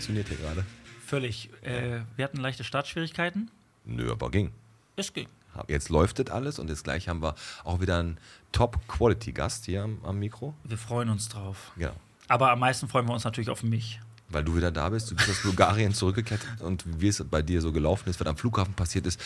[0.00, 0.64] funktioniert hier gerade.
[1.04, 1.50] völlig.
[1.62, 3.50] Äh, wir hatten leichte Startschwierigkeiten.
[3.84, 4.52] Nö, aber ging.
[4.96, 5.28] Es ging.
[5.68, 8.18] Jetzt läuft das alles und jetzt gleich haben wir auch wieder einen
[8.52, 10.54] Top-Quality-Gast hier am, am Mikro.
[10.64, 11.72] Wir freuen uns drauf.
[11.76, 11.92] Genau.
[12.28, 14.00] Aber am meisten freuen wir uns natürlich auf mich.
[14.30, 17.60] Weil du wieder da bist, du bist aus Bulgarien zurückgekehrt und wie es bei dir
[17.60, 19.20] so gelaufen ist, was am Flughafen passiert ist,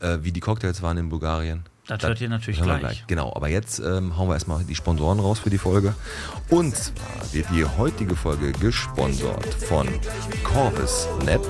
[0.00, 1.64] äh, wie die Cocktails waren in Bulgarien.
[1.86, 3.04] Das hört ihr natürlich wir gleich.
[3.08, 5.94] Genau, aber jetzt ähm, hauen wir erstmal die Sponsoren raus für die Folge.
[6.48, 9.88] Und zwar wird die heutige Folge gesponsert von
[10.44, 11.40] Corvus.net,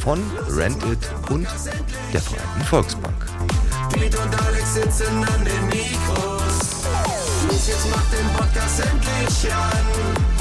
[0.00, 0.98] von Rentit
[1.30, 1.48] und
[2.12, 3.26] der Vereinten Volksbank.
[3.92, 6.84] Piet und Alex sitzen an den Mikros.
[7.48, 10.33] Los, jetzt macht den Podcast endlich an.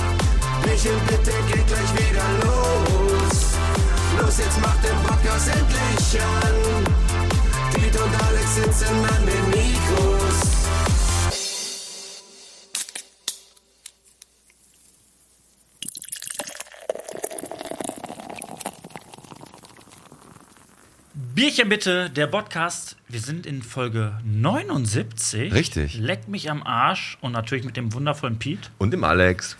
[0.66, 3.54] Michel, bitte geht gleich wieder los.
[4.20, 6.84] Los, jetzt macht den Podcast endlich an.
[7.74, 10.54] Piet und Alex sitzen an den Mikros.
[21.36, 22.96] Bierchen bitte, der Podcast.
[23.08, 25.54] Wir sind in Folge 79.
[25.54, 25.98] Richtig.
[25.98, 28.70] Leck mich am Arsch und natürlich mit dem wundervollen Pete.
[28.78, 29.58] Und dem Alex.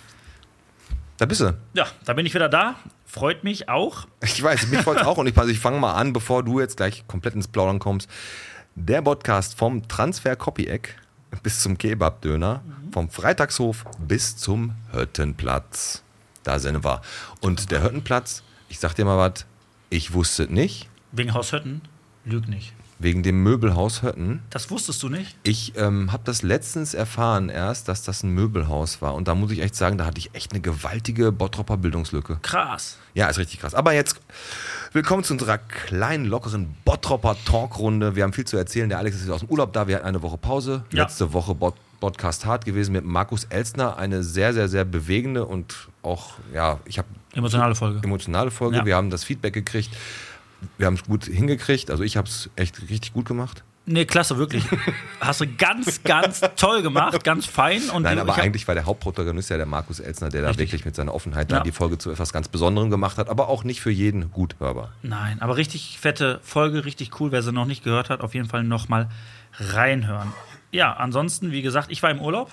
[1.18, 1.56] Da bist du.
[1.74, 2.76] Ja, da bin ich wieder da.
[3.06, 4.08] Freut mich auch.
[4.24, 6.78] Ich weiß, mich freut auch und ich, also ich fange mal an, bevor du jetzt
[6.78, 8.10] gleich komplett ins Plaudern kommst.
[8.76, 10.96] Der Podcast vom Transfer Copy-Eck
[11.44, 16.04] bis zum Kebab-Döner, vom Freitagshof bis zum Hüttenplatz.
[16.44, 17.02] Da sind wir.
[17.42, 19.46] Und der Hüttenplatz, ich sag dir mal was,
[19.90, 21.82] ich wusste es nicht, Wegen Haus Hötten.
[22.26, 22.74] Lüg nicht.
[23.04, 24.42] Wegen dem Möbelhaus Hötten.
[24.50, 25.36] Das wusstest du nicht?
[25.44, 29.14] Ich ähm, habe das letztens erfahren erst, dass das ein Möbelhaus war.
[29.14, 32.40] Und da muss ich echt sagen, da hatte ich echt eine gewaltige Bottropper Bildungslücke.
[32.42, 32.98] Krass.
[33.14, 33.76] Ja, ist richtig krass.
[33.76, 34.20] Aber jetzt
[34.94, 38.16] willkommen zu unserer kleinen, lockeren Bottropper Talkrunde.
[38.16, 38.90] Wir haben viel zu erzählen.
[38.90, 39.88] Der Alex ist jetzt aus dem Urlaub da.
[39.88, 40.84] Wir hatten eine Woche Pause.
[40.92, 41.04] Ja.
[41.04, 43.96] Letzte Woche Bot Podcast hart gewesen mit Markus Elstner.
[43.96, 48.02] Eine sehr, sehr, sehr bewegende und auch, ja, ich habe Emotionale Folge.
[48.04, 48.76] emotionale Folge.
[48.76, 48.86] Ja.
[48.86, 49.90] Wir haben das Feedback gekriegt.
[50.78, 51.90] Wir haben es gut hingekriegt.
[51.92, 53.64] Also ich habe es echt richtig gut gemacht.
[53.86, 54.64] Nee, klasse, wirklich.
[55.20, 57.82] Hast du ganz, ganz toll gemacht, ganz fein.
[57.90, 60.68] Und Nein, aber eigentlich war der Hauptprotagonist ja der Markus Elstner, der da Richtig.
[60.72, 61.58] wirklich mit seiner Offenheit Ja.
[61.58, 64.56] da die Folge zu etwas ganz Besonderem gemacht hat, aber auch nicht für jeden gut
[64.60, 64.94] hörbar.
[65.02, 67.34] Nein, aber richtig fette Folge, richtig cool.
[67.34, 69.10] Wer sie noch nicht gehört hat, auf jeden Fall noch mal
[69.60, 70.32] reinhören.
[70.72, 72.52] Ja, ansonsten, wie gesagt, ich war im Urlaub.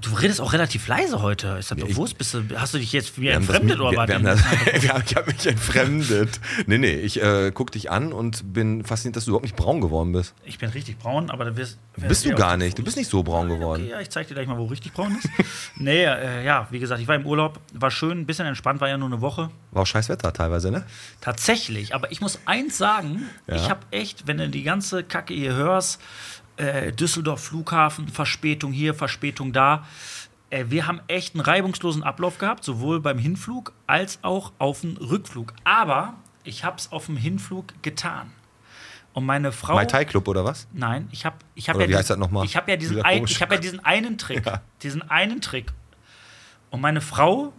[0.00, 1.56] Du redest auch relativ leise heute.
[1.58, 2.18] Ist das ich- bewusst?
[2.18, 4.08] Bist du, hast du dich jetzt wie das entfremdet mit- oder was?
[4.08, 4.40] wir haben das,
[4.74, 6.40] Ich habe mich entfremdet.
[6.66, 9.80] Nee, nee, ich äh, guck dich an und bin fasziniert, dass du überhaupt nicht braun
[9.80, 10.34] geworden bist.
[10.44, 12.78] Ich bin richtig braun, aber da wirst, Bist du gar nicht.
[12.78, 13.82] Du bist nicht so braun geworden.
[13.82, 15.28] Okay, ja, ich zeig dir gleich mal, wo richtig braun ist.
[15.76, 18.88] nee, äh, ja, wie gesagt, ich war im Urlaub, war schön, ein bisschen entspannt, war
[18.88, 19.50] ja nur eine Woche.
[19.72, 20.84] War auch scheiß Wetter teilweise, ne?
[21.20, 23.56] Tatsächlich, aber ich muss eins sagen, Ja.
[23.56, 26.00] ich habe echt, wenn du die ganze Kacke hier hörst,
[26.58, 29.86] äh, Düsseldorf Flughafen, Verspätung hier, Verspätung da,
[30.50, 34.96] äh, wir haben echt einen reibungslosen Ablauf gehabt, sowohl beim Hinflug als auch auf dem
[34.96, 35.54] Rückflug.
[35.64, 36.14] Aber
[36.44, 38.30] ich habe es auf dem Hinflug getan.
[39.12, 39.74] Und meine Frau.
[39.74, 40.68] Mai Tai Club oder was?
[40.72, 42.44] Nein, ich habe ich hab Oder ja, wie heißt diesen- das nochmal?
[42.44, 44.46] Ich habe ja, diesen Dieser ein, komische- ich hab ja diesen einen Trick.
[44.46, 44.62] Ja.
[44.82, 45.72] Diesen einen Trick.
[46.70, 47.52] Und meine Frau,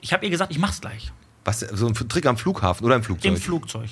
[0.00, 1.12] ich habe ihr gesagt, ich mach's gleich.
[1.44, 3.32] Was, so ein Trick am Flughafen oder im Flugzeug?
[3.32, 3.88] Im Flugzeug.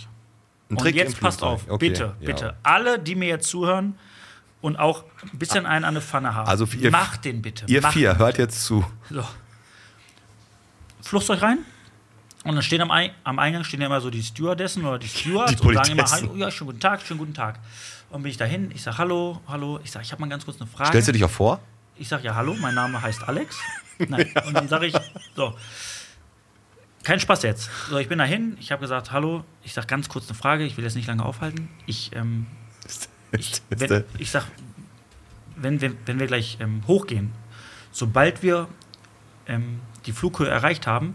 [0.70, 2.26] ein Und Trick jetzt im passt auf, Okay, bitte, ja.
[2.26, 2.56] bitte.
[2.62, 3.96] Alle, die mir jetzt zuhören
[4.64, 7.66] und auch ein bisschen einen an der Pfanne haben, Also ihr- macht den bitte.
[7.68, 8.82] Ihr macht vier, hört jetzt zu.
[9.10, 9.22] So.
[11.02, 11.58] Flugzeug rein.
[12.44, 12.90] Und dann stehen am,
[13.24, 16.10] am Eingang stehen ja immer so die Stewardessen oder die Stewards Die und sagen immer.
[16.10, 17.58] Hallo, ja, schönen guten Tag, schönen guten Tag.
[18.08, 20.58] Und bin ich dahin, ich sage Hallo, hallo, ich sage, ich habe mal ganz kurz
[20.58, 20.88] eine Frage.
[20.88, 21.60] Stellst du dich auch vor?
[21.96, 23.58] Ich sage ja Hallo, mein Name heißt Alex.
[23.98, 24.30] Nein.
[24.46, 24.94] Und dann sage ich,
[25.36, 25.54] so,
[27.02, 27.68] kein Spaß jetzt.
[27.90, 30.78] So, ich bin dahin, ich habe gesagt Hallo, ich sage ganz kurz eine Frage, ich
[30.78, 31.68] will jetzt nicht lange aufhalten.
[31.86, 32.63] Ich, ähm, ich,
[33.68, 34.46] wenn, ich sag,
[35.56, 37.32] wenn, wenn, wenn wir gleich ähm, hochgehen,
[37.90, 38.68] sobald wir
[39.46, 41.14] ähm, die Flughöhe erreicht haben,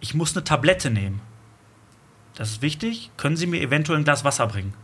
[0.00, 1.20] ich muss eine Tablette nehmen.
[2.34, 3.10] Das ist wichtig.
[3.16, 4.74] Können Sie mir eventuell ein Glas Wasser bringen?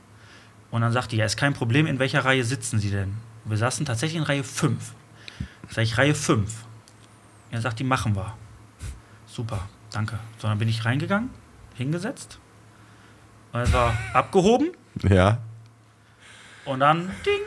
[0.70, 3.17] Und dann sagt die, ja, ist kein Problem, in welcher Reihe sitzen Sie denn?
[3.44, 4.94] Und wir saßen tatsächlich in Reihe 5.
[5.69, 6.64] Sag ich, Reihe 5.
[7.50, 8.34] Er sagt, die machen wir.
[9.26, 10.19] Super, danke.
[10.38, 11.31] So, dann bin ich reingegangen,
[11.75, 12.38] hingesetzt.
[13.52, 14.70] Und es war abgehoben.
[15.08, 15.38] Ja.
[16.64, 17.40] Und dann ding,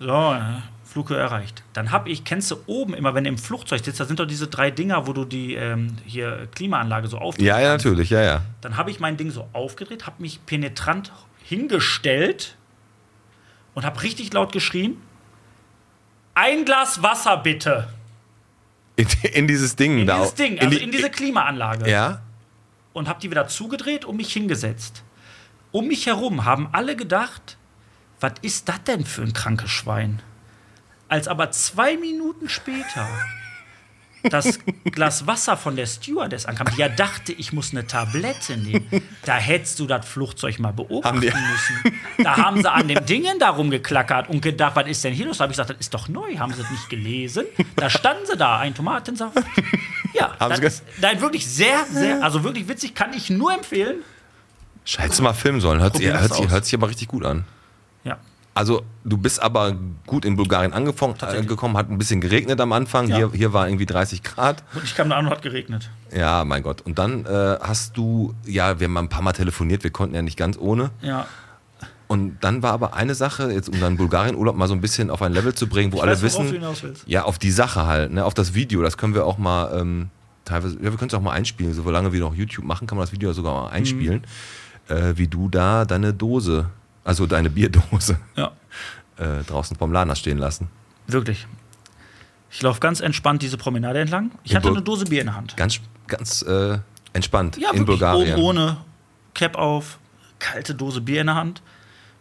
[0.00, 0.36] so,
[0.84, 1.62] Flughöhe erreicht.
[1.74, 4.26] Dann habe ich, kennst du oben immer, wenn du im Flugzeug sitzt, da sind doch
[4.26, 7.46] diese drei Dinger, wo du die ähm, hier Klimaanlage so aufdrehst.
[7.46, 8.42] Ja, ja, natürlich, ja, ja.
[8.62, 11.12] Dann habe ich mein Ding so aufgedreht, habe mich penetrant
[11.42, 12.56] hingestellt
[13.74, 14.96] und habe richtig laut geschrien:
[16.34, 17.88] Ein Glas Wasser bitte.
[18.96, 20.16] In, in dieses Ding In da.
[20.18, 21.90] dieses Ding, also die- in diese Klimaanlage.
[21.90, 22.22] Ja?
[22.94, 25.02] Und habe die wieder zugedreht und mich hingesetzt.
[25.72, 27.58] Um mich herum haben alle gedacht,
[28.20, 30.22] was ist das denn für ein krankes Schwein?
[31.08, 33.08] Als aber zwei Minuten später
[34.30, 38.88] das Glas Wasser von der Stewardess ankam, die ja dachte, ich muss eine Tablette nehmen,
[39.24, 41.98] da hättest du das Flugzeug mal beobachten müssen.
[42.18, 45.38] Da haben sie an dem Dingen darum geklackert und gedacht, was ist denn hier los?
[45.38, 46.36] Da habe ich gesagt, das ist doch neu.
[46.38, 47.44] Haben sie es nicht gelesen?
[47.76, 49.36] Da standen sie da, ein Tomatensaft.
[50.12, 53.96] Ja, Haben das, nein, wirklich sehr, sehr, also wirklich witzig, kann ich nur empfehlen.
[54.84, 55.80] Scheiße mal filmen sollen.
[55.80, 57.44] Hört, hört, das hört sich aber richtig gut an.
[58.56, 59.76] Also, du bist aber
[60.06, 61.46] gut in Bulgarien angefangen, äh, Tatsächlich.
[61.46, 63.06] gekommen, hat ein bisschen geregnet am Anfang.
[63.06, 63.16] Ja.
[63.16, 64.64] Hier, hier war irgendwie 30 Grad.
[64.74, 65.90] Und ich kam da an und hat geregnet.
[66.10, 66.80] Ja, mein Gott.
[66.80, 70.14] Und dann äh, hast du, ja, wir haben mal ein paar Mal telefoniert, wir konnten
[70.14, 70.90] ja nicht ganz ohne.
[71.02, 71.26] Ja.
[72.06, 75.20] Und dann war aber eine Sache, jetzt um deinen Bulgarien-Urlaub mal so ein bisschen auf
[75.20, 76.58] ein Level zu bringen, wo alle weiß, wissen,
[77.04, 80.08] ja, auf die Sache halt, ne, auf das Video, das können wir auch mal ähm,
[80.46, 83.02] teilweise, ja, wir können es auch mal einspielen, solange wir noch YouTube machen, kann man
[83.04, 84.22] das Video sogar mal einspielen,
[84.88, 86.70] äh, wie du da deine Dose,
[87.06, 88.52] also deine Bierdose Ja.
[89.16, 90.68] äh, draußen vom Laden stehen lassen.
[91.06, 91.46] Wirklich.
[92.50, 94.30] Ich laufe ganz entspannt diese Promenade entlang.
[94.44, 95.56] Ich In hatte Bul- eine Dose Bier in der Hand.
[95.56, 96.78] Ganz, ganz äh,
[97.12, 98.34] entspannt Ja, in Bulgarien.
[98.34, 98.76] oben ohne
[99.34, 99.98] Cap auf,
[100.38, 101.62] kalte Dose Bier in der Hand.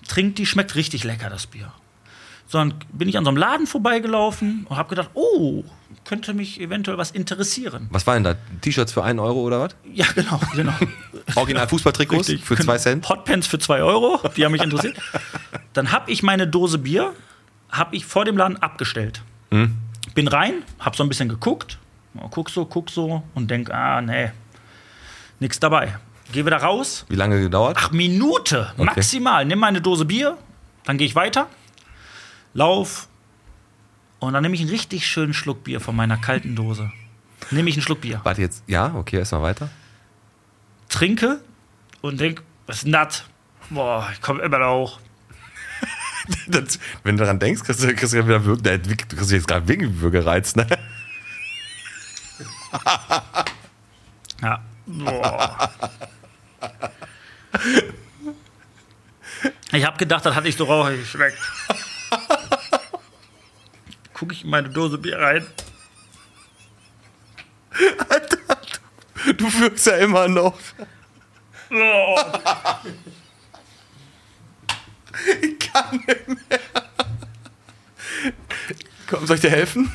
[0.08, 1.72] Trinkt die, schmeckt richtig lecker, das Bier.
[2.48, 5.64] So, dann bin ich an so einem Laden vorbeigelaufen und habe gedacht, oh,
[6.06, 7.88] könnte mich eventuell was interessieren.
[7.92, 8.36] Was war denn da?
[8.62, 9.76] T-Shirts für 1 Euro oder was?
[9.92, 10.74] Ja, genau, genau.
[11.36, 12.74] Original Fußballtrikots Richtig, für genau.
[12.74, 13.10] 2 Cent?
[13.10, 14.98] Hotpants für 2 Euro, die haben mich interessiert.
[15.74, 17.14] Dann habe ich meine Dose Bier,
[17.70, 19.22] habe ich vor dem Laden abgestellt.
[19.52, 19.76] Hm?
[20.14, 21.80] Bin rein, habe so ein bisschen geguckt,
[22.14, 24.32] Ja, guck so, guck so und denk, ah, nee,
[25.40, 25.98] nix dabei.
[26.32, 27.78] Geh wieder raus, Wie lange gedauert?
[27.80, 29.44] ach, Minute, maximal.
[29.46, 30.38] Nimm meine Dose Bier,
[30.86, 31.48] dann gehe ich weiter,
[32.54, 33.08] lauf
[34.26, 36.92] und dann nehme ich einen richtig schönen Schluck Bier von meiner kalten Dose.
[37.52, 38.22] Nehme ich einen Schluck Bier.
[38.24, 39.70] Warte jetzt, ja, okay, erstmal weiter.
[40.90, 41.40] trinke
[42.02, 43.24] und denk, was ist das?
[43.70, 45.00] Boah, ich komme immer noch hoch.
[46.48, 49.48] Das, wenn du daran denkst, kriegst du, kriegst du ja wieder Würge, du kriegst jetzt
[49.48, 50.66] gerade Würgereiz, ne?
[54.42, 54.60] Ja.
[54.88, 55.70] Boah.
[59.72, 61.38] Ich habe gedacht, das hatte ich so rauchig geschmeckt.
[64.16, 65.46] Gucke ich in meine Dose Bier rein.
[69.38, 70.56] Du wirkst ja immer noch.
[71.72, 72.16] Oh.
[75.42, 76.60] Ich kann nicht mehr.
[79.08, 79.92] Komm, soll ich dir helfen?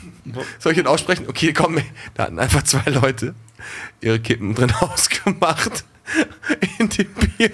[0.59, 1.29] Soll ich ihn aussprechen?
[1.29, 1.81] Okay, komm,
[2.15, 3.37] da hatten einfach zwei Leute
[4.01, 5.85] ihre Kippen drin ausgemacht
[6.81, 7.53] in dem Bier.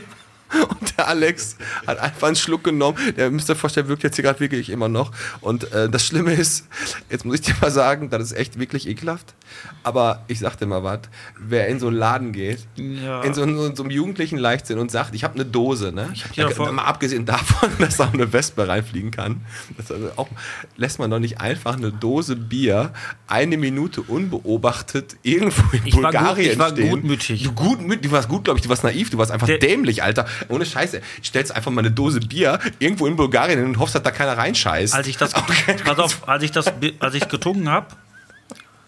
[0.69, 1.56] Und der Alex
[1.87, 2.99] hat einfach einen Schluck genommen.
[3.17, 5.12] Der müsst ihr vorstellen, wirkt jetzt hier gerade wirklich immer noch.
[5.41, 6.67] Und äh, das Schlimme ist,
[7.11, 9.35] jetzt muss ich dir mal sagen, das ist echt wirklich ekelhaft.
[9.82, 11.00] Aber ich sag dir mal was,
[11.38, 13.23] wer in so einen Laden geht, Ja.
[13.23, 16.12] in so, so, so einem jugendlichen Leichtsinn und sagt, ich habe eine Dose, ne?
[16.35, 19.43] Da- davor- mal abgesehen davon, dass da auch eine Wespe reinfliegen kann,
[19.76, 20.29] das also auch,
[20.76, 22.93] lässt man doch nicht einfach eine Dose Bier
[23.29, 26.91] eine Minute unbeobachtet irgendwo in Ich war gut- Bulgarien ich war stehen.
[26.91, 27.43] gutmütig.
[27.44, 30.03] Du, gutmütig, du warst gut, glaube ich, du warst naiv, du warst einfach Der- dämlich,
[30.03, 30.26] Alter.
[30.48, 31.00] Ohne Scheiße.
[31.24, 34.94] Stellst einfach mal eine Dose Bier irgendwo in Bulgarien und hoffst, dass da keiner reinscheißt.
[34.94, 35.32] Als ich das,
[35.84, 36.67] pass auf, als ich das,
[37.00, 37.86] als ich getrunken habe,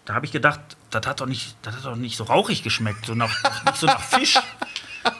[0.05, 3.05] da habe ich gedacht, das hat doch nicht, das hat doch nicht so rauchig geschmeckt,
[3.05, 3.31] so nach,
[3.65, 4.39] nicht so nach Fisch.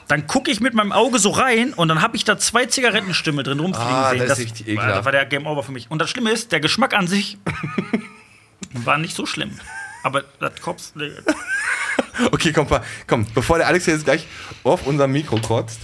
[0.07, 3.43] Dann gucke ich mit meinem Auge so rein und dann habe ich da zwei Zigarettenstimme
[3.43, 4.19] drin rumfliegen Ah, sehen.
[4.27, 4.97] das ist richtig ekelhaft.
[4.97, 5.89] Das war der Game Over für mich.
[5.89, 7.37] Und das Schlimme ist, der Geschmack an sich
[8.73, 9.51] war nicht so schlimm.
[10.03, 10.91] Aber das Kopf.
[10.95, 11.11] nee.
[12.31, 12.67] Okay, komm,
[13.07, 14.25] komm, bevor der Alex jetzt gleich
[14.63, 15.79] auf unser Mikro kotzt,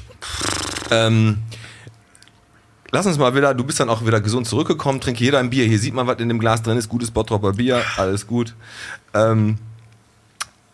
[0.91, 1.39] ähm,
[2.91, 5.65] lass uns mal wieder, du bist dann auch wieder gesund zurückgekommen, trinke jeder ein Bier.
[5.65, 8.55] Hier sieht man, was in dem Glas drin ist, gutes Bottropper Bier, alles gut.
[9.13, 9.57] Ähm,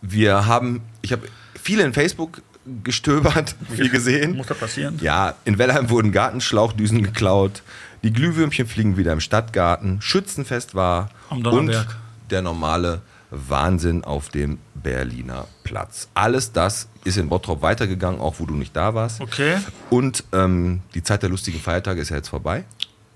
[0.02, 1.28] wir haben, ich habe
[1.62, 2.42] viel in Facebook
[2.84, 4.38] gestöbert, viel gesehen.
[4.38, 5.00] Muss das passieren?
[5.02, 7.64] Ja, in Wellheim wurden Gartenschlauchdüsen geklaut.
[8.04, 10.02] Die Glühwürmchen fliegen wieder im Stadtgarten.
[10.02, 11.10] Schützenfest war.
[11.30, 11.98] Am und Donnerberg.
[12.30, 16.08] der normale Wahnsinn auf dem Berliner Platz.
[16.14, 19.22] Alles das ist in Bottrop weitergegangen, auch wo du nicht da warst.
[19.22, 19.58] Okay.
[19.90, 22.64] Und ähm, die Zeit der lustigen Feiertage ist ja jetzt vorbei.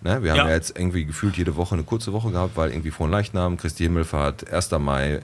[0.01, 0.21] Ne?
[0.23, 0.49] Wir haben Ja.
[0.49, 4.51] jetzt irgendwie gefühlt jede Woche eine kurze Woche gehabt, weil irgendwie vor Leichnam, Christi Himmelfahrt,
[4.51, 4.71] 1.
[4.79, 5.21] Mai,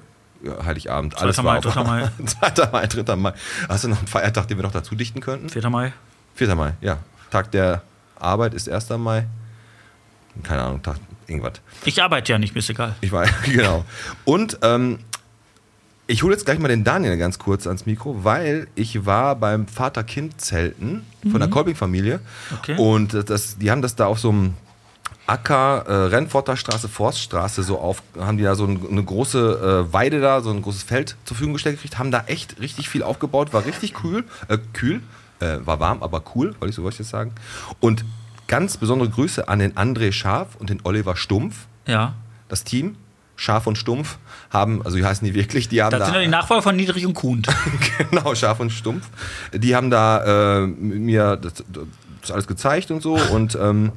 [0.65, 1.43] Heiligabend, alles 2.
[1.43, 1.83] war Mai, auf- 3.
[1.83, 2.09] Mai.
[2.25, 2.69] 2.
[2.71, 3.15] Mai, 3.
[3.15, 3.33] Mai.
[3.69, 5.49] Hast du noch einen Feiertag, den wir noch dazu dichten könnten?
[5.49, 5.69] 4.
[5.69, 5.93] Mai.
[6.35, 6.55] 4.
[6.55, 6.97] Mai, ja.
[7.29, 7.83] Tag der
[8.19, 8.89] Arbeit ist 1.
[8.97, 9.27] Mai.
[10.43, 10.95] Keine Ahnung, Tag,
[11.27, 11.53] irgendwas.
[11.85, 12.95] Ich arbeite ja nicht, mir ist egal.
[13.01, 13.83] Ich weiß, genau.
[14.25, 14.99] Und ähm,
[16.11, 19.65] ich hole jetzt gleich mal den Daniel ganz kurz ans Mikro, weil ich war beim
[19.67, 22.17] Vater-Kind-Zelten von der Kolbing-Familie.
[22.17, 22.57] Mhm.
[22.57, 22.75] Okay.
[22.77, 24.53] Und das, die haben das da auf so einem
[25.27, 29.93] Acker, äh, Rennforter Straße, Forststraße so auf, haben die da so ein, eine große äh,
[29.93, 33.03] Weide da, so ein großes Feld zur Verfügung gestellt gekriegt, haben da echt richtig viel
[33.03, 35.01] aufgebaut, war richtig kühl, äh, kühl,
[35.39, 37.31] äh, war warm, aber cool, wollte ich so ich das sagen.
[37.79, 38.03] Und
[38.47, 42.15] ganz besondere Grüße an den André Scharf und den Oliver Stumpf Ja.
[42.49, 42.97] das Team.
[43.41, 44.19] Scharf und Stumpf
[44.51, 46.75] haben, also die heißen die wirklich, die haben Das da, sind ja die Nachfolger von
[46.75, 47.41] Niedrig und Kuhn.
[48.11, 49.07] genau, Scharf und Stumpf,
[49.51, 51.63] die haben da äh, mir das,
[52.21, 53.91] das alles gezeigt und so und ähm,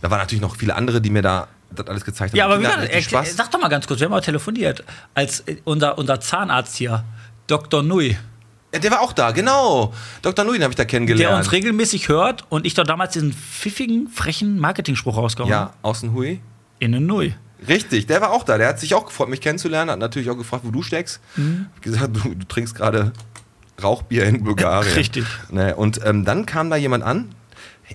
[0.00, 2.38] da waren natürlich noch viele andere, die mir da das alles gezeigt haben.
[2.38, 2.76] Ja, aber wie das?
[2.78, 4.82] richtig Erklär- Sag doch mal ganz kurz, wir haben mal telefoniert,
[5.14, 7.04] als äh, unser, unser Zahnarzt hier,
[7.46, 7.84] Dr.
[7.84, 8.16] Nui,
[8.74, 9.94] Ja, der war auch da, genau.
[10.22, 10.44] Dr.
[10.44, 11.30] Nui, den habe ich da kennengelernt.
[11.30, 16.12] der uns regelmäßig hört und ich doch damals diesen pfiffigen, frechen Marketingspruch rausgehauen ja, außen
[16.14, 16.40] Hui.
[16.80, 17.34] In den Nui.
[17.66, 18.58] Richtig, der war auch da.
[18.58, 19.90] Der hat sich auch gefreut, mich kennenzulernen.
[19.90, 21.20] Hat natürlich auch gefragt, wo du steckst.
[21.36, 21.66] Mhm.
[21.74, 23.12] Hab gesagt, du, du trinkst gerade
[23.82, 24.92] Rauchbier in Bulgarien.
[24.96, 25.24] Richtig.
[25.50, 27.34] Ne, und ähm, dann kam da jemand an.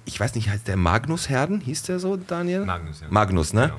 [0.05, 1.61] Ich weiß nicht, heißt der Magnus Herden?
[1.61, 2.65] Hieß der so, Daniel?
[2.65, 3.07] Magnus, ja.
[3.11, 3.73] Magnus, ne?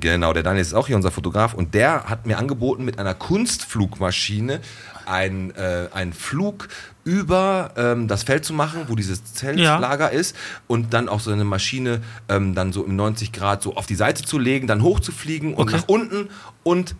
[0.00, 1.54] Genau, der Daniel ist auch hier unser Fotograf.
[1.54, 4.60] Und der hat mir angeboten, mit einer Kunstflugmaschine
[5.06, 6.68] einen, äh, einen Flug
[7.04, 10.36] über ähm, das Feld zu machen, wo dieses Zeltlager ist.
[10.66, 13.94] Und dann auch so eine Maschine ähm, dann so im 90 Grad so auf die
[13.94, 15.76] Seite zu legen, dann hochzufliegen und Okay.
[15.76, 16.28] nach unten
[16.62, 16.94] und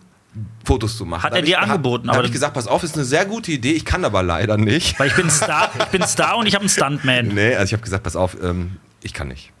[0.65, 1.23] Fotos zu machen.
[1.23, 3.03] Hat Da er dir ich- angeboten, Da aber habe ich gesagt, pass auf, ist eine
[3.03, 4.97] sehr gute Idee, ich kann aber leider nicht.
[4.99, 7.27] Weil ich bin Star, ich bin Star und ich habe einen Stuntman.
[7.33, 9.51] Nee, also ich habe gesagt, pass auf, ähm, ich kann nicht.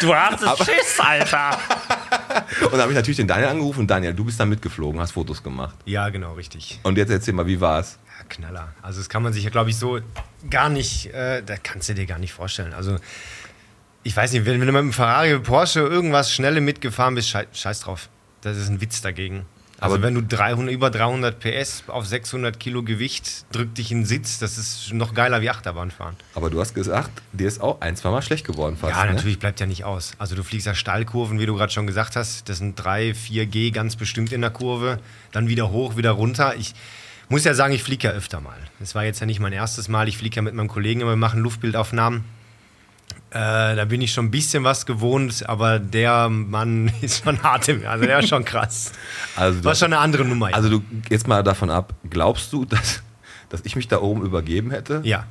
[0.00, 1.58] Du hast es Schiss, Alter.
[2.64, 5.12] Und dann habe ich natürlich den Daniel angerufen und Daniel, du bist da mitgeflogen, hast
[5.12, 5.74] Fotos gemacht.
[5.86, 6.78] Ja, genau, richtig.
[6.82, 7.98] Und jetzt erzähl mal, wie war's?
[8.28, 8.68] Knaller.
[8.82, 10.00] Also das kann man sich ja, glaube ich, so
[10.50, 12.72] gar nicht, äh, da kannst du dir gar nicht vorstellen.
[12.72, 12.98] Also
[14.02, 17.46] ich weiß nicht, wenn, wenn du mit einem Ferrari, Porsche irgendwas Schnelle mitgefahren bist, schei
[17.52, 18.08] scheiß drauf.
[18.42, 19.46] Das ist ein Witz dagegen.
[19.80, 24.00] Also Aber- wenn du 300, über 300 PS auf 600 Kilo Gewicht drückt dich in
[24.00, 26.16] den Sitz, das ist noch geiler wie Achterbahnfahren.
[26.34, 28.94] Aber du hast gesagt, dir ist auch ein, zweimal schlecht geworden fast.
[28.96, 29.14] Ja, ne?
[29.14, 30.12] natürlich bleibt ja nicht aus.
[30.18, 32.48] Also du fliegst ja Steilkurven, wie du gerade schon gesagt hast.
[32.48, 35.00] Das sind 3, 4 G ganz bestimmt in der Kurve.
[35.32, 36.54] Dann wieder hoch, wieder runter.
[36.56, 36.74] Ich
[37.28, 38.56] muss ja sagen, ich fliege ja öfter mal.
[38.80, 40.08] Das war jetzt ja nicht mein erstes Mal.
[40.08, 42.24] Ich fliege ja mit meinem Kollegen immer, wir machen Luftbildaufnahmen.
[43.30, 47.68] Äh, da bin ich schon ein bisschen was gewohnt, aber der Mann ist schon hart
[47.68, 48.92] im, also der ist schon krass.
[49.34, 50.50] Also du, War schon eine andere Nummer.
[50.50, 50.56] ja.
[50.56, 53.02] also du, jetzt mal davon ab, glaubst du, dass,
[53.48, 55.00] dass ich mich da oben übergeben hätte?
[55.04, 55.26] ja.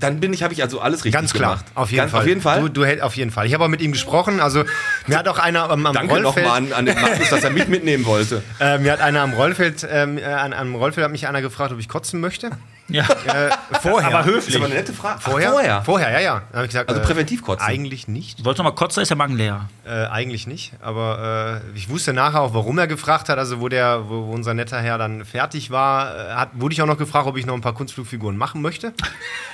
[0.00, 1.64] Dann bin ich, habe ich also alles richtig Ganz klar, gemacht.
[1.74, 2.20] auf jeden Ganz, Fall.
[2.20, 2.60] Auf jeden Fall.
[2.60, 3.46] Du, du auf jeden Fall.
[3.46, 4.38] Ich habe auch mit ihm gesprochen.
[4.38, 4.64] Also
[5.06, 6.44] mir hat auch einer am, am Danke Rollfeld.
[6.44, 8.42] nochmal an, an den Markus, dass er mich mitnehmen wollte.
[8.60, 11.72] Äh, mir hat einer am Rollfeld, ähm, äh, an, am Rollfeld hat mich einer gefragt,
[11.72, 12.50] ob ich kotzen möchte.
[12.88, 13.04] Ja.
[13.04, 14.08] Äh, vorher.
[14.08, 14.48] Aber Das höflich.
[14.48, 15.16] ist aber eine nette Frage.
[15.18, 15.50] Ach, Vorher?
[15.50, 15.82] vorher.
[15.84, 16.42] Vorher, ja, ja.
[16.52, 17.66] Habe ich gesagt, Also äh, präventiv kotzen.
[17.66, 18.44] Eigentlich nicht.
[18.44, 19.68] Wolltest du noch mal kotzen, ist der Magen leer.
[19.86, 20.72] Äh, eigentlich nicht.
[20.82, 23.38] Aber äh, ich wusste nachher auch, warum er gefragt hat.
[23.38, 26.82] Also, wo, der, wo, wo unser netter Herr dann fertig war, äh, hat, wurde ich
[26.82, 28.92] auch noch gefragt, ob ich noch ein paar Kunstflugfiguren machen möchte.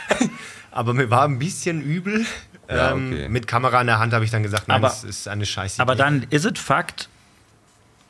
[0.70, 2.24] aber mir war ein bisschen übel.
[2.68, 3.28] Ja, ähm, okay.
[3.28, 5.80] Mit Kamera in der Hand habe ich dann gesagt, nein, Aber- das ist eine Scheiße.
[5.80, 7.08] Aber dann ist es Fakt,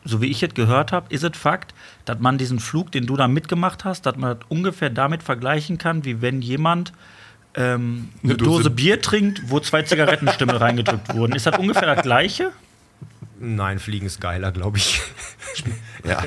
[0.08, 1.74] so wie ich es gehört habe, ist es Fakt,
[2.06, 5.76] dass man diesen Flug, den du da mitgemacht hast, dass man das ungefähr damit vergleichen
[5.76, 6.92] kann, wie wenn jemand
[7.54, 11.34] ähm, eine Eine Dose- Dose Bier trinkt, wo zwei Zigarettenstimmel reingedrückt wurden.
[11.34, 12.52] Ist das ungefähr das Gleiche?
[13.40, 15.00] Nein, Fliegen ist geiler, glaube ich.
[16.04, 16.22] Ja.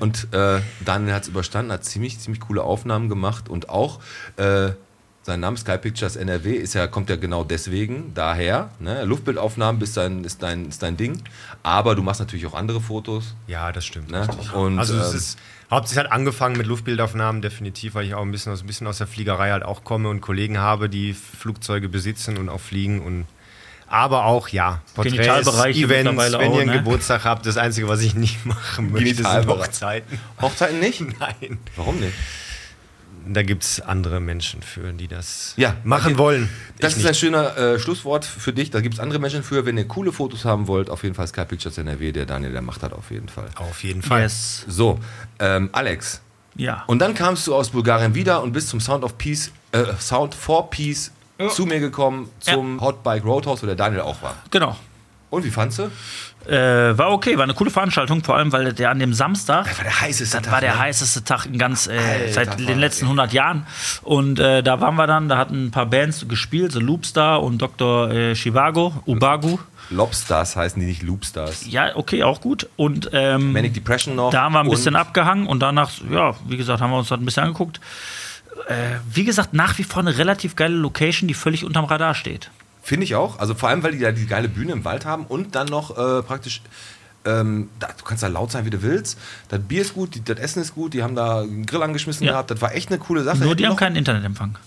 [0.00, 4.00] Und äh, Daniel hat es überstanden, hat ziemlich, ziemlich coole Aufnahmen gemacht und auch
[4.36, 4.72] äh,
[5.24, 8.70] sein Name Sky Pictures NRW ist ja, kommt ja genau deswegen daher.
[8.80, 9.04] Ne?
[9.04, 11.22] Luftbildaufnahmen ist dein, ist, dein, ist dein Ding.
[11.62, 13.34] Aber du machst natürlich auch andere Fotos.
[13.46, 14.10] Ja, das stimmt.
[14.10, 14.26] Ne?
[14.54, 15.38] Und, also es ähm, ist
[15.70, 18.98] hauptsächlich hat angefangen mit Luftbildaufnahmen, definitiv, weil ich auch ein bisschen aus, ein bisschen aus
[18.98, 23.26] der Fliegerei halt auch komme und Kollegen habe, die Flugzeuge besitzen und auch fliegen und
[23.86, 26.78] aber auch, ja, Porträts, Events, wenn auch, ihr einen ne?
[26.78, 29.46] Geburtstag habt, das Einzige, was ich nicht machen möchte, sind.
[29.46, 30.18] Hochzeiten.
[30.40, 31.00] Hochzeiten nicht?
[31.20, 31.58] Nein.
[31.76, 32.14] Warum nicht?
[33.26, 36.48] Da gibt es andere Menschen für, die das Ja, machen wollen.
[36.80, 37.20] Das Ich ist ein nicht.
[37.20, 38.70] schöner äh, Schlusswort für dich.
[38.70, 39.64] Da gibt es andere Menschen für.
[39.66, 42.12] Wenn ihr coole Fotos haben wollt, auf jeden Fall Sky Pictures NRW.
[42.12, 43.48] Der Daniel, der macht das auf jeden Fall.
[43.56, 44.22] Auf jeden Fall.
[44.22, 44.64] Yes.
[44.68, 44.98] So,
[45.38, 46.20] ähm, Alex.
[46.56, 46.84] Ja.
[46.86, 50.34] Und dann kamst du aus Bulgarien wieder und bist zum Sound of Peace, äh, Sound
[50.34, 51.12] for Peace
[51.54, 54.36] zu mir gekommen, zum Hot Bike Roadhouse, wo der Daniel auch war.
[54.50, 54.76] Genau.
[55.32, 55.90] Und wie fandst du?
[56.46, 59.78] Äh, war okay, war eine coole Veranstaltung, vor allem, weil der an dem Samstag Das
[59.78, 60.78] war der heißeste Das war der ne?
[60.78, 63.66] heißeste Tag in ganz, äh, Alter, seit den letzten 100 Jahren.
[64.02, 67.62] Und äh, da waren wir dann, da hatten ein paar Bands gespielt, so Loopstar und
[67.62, 68.10] Dr.
[68.10, 69.58] Äh, Chivago, Ubagu.
[69.88, 71.66] Lobstars heißen die nicht Loopstars.
[71.66, 72.68] Ja, okay, auch gut.
[72.76, 74.32] Und ähm, Manic Depression noch.
[74.32, 77.18] da haben wir ein bisschen abgehangen und danach, ja, wie gesagt, haben wir uns das
[77.18, 77.80] ein bisschen angeguckt.
[78.68, 78.74] Äh,
[79.10, 82.50] wie gesagt, nach wie vor eine relativ geile Location, die völlig unterm Radar steht.
[82.82, 83.38] Finde ich auch.
[83.38, 85.90] Also vor allem, weil die da die geile Bühne im Wald haben und dann noch
[85.96, 86.62] äh, praktisch.
[87.24, 89.16] Ähm, da, du kannst da laut sein, wie du willst.
[89.48, 92.26] Das Bier ist gut, die, das Essen ist gut, die haben da einen Grill angeschmissen
[92.26, 92.32] Ja.
[92.32, 92.50] gehabt.
[92.50, 93.38] Das war echt eine coole Sache.
[93.38, 94.58] Nur die haben keinen Internetempfang.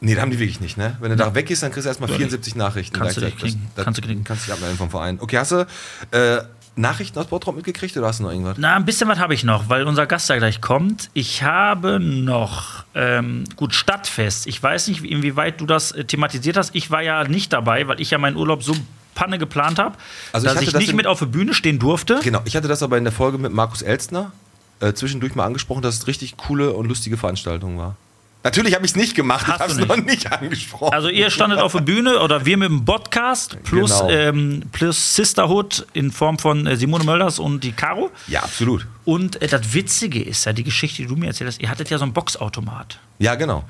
[0.00, 0.96] Nee, da haben die wirklich nicht, ne?
[1.00, 2.98] Wenn du da weggehst, dann kriegst du erstmal Ja, 74 Nachrichten.
[2.98, 3.70] kannst du kriegen.
[3.76, 4.24] Das, Kannst du kriegen.
[4.24, 5.18] Kannst dich abmelden vom Verein.
[5.20, 5.66] Okay, hast du
[6.10, 6.40] äh,
[6.80, 8.56] Nachrichten aus Bottrop mitgekriegt oder hast du noch irgendwas?
[8.58, 11.10] Na, ein bisschen was habe ich noch, weil unser Gast da gleich kommt.
[11.14, 14.46] Ich habe noch, ähm, gut, Stadtfest.
[14.46, 16.74] Ich weiß nicht, inwieweit du das äh, thematisiert hast.
[16.74, 18.74] Ich war ja nicht dabei, weil ich ja meinen Urlaub so
[19.14, 19.96] Panne geplant habe,
[20.32, 22.20] Also ich dass hatte ich das nicht mit auf der Bühne stehen durfte.
[22.22, 24.32] Genau, ich hatte das aber in der Folge mit Markus Elstner
[24.80, 27.96] äh, zwischendurch mal angesprochen, dass es richtig coole und lustige Veranstaltung war.
[28.42, 30.94] Natürlich habe ich es nicht gemacht, Hast ich habe es noch nicht angesprochen.
[30.94, 34.08] Also ihr standet auf der Bühne oder wir mit dem Podcast plus, Genau.
[34.10, 38.10] ähm, plus Sisterhood in Form von äh, Simone Mölders und die Caro.
[38.28, 38.86] ja, absolut.
[39.04, 41.90] Und äh, das Witzige ist ja, die Geschichte, die du mir erzählt hast, ihr hattet
[41.90, 42.98] ja so einen Boxautomat.
[43.18, 43.64] Ja, genau.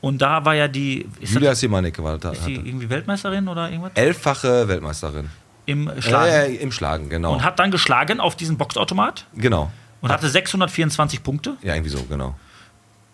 [0.00, 2.32] Und da war ja die, ist, Julia das, Simaneke war da.
[2.32, 3.92] ist die irgendwie Weltmeisterin oder irgendwas?
[3.94, 5.28] Elffache Weltmeisterin.
[5.66, 6.32] Im Schlagen.
[6.32, 7.34] Äh, Im Schlagen, genau.
[7.34, 9.70] Und hat dann geschlagen auf diesen Boxautomat genau.
[10.00, 11.56] und hatte 624 Punkte.
[11.62, 12.34] Ja, irgendwie so, genau.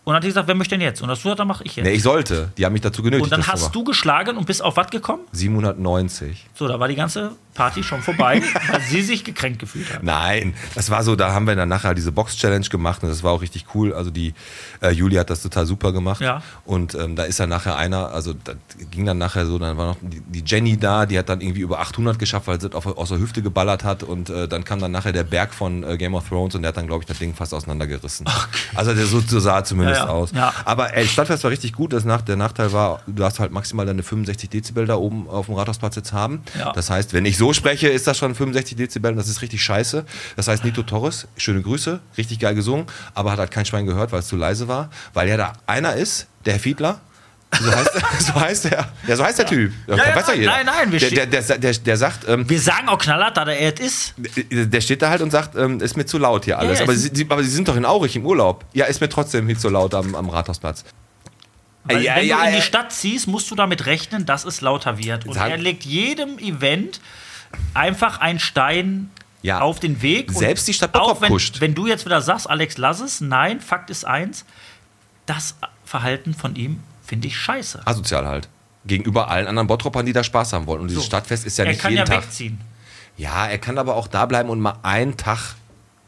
[0.08, 1.02] Und hat die gesagt, wer möchte denn jetzt?
[1.02, 1.84] Und das dann mache ich jetzt.
[1.84, 2.50] Nee, ich sollte.
[2.56, 3.24] Die haben mich dazu genötigt.
[3.24, 5.20] und dann hast du geschlagen und bist auf was gekommen?
[5.32, 6.46] 790.
[6.54, 10.04] So, da war die ganze Party schon vorbei, weil sie sich gekränkt gefühlt hat.
[10.04, 13.32] Nein, das war so, da haben wir dann nachher diese Box-Challenge gemacht und das war
[13.32, 13.92] auch richtig cool.
[13.92, 14.32] Also die
[14.80, 16.20] äh, Julia hat das total super gemacht.
[16.20, 16.40] Ja.
[16.64, 18.52] Und ähm, da ist dann nachher einer, also da
[18.92, 21.62] ging dann nachher so, dann war noch die, die Jenny da, die hat dann irgendwie
[21.62, 24.62] über 800 geschafft, weil sie das auf, aus der Hüfte geballert hat und äh, dann
[24.62, 27.02] kam dann nachher der Berg von äh, Game of Thrones und der hat dann, glaube
[27.02, 28.24] ich, das Ding fast auseinandergerissen.
[28.76, 30.12] Also der so, so sah zumindest Ja, ja.
[30.12, 30.30] aus.
[30.32, 30.54] Ja.
[30.64, 31.92] Aber ey, Stadtfest war richtig gut.
[31.92, 35.46] Das nach, der Nachteil war, du darfst halt maximal deine 65 Dezibel da oben auf
[35.46, 36.42] dem Rathausplatz jetzt haben.
[36.74, 39.62] Das heißt, wenn ich so spreche, ist das schon 65 Dezibel und das ist richtig
[39.62, 40.04] scheiße.
[40.36, 44.12] Das heißt, Nito Torres, schöne Grüße, richtig geil gesungen, aber hat halt kein Schwein gehört,
[44.12, 44.90] weil es zu leise war.
[45.14, 47.00] Weil ja da einer ist, der Herr Fiedler.
[47.58, 47.90] So heißt,
[48.26, 48.88] so heißt der.
[49.06, 49.72] Ja, so heißt der Typ.
[49.86, 50.52] Ja, ja, weiß doch nein, jeder.
[50.52, 53.44] nein, nein, wir der, der, der, der, der sagt, ähm, Wir sagen auch knallhart, da
[53.46, 54.14] der Erd ist.
[54.50, 56.78] der steht da halt und sagt, ähm, ist mir zu laut hier alles.
[56.78, 58.66] ja, aber, sie, aber sie sind doch in Aurich im Urlaub.
[58.74, 60.84] Ja, ist mir trotzdem viel zu laut am, am Rathausplatz.
[61.84, 62.62] Weil Ja, wenn ja, du in die ja.
[62.62, 65.24] Stadt ziehst, musst du damit rechnen, dass es lauter wird.
[65.26, 67.00] Und er legt jedem Event
[67.74, 69.10] einfach einen Stein
[69.42, 69.60] Ja.
[69.60, 70.28] auf den Weg.
[70.28, 71.60] Und Selbst die Stadt Bottrop auch wenn, pusht.
[71.60, 73.20] wenn du jetzt wieder sagst, Alex, lass es.
[73.20, 74.44] Nein, Fakt ist eins,
[75.26, 77.82] das Verhalten von ihm finde ich scheiße.
[77.86, 78.48] Asozial halt.
[78.86, 80.80] Gegenüber allen anderen Bottropern, die da Spaß haben wollen.
[80.82, 81.06] Und dieses So.
[81.08, 82.24] Stadtfest ist ja er nicht kann jeden ja Tag.
[82.24, 82.60] wegziehen.
[83.16, 85.54] Ja, er kann aber auch da bleiben und mal einen Tag,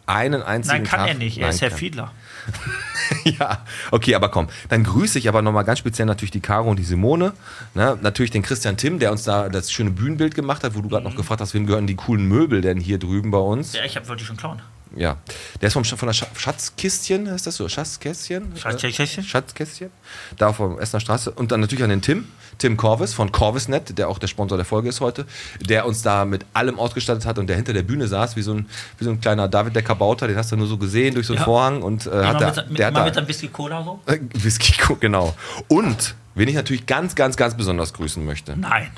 [0.07, 1.09] einen einzigen Nein, kann Tag.
[1.09, 1.39] er nicht.
[1.39, 2.13] Er Nein, ist Herr kann- Fiedler.
[3.25, 4.49] Ja, okay, aber komm.
[4.69, 7.33] Dann grüße ich aber nochmal ganz speziell natürlich die Caro und die Simone.
[7.75, 7.99] Ne?
[8.01, 11.05] Natürlich den Christian Tim, der uns da das schöne Bühnenbild gemacht hat, wo du gerade
[11.05, 13.73] noch gefragt hast, wem gehören die coolen Möbel denn hier drüben bei uns?
[13.73, 14.63] Ja, ich hab, wollte schon klauen.
[14.97, 15.17] Ja.
[15.61, 17.69] Der ist vom, von der Sch Schatzkistchen, heißt das so?
[17.69, 18.57] Schatzkästchen?
[18.57, 19.25] Schatzkästchen?
[19.25, 19.91] Schatzkästchen.
[20.37, 21.31] Da auf der Essener Straße.
[21.31, 22.27] Und dann natürlich an den Tim,
[22.61, 25.25] Tim Corvis von Corvisnet, der auch der Sponsor der Folge ist heute,
[25.61, 28.53] der uns da mit allem ausgestattet hat und der hinter der Bühne saß, wie so
[28.55, 28.67] ein,
[28.99, 31.33] wie so ein kleiner David der Kabauter, den hast du nur so gesehen durch so
[31.33, 31.45] einen Ja.
[31.45, 33.99] Vorhang und äh, hat der, mit, der hat da, mit einem Whisky Cola so?
[34.07, 35.35] äh, Whisky, genau.
[35.69, 38.89] Und wen ich natürlich ganz, ganz, ganz besonders grüßen möchte, Nein.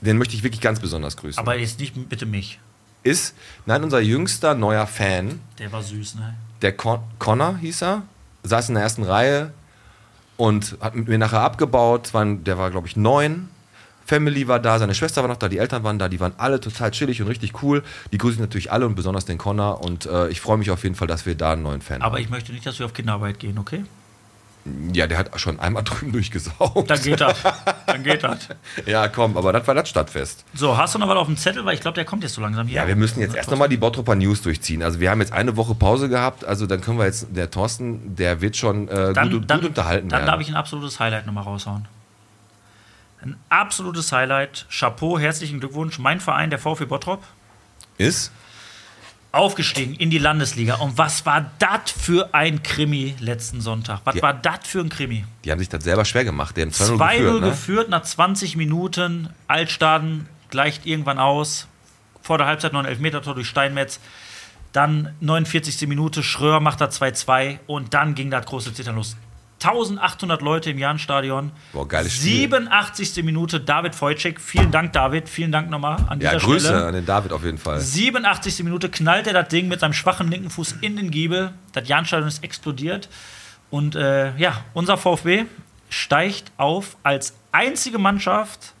[0.00, 2.58] den möchte ich wirklich ganz besonders grüßen, Aber jetzt nicht bitte mich.
[3.02, 3.34] ist,
[3.66, 6.34] nein, unser jüngster neuer Fan, Der war süß, ne?
[6.62, 8.02] der Con Connor hieß er,
[8.44, 9.52] saß in der ersten Reihe
[10.40, 12.12] und hat mit mir nachher abgebaut.
[12.14, 13.50] Der war, glaube ich, neun.
[14.06, 16.58] Family war da, seine Schwester war noch da, die Eltern waren da, die waren alle
[16.60, 17.84] total chillig und richtig cool.
[18.10, 20.82] Die grüße ich natürlich alle und besonders den Connor und äh, ich freue mich auf
[20.82, 22.22] jeden Fall, dass wir da einen neuen Fan Aber haben.
[22.22, 23.84] ich möchte nicht, dass wir auf Kinderarbeit gehen, okay?
[24.92, 26.88] Ja, der hat schon einmal drüben durchgesaugt.
[26.90, 27.38] Dann geht das.
[27.86, 28.38] Dann geht das.
[28.86, 30.44] Ja, komm, aber das war das Stadtfest.
[30.54, 31.64] So, hast du noch was auf dem Zettel?
[31.64, 32.76] Weil ich glaube, der kommt jetzt so langsam hier.
[32.82, 34.82] Ja, wir müssen jetzt erst nochmal die Bottropper News durchziehen.
[34.82, 38.14] Also wir haben jetzt eine Woche Pause gehabt, also dann können wir jetzt, der Thorsten,
[38.16, 40.26] der wird schon äh, dann, gut, dann, gut unterhalten Dann werden.
[40.30, 41.86] darf ich ein absolutes Highlight nochmal raushauen.
[43.22, 44.66] Ein absolutes Highlight.
[44.70, 45.98] Chapeau, herzlichen Glückwunsch.
[45.98, 47.22] Mein Verein, der VfB Bottrop,
[47.98, 48.32] Ist?
[49.32, 50.76] Aufgestiegen in die Landesliga.
[50.76, 54.00] Und was war das für ein Krimi letzten Sonntag?
[54.04, 54.22] Was Ja.
[54.22, 55.24] war das für ein Krimi?
[55.44, 56.56] Die haben sich das selber schwer gemacht.
[56.56, 57.48] Die haben 2-0 2-0 geführt, ne?
[57.50, 59.28] geführt nach 20 Minuten.
[59.46, 61.68] Altstaden gleicht irgendwann aus.
[62.22, 64.00] Vor der Halbzeit noch ein Elfmetertor durch Steinmetz.
[64.72, 65.88] Dann 49.
[65.88, 69.16] Minute, Schröer macht da 2-2 und dann ging das große Zittern los.
[69.62, 71.52] 1800 Leute im Jahnstadion.
[71.72, 72.48] Boah, geiles Spiel.
[72.48, 73.22] 87.
[73.24, 74.40] Minute, David Wojcik.
[74.40, 75.28] Vielen Dank, David.
[75.28, 76.86] Vielen Dank nochmal an Ja, dieser Grüße Stelle.
[76.86, 77.78] an den David auf jeden Fall.
[77.80, 78.64] 87.
[78.64, 81.52] Minute knallt er das Ding mit seinem schwachen linken Fuß in den Giebel.
[81.72, 83.08] Das Jahnstadion ist explodiert.
[83.70, 85.44] Und äh, ja, unser VfB
[85.90, 88.72] steigt auf als einzige Mannschaft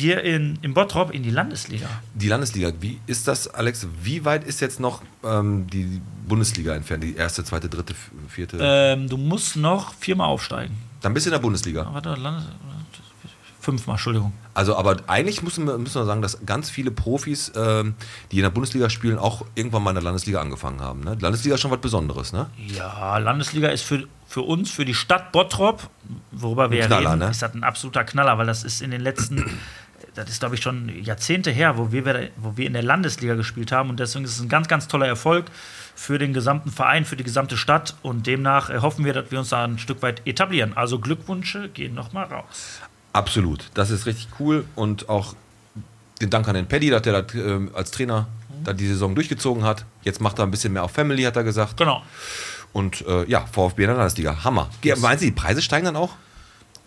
[0.00, 1.88] hier in, in Bottrop in die Landesliga.
[2.14, 3.86] Die Landesliga, wie ist das, Alex?
[4.02, 7.04] Wie weit ist jetzt noch ähm, die Bundesliga entfernt?
[7.04, 7.94] Die erste, zweite, dritte,
[8.28, 8.58] vierte?
[8.60, 10.76] Ähm, du musst noch viermal aufsteigen.
[11.02, 11.88] Dann bist du in der Bundesliga.
[11.92, 12.44] Warte, Landes
[13.60, 14.32] fünfmal, Entschuldigung.
[14.54, 17.94] Also, aber eigentlich müssen wir, müssen wir sagen, dass ganz viele Profis, ähm,
[18.32, 21.00] die in der Bundesliga spielen, auch irgendwann mal in der Landesliga angefangen haben.
[21.04, 21.16] Ne?
[21.16, 22.46] Die Landesliga ist schon was Besonderes, ne?
[22.66, 25.88] Ja, Landesliga ist für, für uns, für die Stadt Bottrop,
[26.32, 27.30] worüber wir ja Knaller, reden, ne?
[27.30, 29.44] ist das ein absoluter Knaller, weil das ist in den letzten,
[30.14, 33.72] das ist glaube ich schon Jahrzehnte her, wo wir, wo wir in der Landesliga gespielt
[33.72, 35.46] haben und deswegen ist es ein ganz, ganz toller Erfolg
[35.94, 39.38] für den gesamten Verein, für die gesamte Stadt und demnach äh, hoffen wir, dass wir
[39.38, 40.72] uns da ein Stück weit etablieren.
[40.76, 42.80] Also Glückwünsche gehen nochmal raus.
[43.12, 43.70] Absolut.
[43.74, 45.34] Das ist richtig cool und auch
[46.20, 48.28] Den Dank an den Paddy, dass der das ähm, als Trainer
[48.64, 49.84] da die Saison durchgezogen hat.
[50.02, 51.76] Jetzt macht er ein bisschen mehr auf Family, hat er gesagt.
[51.78, 52.02] Genau.
[52.74, 54.44] Und äh, ja, VfB in der Landesliga.
[54.44, 54.68] Hammer.
[54.82, 56.14] Ge- Meinen Sie, die Preise steigen dann auch?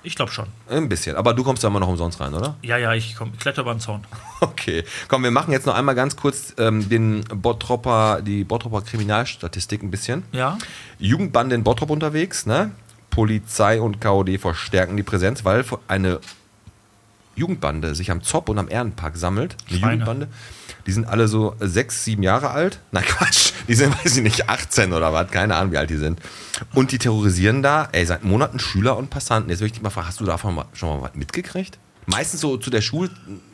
[0.06, 0.48] Ich glaube schon.
[0.70, 1.16] Ein bisschen.
[1.16, 2.56] Aber du kommst da immer noch umsonst rein, oder?
[2.62, 4.02] Ja, ja, ich, komm, ich kletter über den Zaun.
[4.42, 4.84] Okay.
[5.08, 9.90] Komm, wir machen jetzt noch einmal ganz kurz ähm, den Bottropper, die Bottropper Kriminalstatistik ein
[9.90, 10.24] bisschen.
[10.34, 10.58] Ja.
[11.00, 12.72] Jugendbande in Bottrop unterwegs, ne?
[13.10, 16.20] Polizei und KOD verstärken die Präsenz, weil eine
[17.36, 19.56] Jugendbande sich am Zopp und am Ehrenpark sammelt.
[19.70, 19.94] Eine Schweine.
[19.94, 20.28] Jugendbande.
[20.86, 22.80] Die sind alle so sechs, sieben Jahre alt.
[22.92, 23.54] Nein, Quatsch.
[23.68, 25.32] Die sind, weiß ich nicht, 18 oder was.
[25.32, 26.20] Keine Ahnung, wie alt die sind.
[26.74, 29.50] Und die terrorisieren da, ey, seit Monaten Schüler und Passanten.
[29.50, 31.80] Jetzt will ich dich mal fragen, hast du davon mal, schon mal was mitgekriegt?
[32.06, 33.10] Meistens so zu der Schule,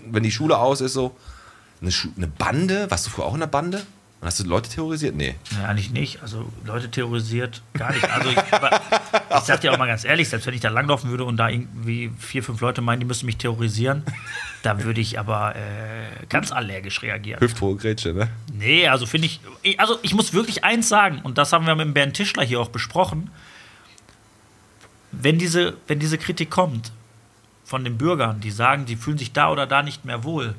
[0.09, 1.15] wenn die Schule aus ist, so
[1.81, 2.89] eine, Schu eine Bande.
[2.89, 3.83] Warst du früher auch in der Bande?
[4.21, 5.15] Und hast du Leute terrorisiert?
[5.15, 5.35] Nee.
[5.51, 6.21] Nee, eigentlich nicht.
[6.21, 8.03] Also Leute terrorisiert gar nicht.
[8.11, 11.23] Also ich, ich sag dir auch mal ganz ehrlich, selbst wenn ich da langlaufen würde
[11.23, 14.03] und da irgendwie vier, fünf Leute meinen, die müssen mich terrorisieren,
[14.61, 17.39] da würde ich aber äh, ganz allergisch reagieren.
[17.39, 18.29] Hüfthohe Grätsche, ne?
[18.53, 19.39] Nee, also finde ich,
[19.79, 22.69] also ich muss wirklich eins sagen, und das haben wir mit Bernd Tischler hier auch
[22.69, 23.29] besprochen.
[25.11, 26.91] Wenn diese, wenn diese Kritik kommt
[27.63, 30.55] von den Bürgern, die sagen, die fühlen sich da oder da nicht mehr wohl,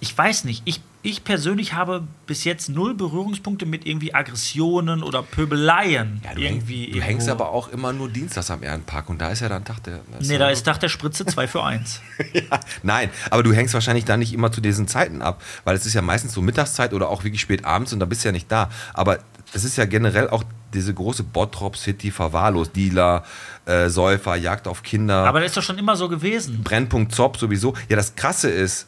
[0.00, 5.22] ich weiß nicht, ich, ich persönlich habe bis jetzt null Berührungspunkte mit irgendwie Aggressionen oder
[5.22, 6.22] Pöbeleien.
[6.24, 9.28] Ja, du, irgendwie häng, du hängst aber auch immer nur dienstags am Ehrenpark und da
[9.28, 10.00] ist ja dann Tag der.
[10.20, 12.00] Nee, da ist Tag der Spritze 2 für 1.
[12.82, 15.94] Nein, aber du hängst wahrscheinlich da nicht immer zu diesen Zeiten ab, weil es ist
[15.94, 18.50] ja meistens so Mittagszeit oder auch wirklich spät abends und da bist du ja nicht
[18.50, 18.70] da.
[18.94, 19.18] Aber
[19.52, 22.74] es ist ja generell auch diese große Bottrop City verwahrlost.
[22.74, 23.24] Dealer,
[23.66, 26.62] äh, Säufer, Jagd auf Kinder, Aber das ist doch schon immer so gewesen.
[26.62, 27.74] Brennpunkt Zopp sowieso.
[27.88, 28.86] Ja, das Krasse ist,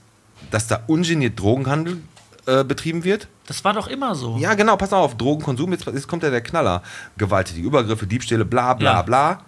[0.50, 1.98] dass da ungeniert Drogenhandel
[2.46, 3.28] äh, betrieben wird.
[3.46, 4.37] Das war doch immer so.
[4.38, 6.83] Ja, genau, pass auf, Drogenkonsum, jetzt, jetzt kommt ja der Knaller.
[7.16, 9.02] Gewalttätige Übergriffe, Diebstähle, bla bla Ja.
[9.02, 9.40] bla.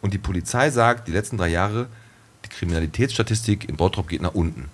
[0.00, 1.86] Und die Polizei sagt, die letzten drei Jahre,
[2.44, 4.68] die Kriminalitätsstatistik in Bottrop geht nach unten.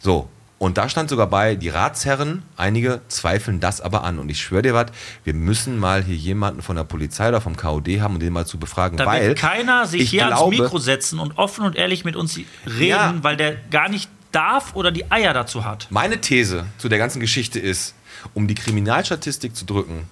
[0.00, 4.18] So, und da stand sogar bei, die Ratsherren, einige zweifeln das aber an.
[4.20, 4.86] Und ich schwöre dir was,
[5.24, 8.46] wir müssen mal hier jemanden von der Polizei oder vom KOD haben, um den mal
[8.46, 8.96] zu befragen.
[8.96, 12.04] Da weil wird keiner sich ich hier glaube, ans Mikro setzen und offen und ehrlich
[12.04, 12.46] mit uns reden,
[12.86, 13.14] Ja.
[13.22, 15.86] weil der gar nicht darf oder die Eier dazu hat.
[15.90, 17.94] Meine These zu der ganzen Geschichte ist,
[18.34, 20.04] um die Kriminalstatistik zu drücken,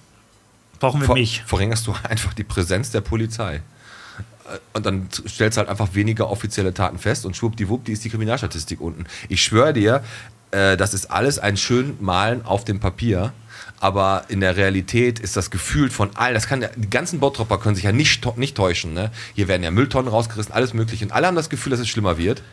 [0.79, 1.43] Brauchen wir ver mich.
[1.45, 3.55] verringerst du einfach die Präsenz der Polizei.
[3.55, 8.03] Äh, Und dann stellst du halt einfach weniger offizielle Taten fest und schwuppdiwupp, die ist
[8.03, 9.05] die Kriminalstatistik unten.
[9.29, 10.03] Ich schwöre dir,
[10.51, 13.33] äh, das ist alles ein schön Malen auf dem Papier.
[13.79, 17.73] Aber in der Realität ist das Gefühl von allen, das kann die ganzen Bottropper können
[17.75, 18.93] sich ja nicht, nicht täuschen.
[18.93, 19.09] Ne?
[19.33, 21.03] Hier werden ja Mülltonnen rausgerissen, alles mögliche.
[21.05, 22.43] Und alle haben das Gefühl, dass es schlimmer wird.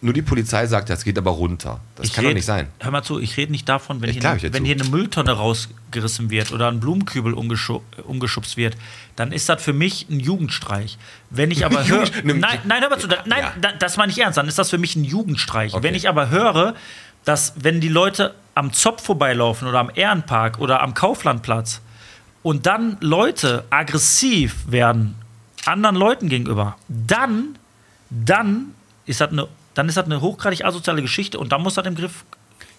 [0.00, 1.80] Nur die Polizei sagt, das geht aber runter.
[1.96, 2.68] Das Ich kann doch red- nicht sein.
[2.78, 6.30] Hör mal zu, ich rede nicht davon, wenn, hier, dir wenn hier eine Mülltonne rausgerissen
[6.30, 8.76] wird oder ein Blumenkübel umgeschu umgeschubst wird,
[9.16, 10.98] dann ist das für mich ein Jugendstreich.
[11.30, 12.06] Wenn ich aber höre.
[12.22, 13.52] Nein, nein, hör mal zu, da, nein, Ja.
[13.60, 15.74] da, das meine ich ernst, dann ist das für mich ein Jugendstreich.
[15.74, 15.82] Okay.
[15.82, 16.74] Wenn ich aber höre,
[17.24, 21.80] dass wenn die Leute am Zopf vorbeilaufen oder am Ehrenpark oder am Kauflandplatz
[22.44, 25.16] und dann Leute aggressiv werden
[25.66, 27.58] anderen Leuten gegenüber, dann,
[28.10, 28.74] dann
[29.06, 29.48] ist das eine,
[29.78, 32.24] dann ist das eine hochgradig asoziale Geschichte und dann muss das im Griff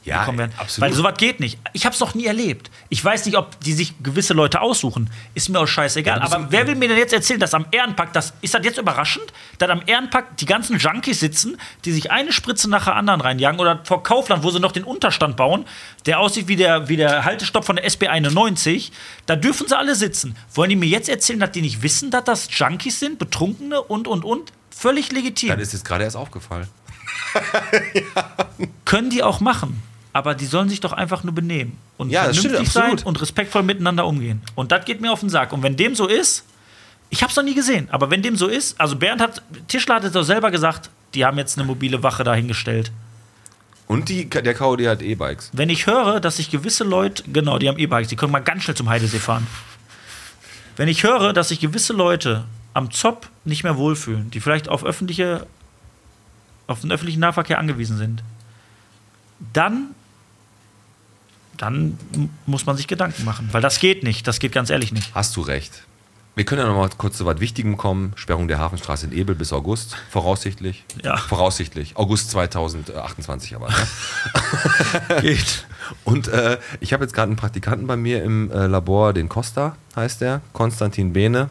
[0.04, 0.54] Ja, bekommen werden.
[0.58, 0.90] absolut.
[0.90, 1.58] Weil sowas geht nicht.
[1.74, 2.72] Ich habe es noch nie erlebt.
[2.90, 5.10] Ich weiß nicht, ob die sich gewisse Leute aussuchen.
[5.36, 6.20] Ist mir auch scheißegal.
[6.20, 8.78] Ja, Aber wer will mir denn jetzt erzählen, dass am Ehrenpark, das, ist das jetzt
[8.78, 9.26] überraschend,
[9.58, 13.60] dass am Ehrenpark die ganzen Junkies sitzen, die sich eine Spritze nach der anderen reinjagen
[13.60, 15.66] oder vor Kaufland, wo sie noch den Unterstand bauen,
[16.06, 18.92] der aussieht wie der, wie der Haltestopp von der SB 91,
[19.26, 20.36] da dürfen sie alle sitzen.
[20.54, 24.08] Wollen die mir jetzt erzählen, dass die nicht wissen, dass das Junkies sind, Betrunkene und,
[24.08, 24.52] und, und?
[24.72, 25.50] Völlig legitim.
[25.50, 26.68] Dann ist jetzt gerade erst aufgefallen.
[28.86, 29.82] Können die auch machen.
[30.12, 34.08] Aber die sollen sich doch einfach nur benehmen und Ja, vernünftig sein und respektvoll miteinander
[34.08, 34.41] umgehen.
[34.56, 35.54] Und das geht mir auf den Sack.
[35.54, 36.45] Und wenn dem so ist,
[37.12, 39.95] ich habe es noch nie gesehen, aber wenn dem so ist, also Bernd hat, Tischler
[39.95, 42.91] hat es doch selber gesagt, die haben jetzt eine mobile Wache dahingestellt.
[43.88, 45.50] Und die, der KOD hat E-Bikes.
[45.54, 48.63] Wenn ich höre, dass sich gewisse Leute, genau, die haben E-Bikes, die können mal ganz
[48.63, 49.48] schnell zum Heidesee fahren.
[50.76, 52.45] Wenn ich höre, dass sich gewisse Leute
[52.76, 55.48] am Zopp nicht mehr wohlfühlen, die vielleicht auf öffentliche,
[56.69, 58.23] auf den öffentlichen Nahverkehr angewiesen sind,
[59.53, 59.95] dann,
[61.58, 61.97] dann
[62.45, 63.49] muss man sich Gedanken machen.
[63.51, 65.13] Weil das geht nicht, das geht ganz ehrlich nicht.
[65.15, 65.84] Hast du recht.
[66.36, 68.13] Wir können ja noch mal kurz zu was Wichtigem kommen.
[68.15, 70.86] Sperrung der Hafenstraße in Ebel bis August, voraussichtlich.
[71.03, 71.17] Ja.
[71.17, 71.97] Voraussichtlich.
[71.97, 73.69] August 2028 aber.
[73.69, 75.21] Ne?
[75.21, 75.65] Geht.
[76.05, 79.75] Und äh, ich habe jetzt gerade einen Praktikanten bei mir im äh, Labor, den Costa
[79.95, 80.41] heißt der.
[80.53, 81.49] Konstantin Behne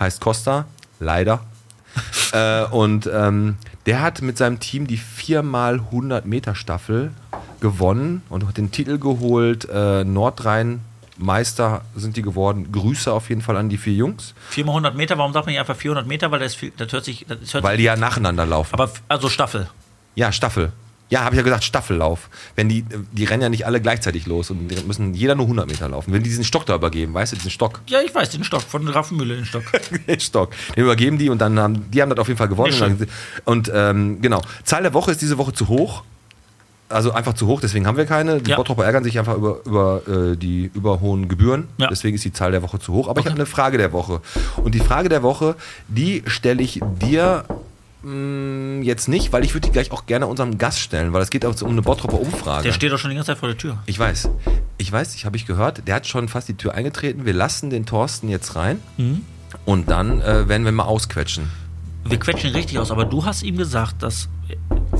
[0.00, 0.66] heißt Costa,
[0.98, 1.44] leider.
[2.32, 7.12] äh, und ähm, der hat mit seinem Team die 4x100 Meter Staffel
[7.60, 9.68] gewonnen und hat den Titel geholt.
[9.68, 10.80] Äh, Nordrhein
[11.18, 12.72] Meister sind die geworden.
[12.72, 15.60] Grüße auf jeden Fall an die vier Jungs, 400 100 Meter, warum sagt man nicht
[15.60, 16.30] einfach 400 Meter?
[16.30, 17.26] Weil das, viel, das hört sich.
[17.28, 18.74] Das hört weil die ja nacheinander laufen.
[18.74, 19.68] aber also Staffel.
[20.14, 20.72] Ja, Staffel.
[21.12, 22.30] Ja, habe ich ja gesagt, Staffellauf.
[22.56, 25.86] Wenn die, die rennen ja nicht alle gleichzeitig los und müssen jeder nur 100 Meter
[25.90, 26.10] laufen.
[26.10, 28.62] Wenn die diesen Stock da übergeben, weißt du, diesen Stock, Ja, ich weiß, den Stock
[28.62, 29.62] von Raffenmühle, den Stock.
[30.08, 32.72] den Stock, den übergeben die und dann haben, die haben das auf jeden Fall gewonnen.
[32.72, 33.08] Und, dann,
[33.44, 36.02] und ähm, genau, Zahl der Woche ist diese Woche zu hoch.
[36.88, 38.40] Also einfach zu hoch, deswegen haben wir keine.
[38.40, 38.56] Die Ja.
[38.56, 41.68] Bottropper ärgern sich einfach über, über äh, die überhohen Gebühren.
[41.76, 41.88] Ja.
[41.88, 43.08] Deswegen ist die Zahl der Woche zu hoch.
[43.08, 44.22] Aber ich habe eine Frage der Woche.
[44.64, 45.56] Und die Frage der Woche,
[45.88, 47.44] die stelle ich dir
[48.04, 51.44] jetzt nicht, weil ich würde die gleich auch gerne unserem Gast stellen, weil es geht
[51.46, 52.64] auch um eine Bottropper Umfrage.
[52.64, 53.78] Der steht doch schon die ganze Zeit vor der Tür.
[53.86, 54.28] Ich weiß.
[54.78, 57.24] Ich weiß, ich habe ich gehört, der hat schon fast die Tür eingetreten.
[57.24, 58.80] Wir lassen den Thorsten jetzt rein
[59.64, 61.50] und dann äh, werden wir mal ausquetschen.
[62.04, 64.28] Wir quetschen ihn richtig aus, aber du hast ihm gesagt, dass.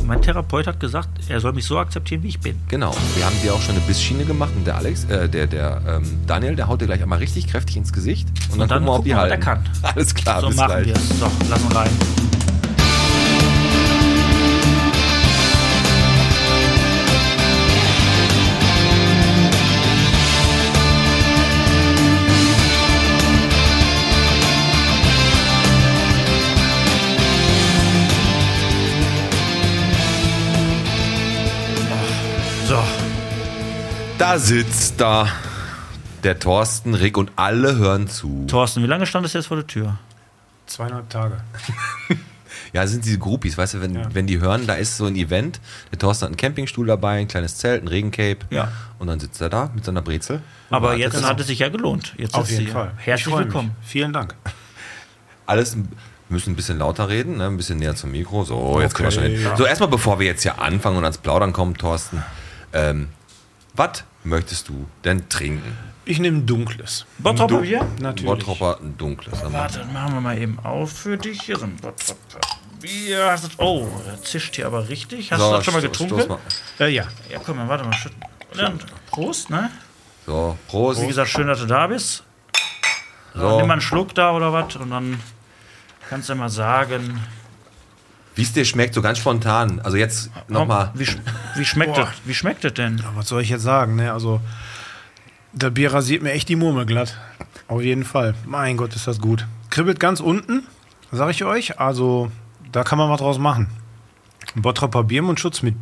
[0.06, 2.58] Mein Therapeut hat gesagt, er soll mich so akzeptieren, wie ich bin.
[2.68, 2.94] Genau.
[3.14, 6.20] Wir haben dir auch schon eine Bissschiene gemacht und der Alex, äh, der, der ähm,
[6.26, 8.98] Daniel, der haut dir gleich einmal richtig kräftig ins Gesicht und, dann, dann gucken wir,
[8.98, 9.44] ob die halten.
[9.82, 10.86] Alles klar, so bis machen gleich.
[10.86, 11.08] wir es.
[11.20, 11.90] So, lass uns rein.
[34.32, 35.28] Da sitzt da
[36.22, 38.46] der Thorsten, Rick und alle hören zu.
[38.48, 39.98] Thorsten, wie lange stand es jetzt vor der Tür?
[40.66, 41.36] Zweieinhalb Tage.
[42.72, 45.60] Ja, sind diese Groupies, weißt du, wenn, wenn die hören, da ist so ein Event,
[45.90, 48.72] der Thorsten hat einen Campingstuhl dabei, ein kleines Zelt, ein Regencape Ja.
[48.98, 50.40] und dann sitzt er da mit seiner Brezel.
[50.70, 51.00] Aber wartet.
[51.12, 52.14] jetzt hat es sich ja gelohnt.
[52.16, 52.72] Jetzt Auf sitzt jeden.
[52.72, 52.92] Fall.
[53.00, 53.46] Ich Herzlich freu mich.
[53.48, 53.72] willkommen.
[53.82, 54.34] Vielen Dank.
[55.46, 55.84] alles wir
[56.30, 57.48] müssen ein bisschen lauter reden, ne?
[57.48, 58.44] ein bisschen näher zum Mikro.
[58.44, 59.44] So, jetzt können wir schon Okay, hin.
[59.44, 59.56] ja.
[59.58, 62.22] So, erstmal bevor wir jetzt hier anfangen und ans Plaudern kommen, Thorsten,
[62.72, 63.08] ähm,
[63.74, 65.76] was möchtest du denn trinken?
[66.04, 67.06] Ich nehme dunkles.
[67.18, 67.86] Bottropper Bier?
[68.00, 68.26] Natürlich.
[68.26, 69.40] Bottropper, ein dunkles.
[69.42, 69.52] mal.
[69.52, 71.42] Warte, dann machen wir mal eben auf für dich.
[71.42, 72.40] Hier sind Bottropper
[72.80, 73.26] Bier.
[73.30, 75.30] Hast du- Oh, der zischt hier aber richtig.
[75.30, 76.28] Hast du das schon mal getrunken?
[76.28, 76.38] mal.
[76.80, 77.04] Äh, ja.
[77.30, 77.96] Ja, komm mal, warte mal.
[78.56, 78.80] dann
[79.10, 79.70] Prost, ne?
[80.26, 81.00] So, Prost.
[81.02, 82.24] Wie gesagt, schön, dass du da bist.
[83.34, 83.56] So.
[83.58, 85.20] Nimm mal einen Schluck da oder was und dann
[86.08, 87.20] kannst du mal sagen.
[88.34, 89.80] Wie es dir schmeckt, so ganz spontan.
[89.80, 90.90] Also jetzt nochmal.
[90.94, 91.18] Wie, sch-
[91.56, 92.04] wie, schmeckt Boah.
[92.06, 93.02] das, wie schmeckt das denn?
[93.14, 93.96] Was soll ich jetzt sagen?
[93.96, 94.12] Ne?
[94.12, 94.40] Also,
[95.52, 97.18] das Bier rasiert mir echt die Murmel glatt.
[97.68, 98.34] Auf jeden Fall.
[98.46, 99.46] Mein Gott, ist das gut.
[99.70, 100.66] Kribbelt ganz unten,
[101.10, 101.78] sag ich euch.
[101.78, 102.30] Also,
[102.72, 103.68] da kann man was draus machen.
[104.54, 105.74] Bottropper Biermundschutz mit.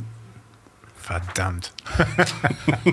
[1.00, 1.72] Verdammt.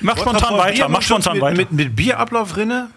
[0.00, 1.56] Mach spontan weiter, mach spontan mit, weiter.
[1.56, 2.88] Mit, mit Bierablaufrinne.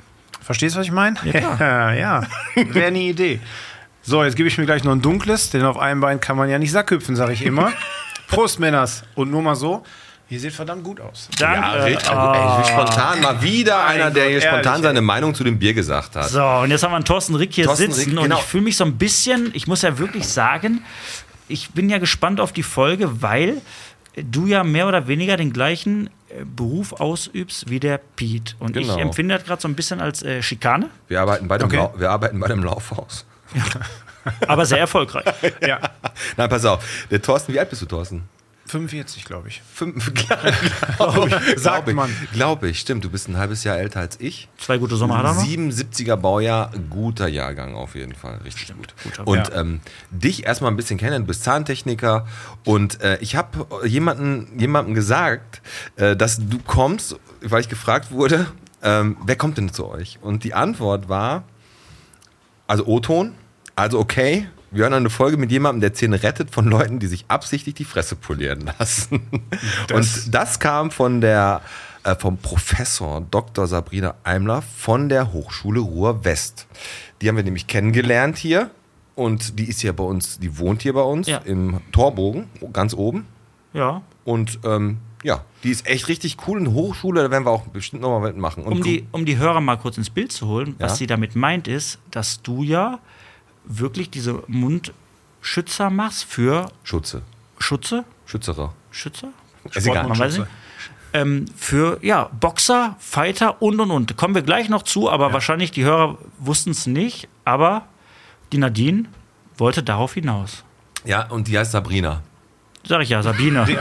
[0.41, 1.17] Verstehst du, was ich meine?
[1.23, 2.23] Ja, ja.
[2.55, 3.39] Wäre eine Idee.
[4.05, 6.49] So, jetzt gebe ich mir gleich noch ein dunkles, denn auf einem Bein kann man
[6.49, 7.71] ja nicht sackhüpfen, sage ich immer.
[8.27, 9.03] Prost, Männers.
[9.15, 9.83] Und nur mal so,
[10.29, 11.29] ihr seht verdammt gut aus.
[11.39, 11.59] Danke.
[11.61, 12.09] Ja, richtig.
[12.09, 13.21] Ey, wie spontan.
[13.21, 16.27] Mal wieder einer, der hier Gott, spontan ehrlich, seine Meinung zu dem Bier gesagt hat.
[16.29, 18.37] So, und jetzt haben wir einen Thorsten Rick hier Thorsten sitzen Rick, und genau.
[18.39, 20.83] ich fühle mich so ein bisschen, ich muss ja wirklich sagen,
[21.47, 23.61] ich bin ja gespannt auf die Folge, weil
[24.15, 28.55] du ja mehr oder weniger den gleichen äh, Beruf ausübst wie der Pete.
[28.59, 28.95] Und Genau.
[28.95, 31.87] ich empfinde das gerade so ein bisschen als äh, Schikane, Wir arbeiten bei dem, Okay.
[31.97, 33.25] Wir arbeiten bei dem Laufhaus.
[34.47, 35.25] Aber sehr erfolgreich.
[35.61, 35.79] Ja.
[36.37, 36.83] Nein, pass auf.
[37.11, 38.23] Der Thorsten, wie alt bist du, Thorsten?
[38.65, 39.61] 45, glaube ich.
[39.73, 40.13] Fünf,
[40.97, 41.59] glaube ich.
[41.59, 42.09] Sagt Glaube man.
[42.23, 42.31] ich.
[42.31, 43.03] Glaube ich, stimmt.
[43.03, 44.47] Du bist ein halbes Jahr älter als ich.
[44.57, 45.43] Zwei gute Sommer hat er noch.
[45.43, 48.93] 77er Baujahr, guter Jahrgang auf jeden Fall, richtig gut.
[49.03, 49.59] guter Und Ja.
[49.59, 52.25] ähm, dich erstmal ein bisschen kennen, du bist Zahntechniker
[52.63, 55.61] und äh, ich habe jemanden, jemandem gesagt,
[55.97, 58.47] äh, dass du kommst, weil ich gefragt wurde,
[58.81, 60.19] ähm, wer kommt denn zu euch?
[60.21, 61.43] Und die Antwort war,
[62.67, 63.33] also O-Ton,
[63.75, 67.25] also okay, wir hören eine Folge mit jemandem, der Zähne rettet von Leuten, die sich
[67.27, 69.21] absichtlich die Fresse polieren lassen.
[69.93, 71.61] und das kam von der
[72.03, 73.67] äh, vom Professor Dr.
[73.67, 76.67] Sabrina Eimler von der Hochschule Ruhr West.
[77.21, 78.71] Die haben wir nämlich kennengelernt hier
[79.15, 81.37] und die ist hier bei uns, die wohnt hier bei uns Ja.
[81.45, 83.25] im Torbogen, ganz oben.
[83.73, 84.01] Ja.
[84.25, 86.59] Und ähm, ja, die ist echt richtig cool.
[86.59, 88.63] Eine Hochschule, da werden wir auch bestimmt nochmal mitmachen.
[88.63, 90.95] Und Um die, um die Hörer mal kurz ins Bild zu holen, was Ja.
[90.97, 92.99] sie damit meint, ist, dass du ja
[93.65, 97.21] wirklich diese Mundschützer machst für Schutze,
[97.59, 98.05] Schutze?
[98.25, 98.73] Schützerer.
[98.91, 99.29] Schützer?
[99.73, 100.07] Ist egal.
[100.07, 100.47] Man weiß nicht.
[101.13, 104.17] Ähm, für ja, Boxer, Fighter und und und.
[104.17, 107.85] Kommen wir gleich noch zu, aber wahrscheinlich die Hörer wussten es nicht, aber
[108.51, 109.05] die Nadine
[109.57, 110.63] wollte darauf hinaus.
[111.05, 112.23] Ja, und die heißt Sabrina.
[112.85, 113.65] Sag ich ja, Sabine.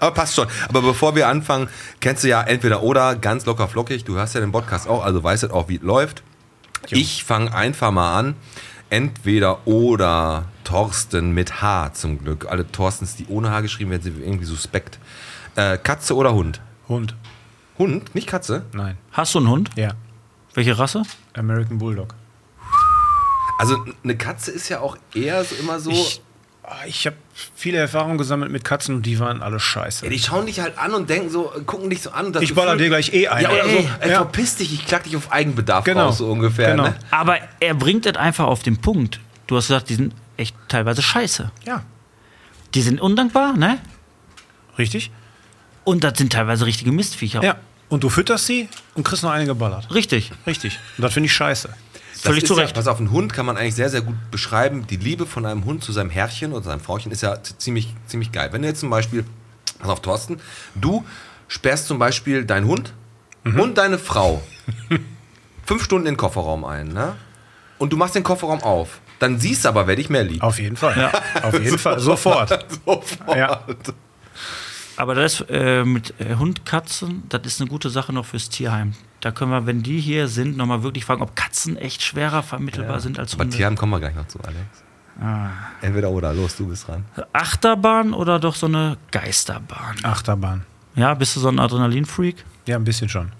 [0.00, 0.46] Aber passt schon.
[0.68, 1.68] Aber bevor wir anfangen,
[2.00, 4.04] kennst du ja entweder oder ganz locker flockig.
[4.04, 6.22] Du hast ja den Podcast auch, also weißt du auch, wie es läuft.
[6.90, 8.36] Ich fange einfach mal an.
[8.90, 12.46] Entweder oder Thorsten mit H zum Glück.
[12.48, 14.98] Alle Thorstens, die ohne H geschrieben werden, sind irgendwie suspekt.
[15.56, 16.60] Äh, Katze oder Hund?
[16.88, 17.14] Hund.
[17.78, 18.64] Hund, nicht Katze.
[18.72, 18.96] Nein.
[19.12, 19.70] Hast du einen Hund?
[19.76, 19.92] Ja.
[20.54, 21.02] Welche Rasse?
[21.34, 22.14] American Bulldog.
[23.58, 25.90] Also eine Katze ist ja auch eher so immer so.
[25.90, 26.22] Ich,
[26.86, 27.16] ich habe
[27.54, 30.04] viele Erfahrungen gesammelt mit Katzen und die waren alle scheiße.
[30.06, 32.26] ja, die schauen dich halt an und denken so, gucken dich so an.
[32.26, 33.42] und das Ich baller Gefühl- dir gleich eh ein.
[33.42, 34.16] Ja, oder Ey, so, ey, ja.
[34.16, 36.06] verpiss dich, ich klag dich auf Eigenbedarf Genau.
[36.06, 36.70] raus, so ungefähr.
[36.72, 36.84] Genau.
[36.84, 36.96] Ne?
[37.10, 39.20] Aber er bringt es einfach auf den Punkt.
[39.46, 41.50] Du hast gesagt, die sind echt teilweise scheiße.
[41.66, 41.82] Ja,
[42.74, 43.78] Die sind undankbar, ne?
[44.78, 45.10] richtig?
[45.84, 47.42] Und das sind teilweise richtige Mistviecher.
[47.42, 47.56] Ja.
[47.88, 49.92] Und du fütterst sie und kriegst noch eine geballert.
[49.94, 50.30] Richtig.
[50.46, 50.78] Richtig.
[50.98, 51.70] Und das finde ich scheiße.
[52.20, 52.74] Völlig zu ja, Recht.
[52.74, 54.86] pass auf, einen Hund kann man eigentlich sehr, sehr gut beschreiben.
[54.86, 58.32] Die Liebe von einem Hund zu seinem Herrchen oder seinem Frauchen ist ja ziemlich, ziemlich
[58.32, 58.48] geil.
[58.52, 59.24] Wenn du jetzt zum Beispiel,
[59.78, 60.40] pass auf, Thorsten,
[60.74, 61.04] du
[61.48, 62.92] sperrst zum Beispiel deinen Hund
[63.44, 63.60] Mhm.
[63.60, 64.42] und deine Frau
[65.64, 67.14] fünf Stunden in den Kofferraum ein, ne?
[67.78, 69.00] Und du machst den Kofferraum auf.
[69.20, 70.42] Dann siehst du aber, wer dich mehr liebt.
[70.42, 71.12] Auf jeden Fall.
[71.42, 72.00] Auf jeden Fall.
[72.00, 72.66] Sofort.
[72.84, 73.36] Sofort.
[73.36, 73.62] Ja.
[74.98, 78.94] Aber das äh, mit äh, Hund, Katzen, das ist eine gute Sache noch fürs Tierheim.
[79.20, 82.98] Da können wir, wenn die hier sind, nochmal wirklich fragen, ob Katzen echt schwerer vermittelbar
[82.98, 83.56] sind als Aber Hunde.
[83.56, 84.58] Tierheim kommen wir gleich noch zu, Alex.
[85.20, 85.50] Ah.
[85.82, 87.04] Entweder oder, los, du bist dran.
[87.32, 89.96] Achterbahn oder doch so eine Geisterbahn?
[90.02, 90.64] Achterbahn.
[90.96, 92.44] Ja, bist du so ein Adrenalinfreak?
[92.66, 93.30] Ja, ein bisschen schon.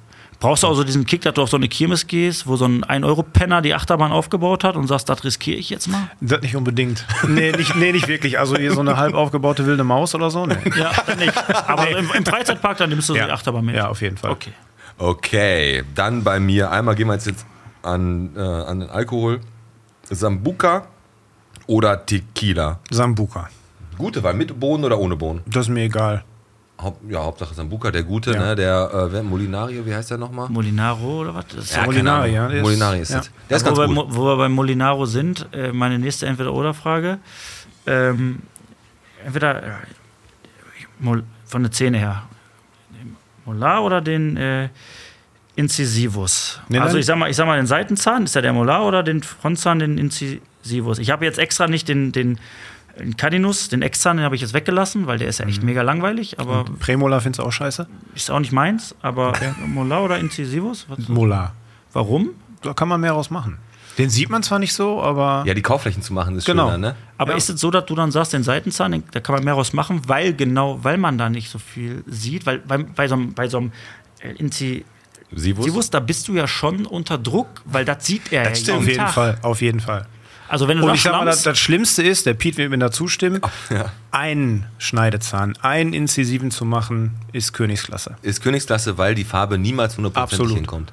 [0.41, 2.65] Brauchst du auch so diesen Kick, dass du auf so eine Kirmes gehst, wo so
[2.65, 6.11] ein 1-Euro-Penner die Achterbahn aufgebaut hat und sagst, das riskiere ich jetzt mal?
[6.21, 7.05] Das nicht unbedingt.
[7.27, 8.39] Nee, nicht, nee, nicht wirklich.
[8.39, 10.47] Also hier so eine halb aufgebaute wilde Maus oder so?
[10.47, 10.57] Nee.
[10.77, 11.37] Ja, nicht.
[11.69, 13.75] Aber im, im Freizeitpark, dann nimmst du die Achterbahn mit.
[13.75, 14.31] Ja, auf jeden Fall.
[14.31, 14.53] Okay.
[14.97, 16.71] Okay, dann bei mir.
[16.71, 17.47] Einmal gehen wir jetzt, jetzt
[17.83, 19.41] an, äh, an den Alkohol.
[20.09, 20.87] Sambuca
[21.67, 22.79] oder Tequila?
[22.91, 23.49] Sambuca.
[23.97, 25.43] Gute Wahl, mit Bohnen oder ohne Bohnen?
[25.47, 26.25] Das ist mir egal.
[26.81, 28.39] Haupt, ja, Hauptsache Sambuca, der Gute, Ja.
[28.41, 28.57] ne?
[28.57, 30.49] Der äh, Molinario, wie heißt der nochmal?
[30.49, 31.47] Molinaro oder was?
[31.49, 33.17] Das ist Ja, Molinari, ja, der ist- Molinari ist ja.
[33.19, 33.31] das.
[33.51, 33.95] Der ist wo, ganz wir, gut.
[33.95, 37.19] Mo- wo wir bei Molinaro sind, äh, meine nächste Entweder-Oder-Frage.
[37.87, 38.41] Ähm,
[39.25, 39.71] entweder äh,
[41.47, 42.23] von der Zähne her.
[43.45, 44.69] Molar oder den äh,
[45.57, 46.61] Incisivus?
[46.69, 49.03] Nee, also ich sag, mal, ich sag mal, den Seitenzahn, ist ja der Molar oder
[49.03, 50.99] den Frontzahn, den Incisivus?
[50.99, 52.39] Ich habe jetzt extra nicht den, den,
[52.99, 55.83] den Caninus, den Exzahn, den habe ich jetzt weggelassen, weil der ist ja echt mega
[55.83, 57.87] langweilig, aber Prämolar findest du auch scheiße?
[58.15, 58.95] ist auch nicht meins.
[59.03, 59.33] Aber
[59.67, 60.87] Molar oder Incisivus?
[60.89, 61.55] Was, Molar.
[61.93, 62.31] warum?
[62.63, 63.59] Da kann man mehr draus machen.
[63.99, 66.67] Den sieht man zwar nicht so, aber Ja, die Kauflächen zu machen ist Genau.
[66.67, 66.97] schöner, ne?
[67.17, 67.37] Aber Ja.
[67.37, 69.73] ist es so, dass du dann sagst, den Seitenzahn, den, da kann man mehr raus
[69.73, 73.35] machen, weil genau, weil man da nicht so viel sieht, weil bei, bei so einem,
[73.35, 73.73] bei so einem
[74.21, 74.85] äh, Sivus?
[75.67, 78.83] Incisivus, da bist du ja schon unter Druck, weil das sieht er ja auf jeden
[78.87, 79.15] jeden Tag.
[79.15, 79.39] Fall.
[79.43, 80.07] Auf jeden Fall.
[80.49, 82.79] Also wenn du Und ich sag mal, das, das Schlimmste ist, der Pete wird mir
[82.79, 83.93] da zustimmen, ja.
[84.11, 88.17] einen Schneidezahn, einen Inzisiven zu machen, ist Königsklasse.
[88.23, 90.57] Ist Königsklasse, weil die Farbe niemals hundertprozentig Absolut.
[90.57, 90.93] hinkommt.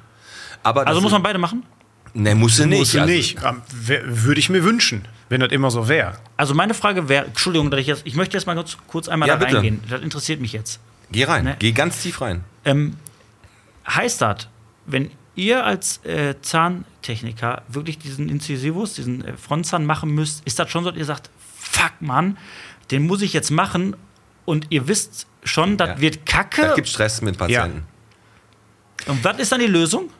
[0.62, 1.64] Aber das also muss man beide machen?
[2.12, 2.78] Ne, musst du nicht.
[2.78, 3.38] Musst du also- nicht.
[3.44, 3.62] Ähm,
[4.06, 6.16] Würde ich mir wünschen, wenn das immer so wäre.
[6.36, 9.28] Also meine Frage wäre, Entschuldigung, dass ich jetzt, ich möchte jetzt mal kurz, kurz einmal
[9.28, 9.56] Ja, da bitte.
[9.58, 9.82] reingehen.
[9.88, 10.80] Das interessiert mich jetzt.
[11.10, 11.56] Geh rein, Ne.
[11.58, 12.42] geh ganz tief rein.
[12.64, 12.96] Ähm,
[13.88, 14.48] heißt das,
[14.86, 20.70] wenn ihr als äh, Zahntechniker wirklich diesen Incisivus, diesen äh, Frontzahn machen müsst, ist das
[20.70, 22.36] schon so, dass ihr sagt, fuck Mann,
[22.90, 23.96] den muss ich jetzt machen
[24.44, 26.00] und ihr wisst schon, das Ja.
[26.00, 26.72] wird kacke.
[26.74, 27.84] gibt Stress mit Patienten.
[29.06, 30.10] Und was ist dann die Lösung?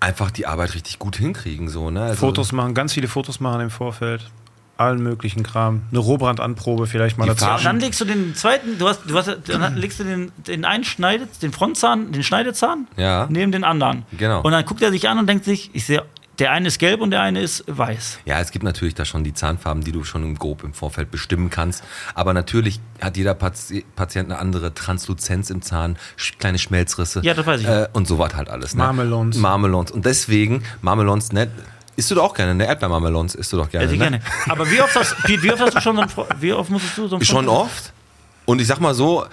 [0.00, 2.02] Einfach die Arbeit richtig gut hinkriegen, so, ne?
[2.02, 4.30] Also- Fotos machen, ganz viele Fotos machen im Vorfeld.
[4.78, 5.82] Allen möglichen Kram.
[5.90, 9.36] Eine Rohbrandanprobe vielleicht mal Die Und dann legst du den zweiten, du hast, du hast,
[9.46, 13.26] dann legst du den, den einen Schneide, den Frontzahn, den Schneidezahn Ja.
[13.30, 14.04] neben den anderen.
[14.16, 14.42] Genau.
[14.42, 16.02] Und dann guckt er sich an und denkt sich, ich sehe,
[16.38, 18.18] der eine ist gelb und der eine ist weiß.
[18.26, 21.10] Ja, es gibt natürlich da schon die Zahnfarben, die du schon im grob im Vorfeld
[21.10, 21.82] bestimmen kannst.
[22.14, 27.20] Aber natürlich hat jeder Pati Patient eine andere Transluzenz im Zahn, sch kleine Schmelzrisse.
[27.22, 27.66] Ja, das weiß ich.
[27.66, 28.74] Äh, und so was halt alles.
[28.74, 28.82] Ne?
[28.82, 29.38] Marmelons.
[29.38, 29.90] Marmelons.
[29.90, 31.50] Und deswegen, Marmelons, ne?
[31.96, 32.66] Isst du doch auch gerne, ne?
[32.66, 33.86] Erdbeermarmelons isst du doch gerne.
[33.90, 33.96] Ne?
[33.98, 34.20] gerne.
[34.48, 36.70] Aber wie oft, hast, Piet, wie oft hast du schon so ein, Fro- wie oft
[36.70, 37.92] musstest du so ein Schon oft.
[38.44, 39.24] Und ich sag mal so,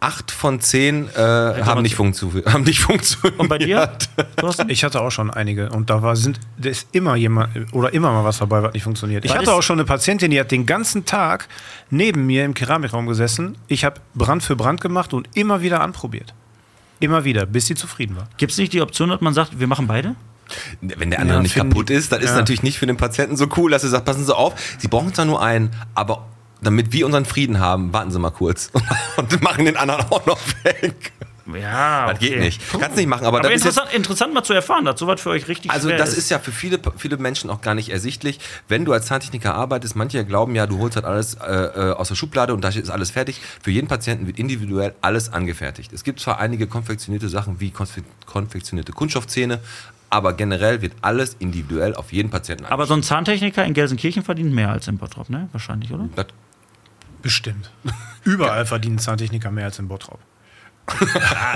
[0.00, 1.18] acht von zehn äh,
[1.62, 3.38] haben, nicht funktio- haben nicht funktioniert.
[3.40, 3.90] Und bei dir?
[4.68, 8.12] Ich hatte auch schon einige und da war sind da ist immer jemand oder immer
[8.12, 9.24] mal was dabei, was nicht funktioniert.
[9.24, 11.48] Ich Was hatte auch schon eine Patientin, die hat den ganzen Tag
[11.90, 13.56] neben mir im Keramikraum gesessen.
[13.68, 16.34] Ich habe Brand für Brand gemacht und immer wieder anprobiert.
[17.00, 18.28] Immer wieder, bis sie zufrieden war.
[18.36, 20.14] Gibt es nicht die Option, dass man sagt, wir machen beide?
[20.80, 22.36] Wenn der andere Ja, nicht kaputt ist, dann ist ja.
[22.36, 25.12] natürlich nicht für den Patienten so cool, dass er sagt, passen Sie auf, Sie brauchen
[25.14, 26.26] zwar nur einen, aber
[26.62, 28.70] damit wir unseren Frieden haben, warten Sie mal kurz
[29.16, 31.12] und machen den anderen auch noch weg.
[31.54, 32.60] Ja, Das geht nicht.
[32.78, 35.20] Kannst nicht machen, aber, Aber das ist jetzt, interessant, interessant mal zu erfahren, dass sowas
[35.20, 38.40] für euch richtig also das ist ja für viele, viele Menschen auch gar nicht ersichtlich.
[38.68, 42.08] Wenn du als Zahntechniker arbeitest, manche glauben ja, du holst halt alles äh, äh, aus
[42.08, 43.40] der Schublade und da ist alles fertig.
[43.62, 45.92] Für jeden Patienten wird individuell alles angefertigt.
[45.92, 49.60] Es gibt zwar einige konfektionierte Sachen wie konfe konfektionierte Kunststoffzähne,
[50.10, 54.52] aber generell wird alles individuell auf jeden Patienten Aber so ein Zahntechniker in Gelsenkirchen verdient
[54.52, 55.48] mehr als in Bottrop, ne?
[55.52, 56.08] Wahrscheinlich, oder?
[56.14, 56.26] Das
[57.22, 57.70] Bestimmt.
[58.24, 60.20] Überall verdienen Zahntechniker mehr als in Bottrop.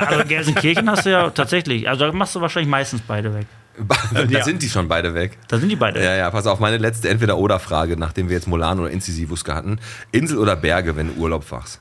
[0.07, 3.47] Also Gelsenkirchen hast du ja tatsächlich, also da machst du wahrscheinlich meistens beide weg.
[4.13, 4.43] da Ja.
[4.43, 5.39] sind die schon beide weg.
[5.49, 6.03] Da sind die beide.
[6.03, 9.79] Ja, ja, pass auf, meine letzte Entweder-Oder-Frage, nachdem wir jetzt Molan oder Incisivuska hatten.
[10.11, 11.81] Insel oder Berge, wenn du Urlaub machst?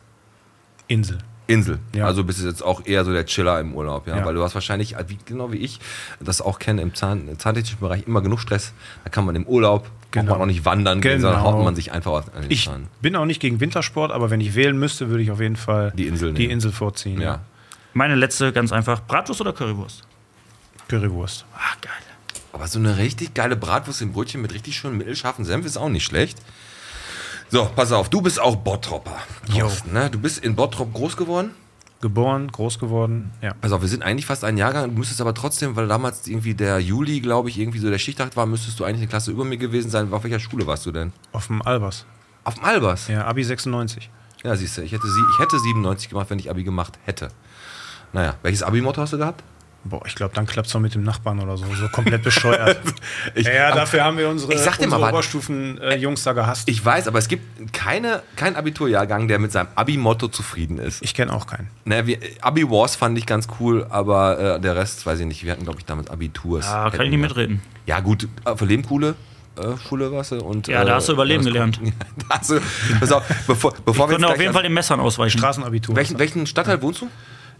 [0.88, 1.17] Insel.
[1.50, 1.80] Insel.
[1.95, 2.06] Ja.
[2.06, 4.18] Also bist du jetzt auch eher so der Chiller im Urlaub, ja?
[4.18, 4.26] Ja.
[4.26, 5.80] Weil du hast wahrscheinlich, wie, genau wie ich,
[6.20, 8.74] das auch kenne im Zahn, zahntechnischen Bereich immer genug Stress.
[9.04, 10.38] Da kann man im Urlaub Genau.
[10.38, 11.54] auch nicht wandern gehen, sondern Genau.
[11.58, 12.88] haut man sich einfach an den Ich Zahn.
[13.02, 15.91] bin auch nicht gegen Wintersport, aber wenn ich wählen müsste, würde ich auf jeden Fall
[15.95, 16.54] Die Insel die nehmen.
[16.54, 17.22] Insel vorziehen.
[17.22, 17.41] Ja.
[17.93, 19.02] Meine letzte ganz einfach.
[19.02, 20.04] Bratwurst oder Currywurst?
[20.88, 21.45] Currywurst.
[21.56, 21.91] Ah, geil.
[22.54, 25.89] Aber so eine richtig geile Bratwurst im Brötchen mit richtig schön mittelscharfen Senf ist auch
[25.89, 26.39] nicht schlecht.
[27.50, 29.18] So, pass auf, du bist auch Bottropper.
[29.52, 30.10] Thorsten, Ne?
[30.10, 31.52] Du bist in Bottrop groß geworden.
[32.02, 33.32] Geboren, groß geworden.
[33.41, 33.54] Ja.
[33.60, 34.91] Pass auf, wir sind eigentlich fast ein Jahrgang.
[34.91, 38.38] Du müsstest aber trotzdem, weil damals irgendwie der Juli, glaube ich, irgendwie so der Stichtag
[38.38, 40.14] war, müsstest du eigentlich eine Klasse über mir gewesen sein.
[40.14, 41.12] Auf welcher Schule warst du denn?
[41.34, 42.06] Auf dem Albers.
[42.45, 43.08] Auf dem Albers.
[43.08, 44.10] Ja, Ja, Abi 96.
[44.56, 47.30] siehst du, ich hätte, ich hätte 97 gemacht, wenn ich Abi gemacht hätte.
[48.14, 49.43] Naja, welches Abi-Motto hast du gehabt?
[49.86, 51.65] Boah, ich glaube, dann klappt es doch mit dem Nachbarn oder so.
[51.73, 52.77] So komplett bescheuert.
[53.36, 54.59] Ich- ja, dafür haben wir unsere, Ich
[54.97, 55.13] unsere.
[55.13, 56.67] Oberstufen-Jungs da gehasst.
[56.67, 61.01] Ich, Ich weiß, aber es gibt keine, keinen Abiturjahrgang, der mit seinem Abi-Motto zufrieden ist.
[61.13, 61.69] kenne auch keinen.
[61.86, 65.43] Ne, wir, Abi Wars fand ich ganz cool, aber äh, der Rest weiß ich nicht.
[65.45, 66.65] Wir hatten, glaube ich, damals Abiturs.
[66.65, 67.61] Ja, kann Hätten ich nicht wir- mitreden.
[67.86, 69.15] Ja, gut, äh, für Lebenkuhle.
[69.57, 71.80] Äh, Schule warst du und Ja, da hast du überleben das- gelernt.
[72.30, 72.59] da hast du,
[72.99, 75.38] pass auf, bevor, bevor wir Können jetzt auf jeden Fall den Messern ausweichen.
[75.38, 75.95] Straßenabitur.
[75.95, 77.07] welchen, welchen Stadtteil wohnst du?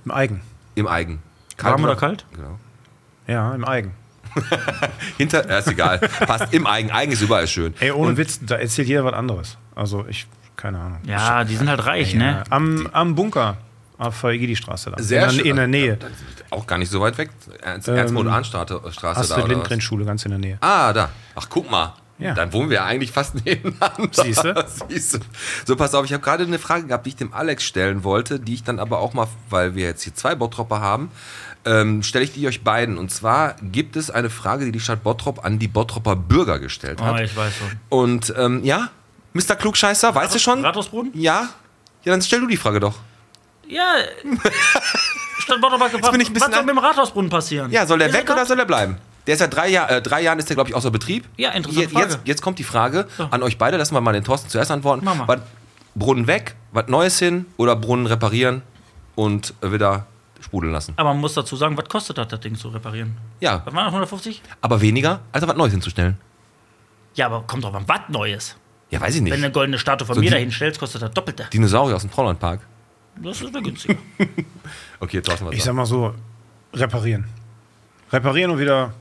[0.05, 0.41] Im Eigen.
[0.76, 1.20] Im Eigen.
[1.64, 2.26] Warm oder kalt?
[2.36, 2.57] Genau.
[3.28, 3.93] Ja, im Eigen.
[5.18, 5.99] Hinter, ja, ist egal.
[5.99, 6.91] Passt im Eigen.
[6.91, 7.74] Eigen ist überall schön.
[7.80, 9.57] Ey, ohne Und- Witz, da erzählt jeder was anderes.
[9.76, 10.99] Also ich, keine Ahnung.
[11.05, 12.43] Ja, die sind halt reich, Ja, ne?
[12.49, 13.57] am, am Bunker.
[13.97, 15.03] Auf der Egidi-Straße da.
[15.03, 15.38] Sehr in, schön.
[15.39, 15.93] der, in der Nähe.
[15.95, 17.32] Ist Auch gar nicht so weit weg.
[17.62, 18.78] Ernst, Ähm, Ernst-Roth-Arndt-Straße da.
[18.78, 19.49] oder Astrid was?
[19.49, 20.57] Lindgren Schule, ganz in der Nähe.
[20.62, 21.10] Ah, da.
[21.36, 21.93] Ach, guck mal.
[22.18, 22.34] Ja.
[22.34, 24.07] Dann wohnen wir ja eigentlich fast nebeneinander.
[24.12, 24.66] Siehste?
[24.89, 25.20] Siehste.
[25.66, 28.39] So, pass auf, ich habe gerade eine Frage gehabt, die ich dem Alex stellen wollte,
[28.39, 31.12] die ich dann aber auch mal, weil wir jetzt hier zwei Bottropper haben,
[31.70, 32.97] ähm, stelle ich die euch beiden.
[32.97, 37.01] Und zwar gibt es eine Frage, die die Stadt Bottrop an die Bottropper Bürger gestellt
[37.01, 37.20] hat.
[37.22, 37.67] ich weiß schon.
[37.89, 38.89] Und ähm, ja,
[39.34, 39.55] Mr.
[39.55, 40.65] Klugscheißer, weißt du schon?
[40.65, 41.11] Rathausbrunnen?
[41.13, 41.49] Ja?
[42.03, 42.95] Ja, dann stell du die Frage doch.
[43.67, 43.93] Ja.
[45.39, 47.72] Stadt Bottrop hat gefragt, was soll mit dem Rathausbrunnen passieren?
[47.72, 48.34] Ja, soll der Ist er weg da?
[48.34, 48.97] oder soll er bleiben?
[49.28, 51.26] Der ist seit drei, Jahr, äh, drei Jahren ist der, glaube ich, außer Betrieb.
[51.38, 53.26] Ja, interessante Je- Jetzt, jetzt kommt die Frage So.
[53.30, 55.03] an euch beide, lassen wir mal den Thorsten zuerst antworten.
[55.05, 55.28] Mach mal.
[55.28, 55.39] Was,
[55.95, 58.61] Brunnen weg, was Neues hin oder Brunnen reparieren
[59.15, 60.07] und wieder
[60.40, 60.94] sprudeln lassen?
[60.98, 63.18] Aber man muss dazu sagen, was kostet das, das Ding zu reparieren?
[63.40, 64.42] Ja, Was waren das, 150?
[64.62, 66.18] aber weniger, als was Neues hinzustellen.
[67.16, 68.56] Ja, aber kommt doch mal was Neues.
[68.92, 69.44] Ja, weiß ich Wenn du nicht.
[69.44, 71.48] eine goldene Statue von So mir die- da hinstellst, kostet das Doppelte.
[71.52, 72.62] Dinosaurier aus dem Traulandpark.
[73.22, 73.96] Das ist mir günstiger.
[75.00, 76.14] Okay, Thorsten, was Ich sagst sag mal so,
[76.74, 77.26] reparieren.
[78.12, 78.94] Reparieren und wieder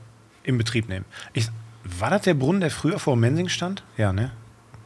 [0.43, 1.05] in Betrieb nehmen.
[1.33, 1.47] Ich,
[1.83, 3.83] war das der Brunnen, der früher vor Mensing stand?
[3.97, 4.31] Ja, ne?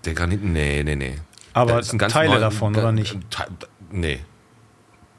[0.06, 1.16] Der Granit, nee, nee, nee.
[1.54, 3.18] Aber Das ist ein ganz Teile neu- davon, da- oder nicht?
[3.30, 3.48] Te-
[3.92, 4.22] Nee.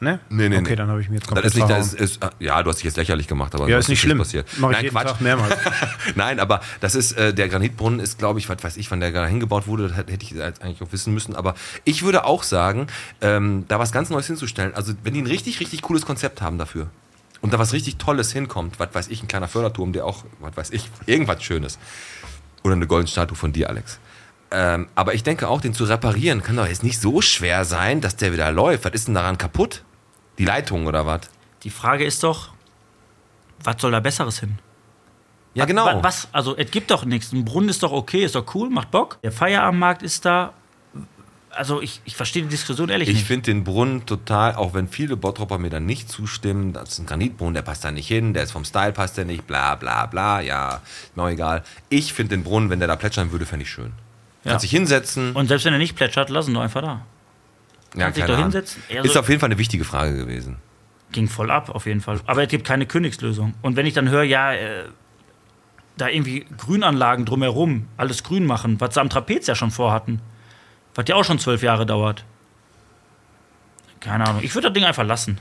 [0.05, 0.21] Ne?
[0.29, 0.77] Nee, nee, Okay, nee.
[0.77, 2.77] dann habe ich mir jetzt Das komplett ist nicht, das ist, äh, ja, du hast
[2.77, 4.19] dich jetzt lächerlich gemacht, aber Ja, ist nicht schlimm.
[4.19, 4.47] passiert.
[4.59, 5.09] Mach ich Nein, jeden Quatsch.
[5.09, 5.57] Tag mehrmals.
[6.15, 9.11] Nein, aber das ist, äh, der Granitbrunnen ist, glaube ich, was weiß ich, wann der
[9.11, 11.35] gerade hingebaut wurde, das hätte ich jetzt eigentlich auch wissen müssen.
[11.35, 12.87] Aber ich würde auch sagen,
[13.21, 14.75] ähm, da was ganz Neues hinzustellen.
[14.75, 16.89] Also, wenn die ein richtig, richtig cooles Konzept haben dafür
[17.41, 20.57] und da was richtig Tolles hinkommt, was weiß ich, ein kleiner Förderturm, der auch, was
[20.57, 21.79] weiß ich, irgendwas Schönes.
[22.63, 23.99] Oder eine goldene Statue von dir, Alex.
[24.51, 28.01] Ähm, aber ich denke auch, den zu reparieren kann doch jetzt nicht so schwer sein,
[28.01, 28.85] dass der wieder läuft.
[28.85, 29.83] Was ist denn daran kaputt?
[30.39, 31.23] Die Leitung oder was?
[31.63, 32.51] Die Frage ist doch,
[33.63, 34.59] was soll da Besseres hin?
[35.55, 35.87] Ja, genau.
[35.87, 36.29] Wa- Was?
[36.33, 37.33] Also, es gibt doch nichts.
[37.33, 39.19] Ein Brunnen ist doch okay, ist doch cool, macht Bock.
[39.23, 40.53] Der Feierabendmarkt ist da.
[41.51, 43.27] Also, ich, ich verstehe die Diskussion ehrlich Ich nicht.
[43.29, 47.07] finde den Brunnen total, auch wenn viele Bottropper mir dann nicht zustimmen, das ist ein
[47.07, 50.07] Granitbrunnen, der passt da nicht hin, der ist vom Style, passt der nicht, bla bla
[50.07, 50.81] bla, ja,
[51.15, 51.63] noch egal.
[51.91, 53.93] Ich finde den Brunnen, wenn der da plätschern würde, fände ich schön.
[54.43, 54.51] Ja.
[54.51, 55.33] Kannst dich hinsetzen.
[55.37, 57.03] Und selbst wenn er nicht plätschert, lass ihn doch einfach da.
[57.95, 58.45] Ja, sich keine doch Ahnung.
[58.45, 58.83] hinsetzen.
[58.89, 60.57] Eher Ist auf jeden Fall eine wichtige Frage gewesen.
[61.13, 62.21] Ging voll ab, auf jeden Fall.
[62.27, 63.55] Aber es gibt keine Königslösung.
[63.63, 64.85] Und wenn ich dann höre, ja, äh,
[65.97, 70.21] da irgendwie Grünanlagen drumherum, alles grün machen, was sie am Trapez ja schon vorhatten,
[70.95, 72.25] was ja auch schon zwölf Jahre dauert.
[74.01, 74.43] Keine Ahnung.
[74.43, 75.39] Ich würde das Ding einfach lassen.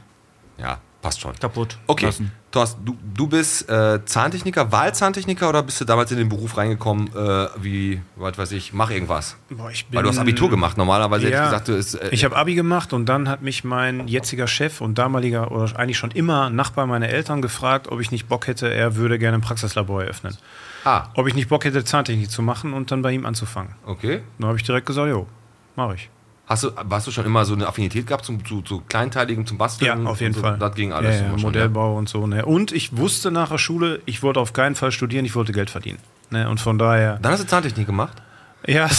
[0.58, 1.36] Ja, passt schon.
[1.40, 1.78] Kaputt.
[1.86, 2.32] Okay, Lassen.
[2.52, 7.08] Thorsten, du, du bist äh, Zahntechniker, Wahlzahntechniker oder bist du damals in den Beruf reingekommen,
[7.16, 9.36] äh, wie, was weiß ich, mach irgendwas?
[9.50, 11.44] Boah, ich bin, Weil du hast Abitur gemacht, normalerweise hätte Ja.
[11.44, 11.96] ich gesagt, du ist.
[11.96, 15.78] Äh, Ich habe Abi gemacht und dann hat mich mein jetziger Chef und damaliger oder
[15.78, 19.38] eigentlich schon immer Nachbar meiner Eltern gefragt, ob ich nicht Bock hätte, er würde gerne
[19.38, 20.38] ein Praxislabor eröffnen.
[20.86, 23.76] ah, Ob ich nicht Bock hätte, Zahntechnik zu machen und dann bei ihm anzufangen.
[23.86, 24.22] okay.
[24.40, 25.28] Dann habe ich direkt gesagt, jo,
[25.76, 26.10] mache ich.
[26.46, 29.58] Hast du, hast du schon immer so eine Affinität gehabt zum, zu, zu Kleinteiligen, zum
[29.58, 30.04] Basteln?
[30.04, 30.42] Ja, auf jeden so?
[30.42, 30.58] Fall.
[30.58, 31.16] Das ging alles.
[31.16, 32.28] Ja, ja, immer schon, Modellbau und so.
[32.28, 32.46] Ne?
[32.46, 35.70] Und ich wusste nach der Schule, ich wollte auf keinen Fall studieren, ich wollte Geld
[35.70, 36.00] verdienen.
[36.32, 36.50] Ne?
[36.50, 38.22] Und von daher, Dann hast du Zahntechnik gemacht?
[38.66, 38.90] Ja,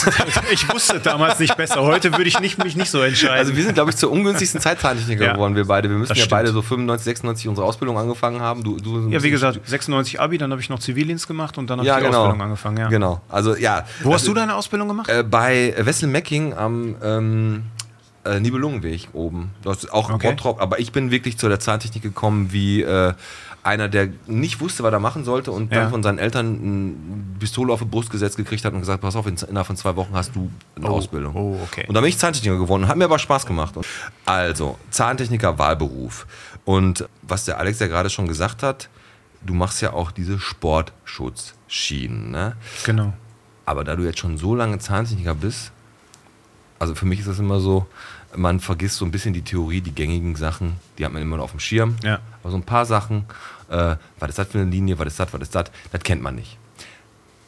[0.52, 1.82] ich wusste damals nicht besser.
[1.82, 3.36] Heute würde ich nicht, mich nicht so entscheiden.
[3.38, 5.32] Also wir sind, glaube ich, zur ungünstigsten Zeit Zahntechniker Ja.
[5.32, 5.88] geworden, wir beide.
[5.88, 6.30] Wir müssen ja stimmt.
[6.30, 8.62] beide so 95, 96 unsere Ausbildung angefangen haben.
[8.62, 11.78] Du, du ja, wie gesagt, 96 Abi, dann habe ich noch Zivildienst gemacht und dann
[11.78, 12.20] habe Ja, ich die genau.
[12.24, 12.76] Ausbildung angefangen.
[12.76, 12.88] Ja.
[12.88, 13.20] Genau.
[13.28, 13.84] Also ja.
[14.02, 15.08] Wo hast also, du deine Ausbildung gemacht?
[15.08, 17.62] Äh, bei Wessel-Mecking am ähm,
[18.24, 19.50] äh, Nibelungenweg oben.
[19.62, 20.30] Das ist auch Okay.
[20.30, 23.12] Bottrop, aber ich bin wirklich zu der Zahntechnik gekommen wie äh,
[23.64, 25.80] einer, der nicht wusste, was er machen sollte und Ja.
[25.80, 26.46] dann von seinen Eltern
[27.32, 29.76] eine Pistole auf die Brust gesetzt gekriegt hat und gesagt, pass auf, in- innerhalb von
[29.76, 31.34] zwei Wochen hast du eine Ausbildung.
[31.34, 31.84] oh, okay.
[31.88, 33.74] Und da bin ich Zahntechniker geworden, hat mir aber Spaß gemacht.
[34.26, 36.26] Also, Zahntechniker Wahlberuf.
[36.66, 38.88] Und was der Alex ja gerade schon gesagt hat,
[39.42, 42.56] du machst ja auch diese Sportschutzschienen, ne?
[42.84, 43.12] Genau.
[43.66, 45.72] Aber da du jetzt schon so lange Zahntechniker bist,
[46.78, 47.86] also für mich ist das immer so,
[48.36, 51.44] man vergisst so ein bisschen die Theorie, die gängigen Sachen, die hat man immer noch
[51.44, 51.96] auf dem Schirm.
[52.02, 52.20] Ja.
[52.42, 53.24] Aber so ein paar Sachen,
[53.68, 56.22] äh, was ist das für eine Linie, was ist das, was ist das, das kennt
[56.22, 56.56] man nicht.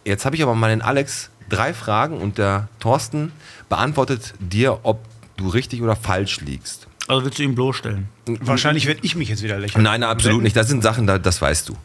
[0.04, 3.32] Jetzt habe ich aber mal den Alex drei Fragen und der Thorsten
[3.68, 5.00] beantwortet dir, ob
[5.36, 6.86] du richtig oder falsch liegst.
[7.08, 8.08] Also willst du ihn bloßstellen?
[8.40, 9.84] Wahrscheinlich werde ich mich jetzt wieder lächeln.
[9.84, 10.56] Nein, absolut nicht.
[10.56, 11.76] Das sind Sachen, da- das weißt du.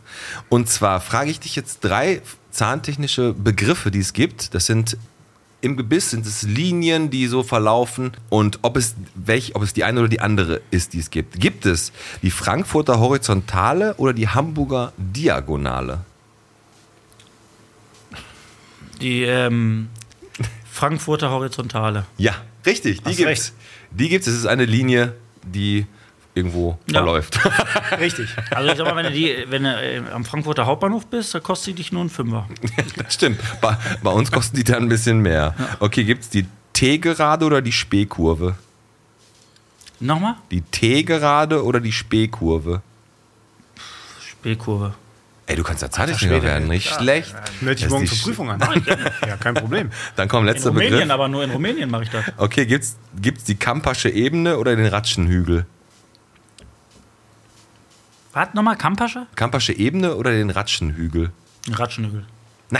[0.49, 4.53] Und zwar frage ich dich jetzt drei zahntechnische Begriffe, die es gibt.
[4.55, 4.97] Das sind
[5.61, 9.83] im Gebiss sind es Linien, die so verlaufen und ob es welch, ob es die
[9.83, 11.39] eine oder die andere ist, die es gibt.
[11.39, 11.91] Gibt es
[12.23, 16.03] die Frankfurter Horizontale oder die Hamburger Diagonale?
[18.99, 19.89] Die ähm,
[20.69, 22.05] Frankfurter Horizontale.
[22.17, 22.35] Ja,
[22.65, 23.25] richtig, die gibt's.
[23.25, 23.53] recht.
[23.91, 24.27] Die gibt's.
[24.27, 25.85] Es ist eine Linie, die
[26.33, 26.99] irgendwo Ja.
[26.99, 27.39] verläuft.
[27.99, 28.29] Richtig.
[28.51, 31.43] Also ich sag mal, wenn du, die, wenn du äh, am Frankfurter Hauptbahnhof bist, dann
[31.43, 32.47] kostet die dich nur einen Fünfer.
[32.97, 33.39] Das stimmt.
[33.61, 35.53] Bei, bei uns kosten die dann ein bisschen mehr.
[35.79, 38.55] Okay, gibt's die T-Gerade oder die Spähkurve?
[39.99, 40.35] Nochmal?
[40.51, 42.81] Die T-Gerade oder die Spähkurve?
[44.41, 44.93] B-Kurve.
[45.47, 47.35] Ey, du kannst ja Zahntechniker Schwede, werden, nicht schlecht.
[47.61, 48.59] Melde ich Das morgen zur Prüfung an.
[49.27, 49.91] Ja, kein Problem.
[50.15, 51.11] Dann kommt In letzter Rumänien, Begriff.
[51.11, 52.23] aber nur in Rumänien mache ich das.
[52.37, 55.65] Okay, gibt's, gibt's die Kampasche Ebene oder den Ratschenhügel?
[58.33, 58.77] Was nochmal?
[58.77, 59.27] Kampasche?
[59.35, 61.31] Kampasche Ebene oder den Ratschenhügel?
[61.69, 62.25] Ratschenhügel.
[62.69, 62.79] Na,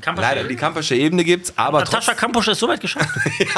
[0.00, 3.08] Kampasche leider, die Kampasche Ebene gibt's, aber Natascha trotzdem Kampusch ist so weit geschafft.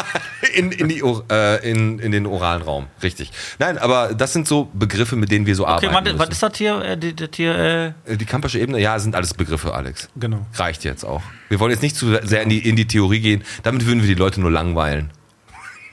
[0.55, 2.87] in, in, die, äh, in, in den oralen Raum.
[3.03, 3.30] Richtig.
[3.59, 6.43] Nein, aber das sind so Begriffe, mit denen wir so Okay, arbeiten warte, was ist
[6.43, 6.83] das hier?
[6.83, 10.09] Äh, die, das hier äh, Äh, Die Kampasche Ebene, ja, sind alles Begriffe, Alex.
[10.16, 10.45] Genau.
[10.55, 11.22] Reicht jetzt auch.
[11.49, 13.45] Wir wollen jetzt nicht zu sehr in die, in die Theorie gehen.
[13.62, 15.11] Damit würden wir die Leute nur langweilen.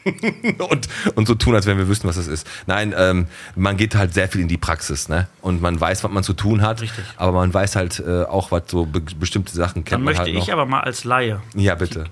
[0.69, 2.47] und, und so tun, als wenn wir wüssten, was das ist.
[2.67, 5.27] Nein, ähm, man geht halt sehr viel in die Praxis, ne?
[5.41, 6.81] Und man weiß, was man zu tun hat.
[6.81, 7.03] Richtig.
[7.17, 10.23] Aber man weiß halt äh, auch, was so be bestimmte Sachen kennt dann man möchte
[10.23, 10.43] halt noch.
[10.43, 12.05] ich aber mal als Laie, ja, bitte.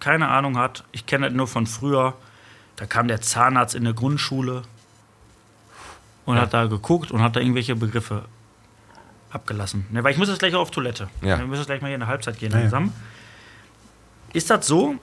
[0.00, 2.14] keine Ahnung hat, ich kenne das nur von früher,
[2.76, 4.62] da kam der Zahnarzt in der Grundschule
[6.26, 8.24] und hat da geguckt und hat da irgendwelche Begriffe
[9.30, 9.86] abgelassen.
[9.90, 11.08] Ne, weil ich muss jetzt gleich auf Toilette.
[11.22, 11.38] Ja.
[11.38, 12.62] Wir müssen jetzt gleich mal hier in der Halbzeit gehen Ja, ja.
[12.62, 12.92] langsam.
[14.32, 14.96] Ist das so,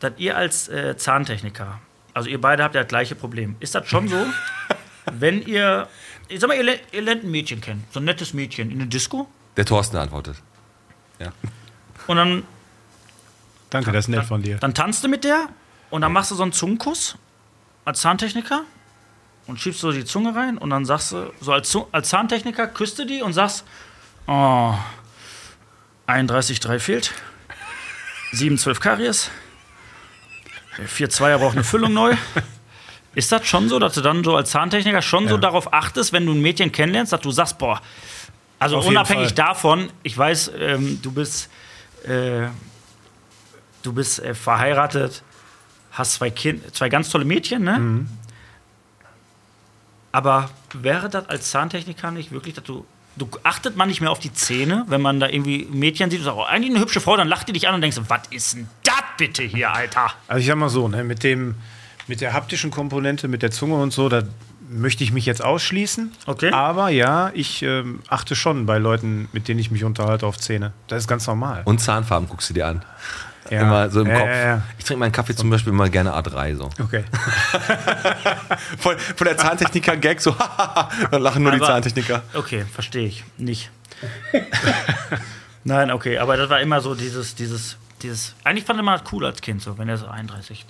[0.00, 1.80] dass ihr als äh, Zahntechniker,
[2.14, 4.26] also ihr beide habt ja das gleiche Problem, ist das schon so,
[5.12, 5.88] wenn ihr,
[6.28, 8.80] ich sag mal, ihr, le- ihr lernt ein Mädchen kennen, so ein nettes Mädchen in
[8.80, 10.36] eine Disco Der Thorsten antwortet.
[11.18, 11.32] Ja.
[12.06, 12.42] und dann
[13.70, 14.56] Danke, das ist nett von dir.
[14.58, 15.48] Dann tanzt du mit der
[15.90, 17.16] und dann machst du so einen Zungenkuss
[17.84, 18.62] als Zahntechniker
[19.46, 22.98] und schiebst so die Zunge rein und dann sagst du, so als, als Zahntechniker küsst
[22.98, 23.64] du die und sagst,
[24.26, 24.74] oh,
[26.06, 27.12] 31,3 fehlt,
[28.32, 29.30] 7,12 Karies,
[30.86, 32.14] 4,2er braucht eine Füllung neu.
[33.14, 35.40] Ist das schon so, dass du dann so als Zahntechniker schon so Ja.
[35.40, 37.80] darauf achtest, wenn du ein Mädchen kennenlernst, dass du sagst, boah,
[38.60, 41.48] also Auf unabhängig davon, ich weiß, ähm, du bist
[42.04, 42.48] äh,
[43.82, 45.22] du bist äh, verheiratet,
[45.92, 47.78] hast zwei, kind, zwei ganz tolle Mädchen, ne?
[47.78, 48.08] Mhm.
[50.12, 52.84] Aber wäre das als Zahntechniker nicht wirklich, dass du.
[53.18, 56.24] Du achtet man nicht mehr auf die Zähne, wenn man da irgendwie Mädchen sieht und
[56.24, 58.54] sagt, oh, eigentlich eine hübsche Frau, dann lacht die dich an und denkst, was ist
[58.54, 60.12] denn das bitte hier, Alter?
[60.28, 61.56] Also ich sag mal so, ne, mit, dem,
[62.06, 64.22] mit der haptischen Komponente, mit der Zunge und so, da
[64.70, 66.12] möchte ich mich jetzt ausschließen.
[66.26, 66.52] Okay.
[66.52, 70.72] Aber ja, ich ähm, achte schon bei Leuten, mit denen ich mich unterhalte, auf Zähne.
[70.86, 71.62] Das ist ganz normal.
[71.64, 72.84] Und Zahnfarben guckst du dir an.
[73.50, 73.62] Ja.
[73.62, 74.26] Immer so im Kopf.
[74.26, 74.62] ja, ja.
[74.78, 76.70] Ich trinke meinen Kaffee zum Beispiel immer gerne A3 so.
[76.82, 77.04] Okay.
[78.78, 80.34] Von, von der Zahntechniker-Gag so,
[81.10, 82.22] dann lachen nur die Aber- Zahntechniker.
[82.34, 83.24] Okay, verstehe ich.
[83.36, 83.70] Nicht.
[85.64, 88.34] Nein, okay, aber das war immer so dieses, dieses, dieses.
[88.44, 90.64] Eigentlich fand ich mal cool als Kind, so, wenn er so 31,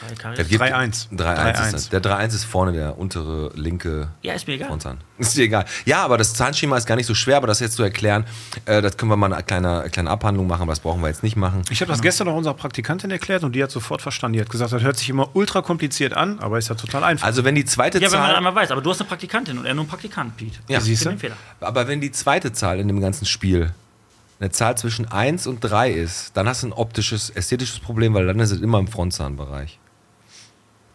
[0.00, 0.48] 3 Es Karies.
[0.48, 1.08] gibt- 3-1.
[1.12, 1.72] 3-1 ist 3-1.
[1.72, 1.88] das.
[1.90, 4.68] Der 3-1 ist vorne der untere linke Ja, ist mir egal.
[4.68, 4.98] Frontzahn.
[5.18, 5.64] Ist dir egal.
[5.84, 8.24] Ja, aber das Zahnschema ist gar nicht so schwer, aber das jetzt zu erklären,
[8.66, 11.08] äh, das können wir mal eine kleine, eine kleine Abhandlung machen, aber das brauchen wir
[11.08, 11.62] jetzt nicht machen.
[11.70, 14.34] Ich habe das gestern noch unserer Praktikantin erklärt und die hat sofort verstanden.
[14.34, 17.26] Die hat gesagt, das hört sich immer ultra kompliziert an, aber ist ja total einfach.
[17.26, 19.58] Also wenn die zweite Ja, wenn man Zahl, einmal weiß, aber du hast eine Praktikantin
[19.58, 20.60] und er nur ein Praktikant, Pete.
[20.68, 20.80] Ja.
[20.80, 21.16] Siehst du?
[21.18, 21.36] Fehler.
[21.60, 23.72] aber wenn die zweite Zahl in dem ganzen Spiel
[24.38, 28.24] eine Zahl zwischen 1 und 3 ist, dann hast du ein optisches, ästhetisches Problem, weil
[28.26, 29.80] dann ist es immer im Frontzahnbereich.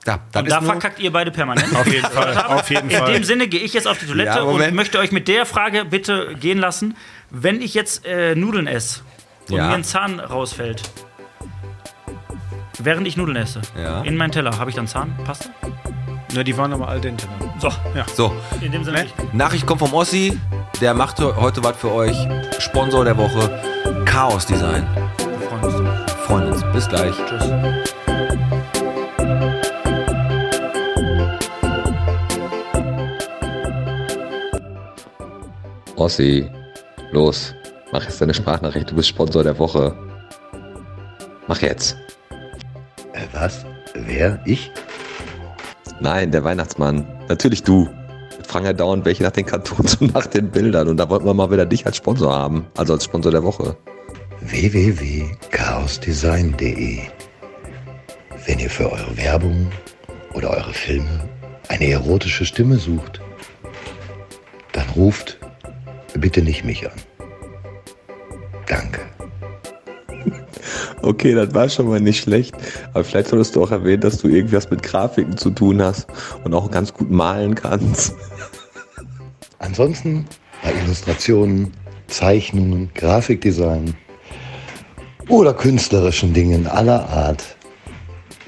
[0.05, 1.73] Ja, dann Und da verkackt ihr beide permanent.
[1.75, 2.37] Auf jeden Fall.
[2.45, 3.13] Auf jeden In Fall.
[3.13, 5.85] dem Sinne gehe ich jetzt auf die Toilette Ja, und möchte euch mit der Frage
[5.85, 6.97] bitte gehen lassen.
[7.29, 9.01] Wenn ich jetzt äh, Nudeln esse
[9.49, 9.67] und Ja.
[9.69, 10.81] mir ein Zahn rausfällt,
[12.79, 14.01] während ich Nudeln esse, Ja.
[14.01, 15.49] in meinen Teller, habe ich dann Zahnpasta?
[16.33, 17.27] Ja, die waren aber al dente.
[17.39, 17.53] dann.
[17.59, 17.71] So,
[18.15, 19.03] so, in dem Sinne.
[19.03, 19.09] Ne?
[19.33, 20.37] Nachricht kommt vom Ossi,
[20.81, 22.17] der macht he- heute was für euch.
[22.59, 23.61] Sponsor der Woche,
[24.05, 24.87] Chaos Design.
[25.17, 26.11] Wir freuen uns.
[26.25, 26.63] Freuen uns.
[26.73, 27.13] Bis gleich.
[27.27, 27.92] Tschüss.
[36.03, 36.45] Ossi,
[37.13, 37.55] los,
[37.93, 39.95] mach jetzt deine Sprachnachricht, du bist Sponsor der Woche.
[41.47, 41.95] Mach jetzt.
[43.13, 43.65] Äh, was?
[43.93, 44.41] Wer?
[44.43, 44.69] Ich?
[46.01, 47.07] Nein, der Weihnachtsmann.
[47.29, 47.85] Natürlich du.
[47.85, 50.89] Wir fragen ja dauernd welche nach den Cartoons und nach den Bildern.
[50.89, 52.67] Und da wollten wir mal wieder dich als Sponsor haben.
[52.75, 53.77] Also als Sponsor der Woche.
[54.41, 56.99] www.chaosdesign.de
[58.45, 59.71] Wenn ihr für eure Werbung
[60.33, 61.29] oder eure Filme
[61.69, 63.21] eine erotische Stimme sucht,
[64.73, 65.37] dann ruft
[66.19, 66.97] bitte nicht mich an.
[68.67, 69.01] Danke.
[71.01, 72.55] Okay, das war schon mal nicht schlecht.
[72.93, 76.07] Aber vielleicht solltest du auch erwähnen, dass du irgendwas mit Grafiken zu tun hast
[76.45, 78.15] und auch ganz gut malen kannst.
[79.59, 80.25] Ansonsten
[80.63, 81.73] bei Illustrationen,
[82.07, 83.93] Zeichnungen, Grafikdesign
[85.27, 87.57] oder künstlerischen Dingen aller Art,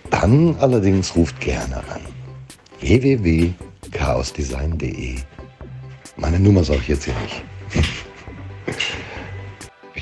[0.09, 2.01] dann allerdings ruft gerne an.
[2.79, 5.17] www.chaosdesign.de
[6.15, 7.43] Meine Nummer sage ich jetzt hier nicht.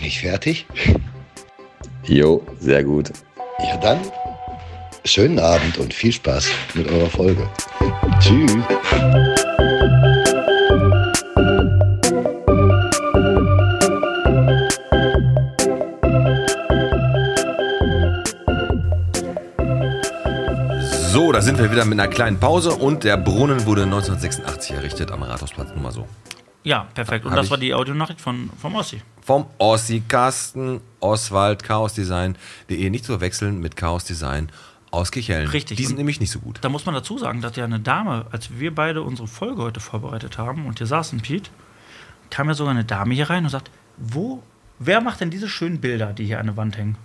[0.04, 0.66] Bin ich fertig?
[2.04, 3.14] Jo, sehr gut.
[3.60, 4.02] Ja dann,
[5.06, 7.50] schönen Abend und viel Spaß mit eurer Folge.
[8.20, 8.52] Tschüss.
[21.14, 25.14] So, da sind wir wieder mit einer kleinen Pause und der Brunnen wurde 1986 errichtet
[25.14, 26.06] am Rathausplatz, nur mal so.
[26.64, 27.24] Ja, perfekt.
[27.24, 29.02] Und Hab das war die Audionachricht von, vom Ossi.
[29.26, 32.90] Vom Ossi Carsten Oswald, chaosdesign.de.
[32.90, 34.52] Nicht zu verwechseln mit Chaos Design
[34.92, 35.48] aus Kichellen.
[35.48, 35.78] Richtig.
[35.78, 36.60] Die sind nämlich nicht so gut.
[36.62, 39.80] Da muss man dazu sagen, dass ja eine Dame, als wir beide unsere Folge heute
[39.80, 41.50] vorbereitet haben und hier saßen, Pete,
[42.30, 44.44] kam ja sogar eine Dame hier rein und sagt, wo,
[44.80, 46.98] wer macht denn diese schönen Bilder, die hier an der Wand hängen?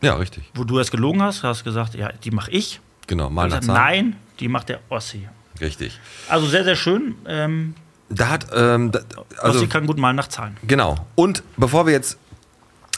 [0.00, 0.44] Ja, richtig.
[0.54, 2.80] Wo du es gelogen hast, hast gesagt, ja, die mache ich.
[3.08, 5.28] Genau, mal nach gesagt, nein, die macht der Ossi.
[5.60, 5.98] Richtig.
[6.28, 7.16] Also sehr, sehr schön.
[7.26, 7.74] Ähm,
[8.10, 9.00] Da hat, ähm, da,
[9.38, 10.56] also, Ossi kann gut malen nach Zahlen.
[10.66, 10.96] Genau.
[11.14, 12.18] Und bevor wir jetzt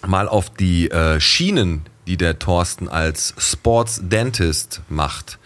[0.06, 5.38] mal auf die äh, Schienen, die der Thorsten als Sports Dentist macht,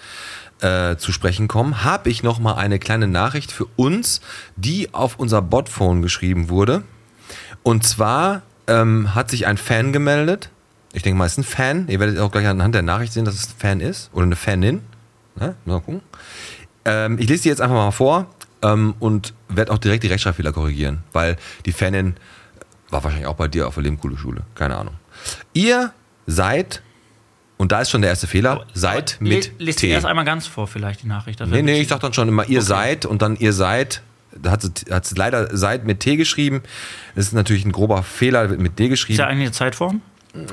[0.60, 4.20] äh, zu sprechen kommen, habe ich noch mal eine kleine Nachricht für uns,
[4.56, 6.82] die auf unser Botphone geschrieben wurde.
[7.62, 10.50] Und zwar ähm, hat sich ein Fan gemeldet.
[10.92, 11.88] Ich denke mal, es ist ein Fan.
[11.88, 14.36] Ihr werdet auch gleich anhand der Nachricht sehen, dass es ein Fan ist oder eine
[14.36, 14.82] Fanin.
[15.36, 15.56] Ne?
[15.64, 16.02] Mal gucken.
[16.84, 18.26] Ähm, ich lese die jetzt einfach mal vor
[18.64, 21.36] ähm, und werde auch direkt die Rechtschreibfehler korrigieren, weil
[21.66, 22.16] die Fanin
[22.90, 24.42] war wahrscheinlich auch bei dir auf der Lebenkohle Schule.
[24.56, 24.94] Keine Ahnung.
[25.52, 25.92] Ihr
[26.26, 26.82] seid,
[27.56, 29.88] und da ist schon der erste Fehler, seid mit Le- Lest T.
[29.88, 31.40] erst einmal ganz vor, vielleicht die Nachricht.
[31.46, 34.02] Nee, nee, ich sag dann schon immer, ihr seid und dann ihr seid.
[34.36, 36.62] Da hat sie, hat sie leider seid mit T geschrieben.
[37.14, 39.20] Das ist natürlich ein grober Fehler, wird mit D Ist geschrieben.
[39.20, 40.02] ja eigentlich eine Zeitform?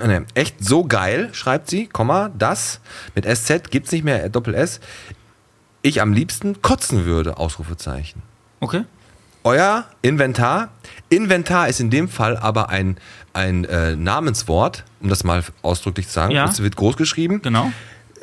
[0.06, 2.80] Nee, echt so geil, schreibt sie, Komma, das
[3.16, 4.80] mit SZ gibt's nicht mehr, äh, Doppel S.
[5.82, 8.22] Ich am liebsten kotzen würde, Ausrufezeichen.
[8.60, 8.86] Okay.
[9.44, 10.70] Euer Inventar.
[11.10, 12.98] Inventar ist in dem Fall aber ein,
[13.34, 16.32] ein äh, Namenswort, um das mal ausdrücklich zu sagen.
[16.32, 16.46] Ja.
[16.46, 17.42] Es wird groß geschrieben.
[17.42, 17.72] Genau.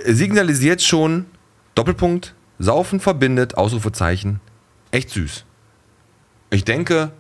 [0.04, 1.26] Signalisiert schon
[1.74, 4.40] Doppelpunkt, Saufen verbindet, Ausrufezeichen.
[4.92, 5.44] Echt süß.
[6.50, 7.10] Ich denke,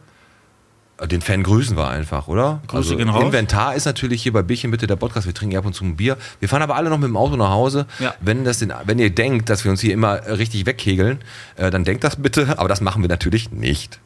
[1.06, 2.60] den Fan grüßen wir einfach, oder?
[2.66, 3.24] Also Grüße gehen raus.
[3.24, 5.26] Inventar ist natürlich hier bei Bierchen bitte der Podcast.
[5.26, 6.16] Wir trinken ja ab und zu ein Bier.
[6.40, 7.86] Wir fahren aber alle noch mit dem Auto nach Hause.
[8.00, 8.14] Ja.
[8.20, 11.20] Wenn, das den, wenn ihr denkt, dass wir uns hier immer richtig wegkegeln,
[11.56, 12.58] äh, dann denkt das bitte.
[12.58, 14.00] Aber das machen wir natürlich nicht.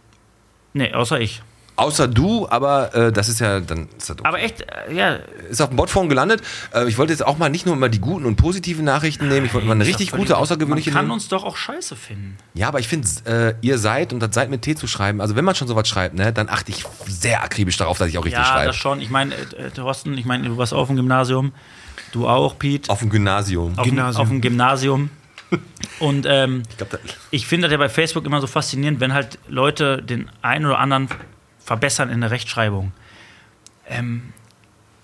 [0.74, 1.42] Nee, außer ich.
[1.74, 4.28] Außer du, aber äh, das ist ja dann ist das okay.
[4.28, 5.14] Aber echt, äh, ja.
[5.48, 6.42] ist auf dem Botphone gelandet.
[6.74, 9.46] Äh, ich wollte jetzt auch mal nicht nur immer die guten und positiven Nachrichten nehmen,
[9.46, 11.12] ich wollte mal eine richtig gute, außergewöhnliche Man kann nehmen.
[11.14, 12.36] uns doch auch scheiße finden.
[12.54, 15.20] Ja, aber ich finde, äh, ihr seid und das seid mit T zu schreiben.
[15.22, 18.18] Also wenn man schon sowas schreibt, ne, dann achte ich sehr akribisch darauf, dass ich
[18.18, 18.66] auch richtig ja, schreibe.
[18.66, 19.00] das schon.
[19.00, 21.52] Ich meine, äh, äh, Thorsten, ich meine, du warst auf dem Gymnasium.
[22.12, 22.90] Du auch, Pete.
[22.90, 23.72] Auf dem Gymnasium.
[23.78, 24.22] auf, dem- Gymnasium.
[24.22, 25.10] auf dem Gymnasium.
[26.00, 26.62] Und ähm,
[27.30, 30.66] Ich ich finde das ja bei Facebook immer so faszinierend, wenn halt Leute den einen
[30.66, 31.08] oder anderen
[31.64, 32.92] verbessern in der Rechtschreibung.
[33.88, 34.32] Ähm,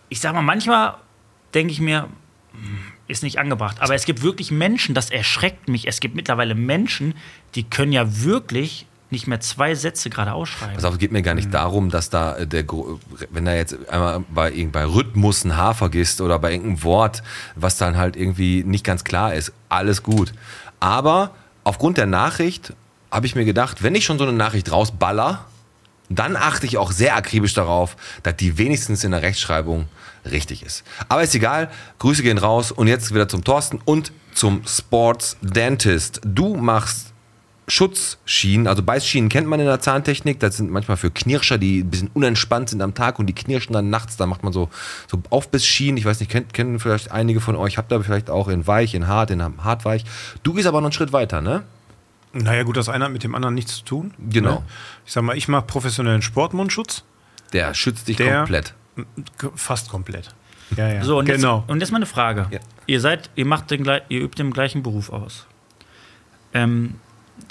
[0.08, 0.94] ich sag mal, manchmal
[1.54, 2.08] denke ich mir,
[2.52, 3.78] hm, ist nicht angebracht.
[3.80, 5.88] Aber es gibt wirklich Menschen, das erschreckt mich.
[5.88, 7.14] Es gibt mittlerweile Menschen,
[7.54, 10.74] die können ja wirklich nicht mehr zwei Sätze gerade ausschreiben.
[10.74, 12.64] Pass auf, es geht mir gar nicht darum, dass da äh, der,
[13.30, 17.22] wenn da jetzt einmal bei, bei Rhythmus ein H vergisst oder bei irgendeinem Wort,
[17.54, 20.34] was dann halt irgendwie nicht ganz klar ist, alles gut.
[20.80, 21.30] Aber
[21.64, 22.74] aufgrund der Nachricht
[23.10, 25.46] habe ich mir gedacht, wenn ich schon so eine Nachricht rausballer,
[26.08, 29.88] dann achte ich auch sehr akribisch darauf, dass die wenigstens in der Rechtschreibung
[30.30, 30.84] richtig ist.
[31.08, 36.20] Aber ist egal, Grüße gehen raus und jetzt wieder zum Thorsten und zum Sports Dentist.
[36.24, 37.12] Du machst
[37.66, 40.40] Schutzschienen, also Beißschienen kennt man in der Zahntechnik.
[40.40, 43.74] Das sind manchmal für Knirscher, die ein bisschen unentspannt sind am Tag und die knirschen
[43.74, 44.16] dann nachts.
[44.16, 44.70] Da macht man so,
[45.06, 45.98] so Aufbissschienen.
[45.98, 47.76] Ich weiß nicht, kennt, kennen vielleicht einige von euch.
[47.76, 50.04] Habt ihr vielleicht auch in weich, in hart, in hartweich.
[50.42, 51.64] Du gehst aber noch einen Schritt weiter, ne?
[52.32, 54.14] Naja, gut, das eine hat mit dem anderen nichts zu tun.
[54.18, 54.56] Genau.
[54.56, 54.62] Ne?
[55.06, 57.04] Ich sag mal, ich mache professionellen Sportmundschutz.
[57.52, 58.74] Der schützt dich Der- komplett.
[59.54, 60.34] Fast komplett.
[60.76, 61.02] Ja, ja.
[61.04, 61.60] So, und genau.
[61.60, 62.46] jetzt, und jetzt mal eine Frage.
[62.50, 62.58] Ja.
[62.86, 65.46] Ihr seid, ihr macht den, glei- ihr übt den gleichen Beruf aus.
[66.52, 66.96] Ähm,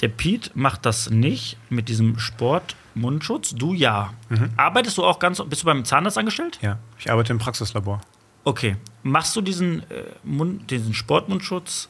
[0.02, 3.56] der Pete macht das nicht mit diesem Sport-Mundschutz.
[3.56, 4.14] Du ja.
[4.30, 4.50] Mhm.
[4.58, 6.60] Arbeitest du auch ganz, bist du beim Zahnarzt angestellt?
[6.62, 8.02] ja, ich arbeite im Praxislabor.
[8.44, 8.76] Okay.
[9.04, 11.90] Machst du diesen, äh, Mund, diesen Sportmundschutz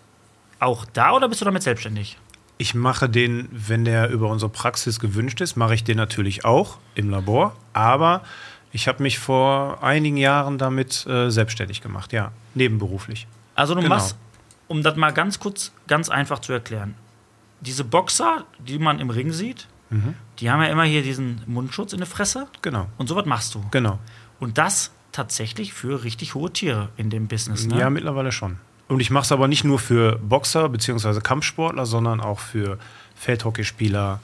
[0.60, 2.18] auch da oder bist du damit selbstständig?
[2.58, 6.78] Ich mache den, wenn der über unsere Praxis gewünscht ist, mache ich den natürlich auch
[6.96, 7.56] im Labor.
[7.74, 8.22] Aber
[8.72, 13.28] ich habe mich vor einigen Jahren damit äh, selbstständig gemacht, ja, nebenberuflich.
[13.56, 13.96] Also du Genau.
[13.96, 14.16] machst,
[14.68, 16.96] um das mal ganz kurz, ganz einfach zu erklären.
[17.62, 20.16] Diese Boxer, die man im Ring sieht, Mhm.
[20.40, 22.48] die haben ja immer hier diesen Mundschutz in der Fresse.
[22.62, 23.64] Genau, Und sowas machst du.
[23.72, 24.00] genau.
[24.40, 27.66] Und das tatsächlich für richtig hohe Tiere in dem Business.
[27.66, 27.80] Ne?
[27.80, 28.58] Ja, mittlerweile schon.
[28.88, 31.20] Und ich mache es aber nicht nur für Boxer bzw.
[31.22, 32.78] Kampfsportler, sondern auch für
[33.16, 34.20] Feldhockeyspieler,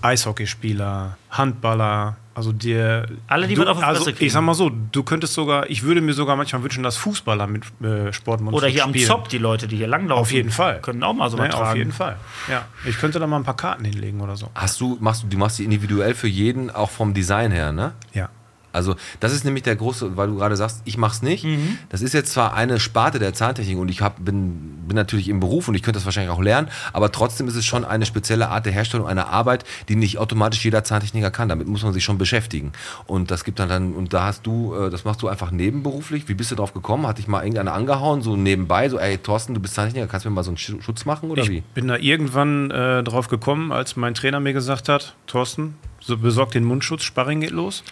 [0.00, 2.16] Eishockeyspieler, Handballer.
[2.34, 3.06] Also der.
[3.26, 4.24] Alle, die du, was auf die also kriegen.
[4.24, 7.46] Ich sag mal so, du könntest sogar, ich würde mir sogar manchmal wünschen, dass Fußballer
[7.46, 9.06] mit äh, Sportmundschutz Oder hier am spielen.
[9.06, 10.22] Zop, die Leute, die hier langlaufen.
[10.22, 10.80] Auf jeden Fall.
[10.80, 11.68] Können auch mal sowas Ne, tragen.
[11.70, 12.16] auf jeden Fall.
[12.50, 12.64] Ja.
[12.86, 14.48] Ich könnte da mal ein paar Karten hinlegen oder so.
[14.54, 17.92] Hast du, machst du, du machst die individuell für jeden, auch vom Design her, ne?
[18.14, 18.30] Ja.
[18.72, 21.44] Also das ist nämlich der große, weil du gerade sagst, ich mach's nicht.
[21.44, 21.78] Mhm.
[21.90, 25.40] Das ist jetzt zwar eine Sparte der Zahntechnik und ich hab, bin, bin natürlich im
[25.40, 28.48] Beruf und ich könnte das wahrscheinlich auch lernen, aber trotzdem ist es schon eine spezielle
[28.48, 31.48] Art der Herstellung einer Arbeit, die nicht automatisch jeder Zahntechniker kann.
[31.48, 32.72] Damit muss man sich schon beschäftigen.
[33.06, 36.28] Und das gibt dann dann, und da hast du, äh, das machst du einfach nebenberuflich.
[36.28, 37.06] Wie bist du drauf gekommen?
[37.06, 40.30] Hat dich mal irgendeiner angehauen, so nebenbei, so, ey Thorsten, du bist Zahntechniker, kannst du
[40.30, 41.62] mir mal so einen Sch- Schutz machen oder Ich wie?
[41.74, 46.50] bin da irgendwann äh, drauf gekommen, als mein Trainer mir gesagt hat, Thorsten, so besorg
[46.52, 47.84] den Mundschutz, Sparring geht los.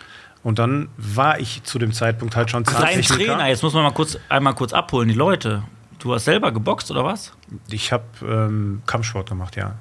[0.42, 3.14] Und dann war ich zu dem Zeitpunkt halt schon Dein Zahntechniker.
[3.34, 5.62] Trainer, jetzt muss man mal kurz, einmal kurz abholen, die Leute.
[5.98, 7.32] Du hast selber geboxt oder was?
[7.70, 9.74] Ich habe ähm, Kampfsport gemacht, ja.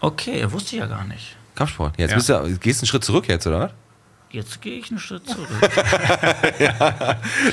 [0.00, 1.36] Okay, wusste ich ja gar nicht.
[1.54, 1.94] Kampfsport.
[1.96, 2.16] Jetzt Ja.
[2.16, 3.70] bist du, gehst einen Schritt zurück jetzt, oder was?
[4.30, 5.48] Jetzt gehe ich einen Schritt zurück.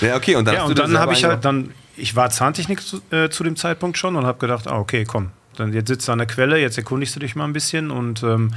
[0.01, 2.15] Ja, okay, und dann Ja, hast du und dir dann habe ich halt dann, ich
[2.15, 5.71] war Zahntechnik zu, äh, zu dem Zeitpunkt schon und habe gedacht, ah, okay, komm, dann
[5.71, 8.53] jetzt sitzt du an der Quelle, jetzt erkundigst du dich mal ein bisschen und ähm,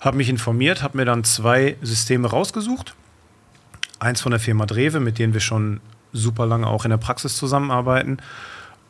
[0.00, 2.94] habe mich informiert, habe mir dann zwei Systeme rausgesucht.
[3.98, 5.80] Eins von der Firma Drewe, mit denen wir schon
[6.12, 8.18] super lange auch in der Praxis zusammenarbeiten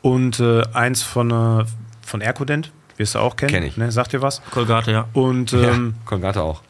[0.02, 1.64] und äh, eins von, äh,
[2.02, 3.76] von Ercodent, wirst du auch kennen, Kenn ich.
[3.76, 4.40] Ne, sagt dir was?
[4.50, 5.08] Kolgate, ja.
[5.12, 6.62] Und Ja, ähm, Kolgate auch.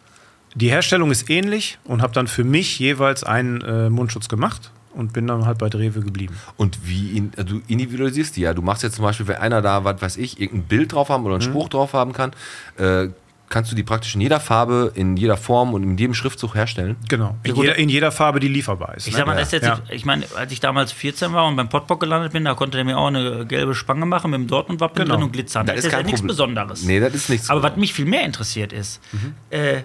[0.54, 5.12] die Herstellung ist ähnlich und habe dann für mich jeweils einen äh, Mundschutz gemacht und
[5.12, 6.34] bin dann halt bei Drewe geblieben.
[6.56, 8.54] Und wie in, also du individualisierst die ja.
[8.54, 11.24] Du machst jetzt zum Beispiel, wenn einer da, was weiß ich, irgendein Bild drauf haben
[11.26, 11.42] oder Mhm.
[11.42, 12.32] einen Spruch drauf haben kann,
[12.78, 13.08] äh,
[13.50, 16.96] kannst du die praktisch in jeder Farbe, in jeder Form und in jedem Schriftzug herstellen.
[17.08, 17.36] Genau.
[17.42, 19.06] In, jeder, in jeder Farbe, die lieferbar ist.
[19.08, 19.18] Ich ne?
[19.18, 19.80] sag mal, das ist jetzt, Ja.
[19.90, 22.84] ich meine, als ich damals 14 war und beim Potbock gelandet bin, da konnte der
[22.86, 25.16] mir auch eine gelbe Spange machen mit dem Dortmund-Wappen Genau.
[25.16, 25.66] drin und glitzern.
[25.66, 26.22] Da Das ist ist ja nichts.
[26.22, 26.84] Besonderes.
[26.84, 27.50] Nee, das ist nichts.
[27.50, 29.34] Aber was mich viel mehr interessiert ist, Mhm.
[29.50, 29.82] äh,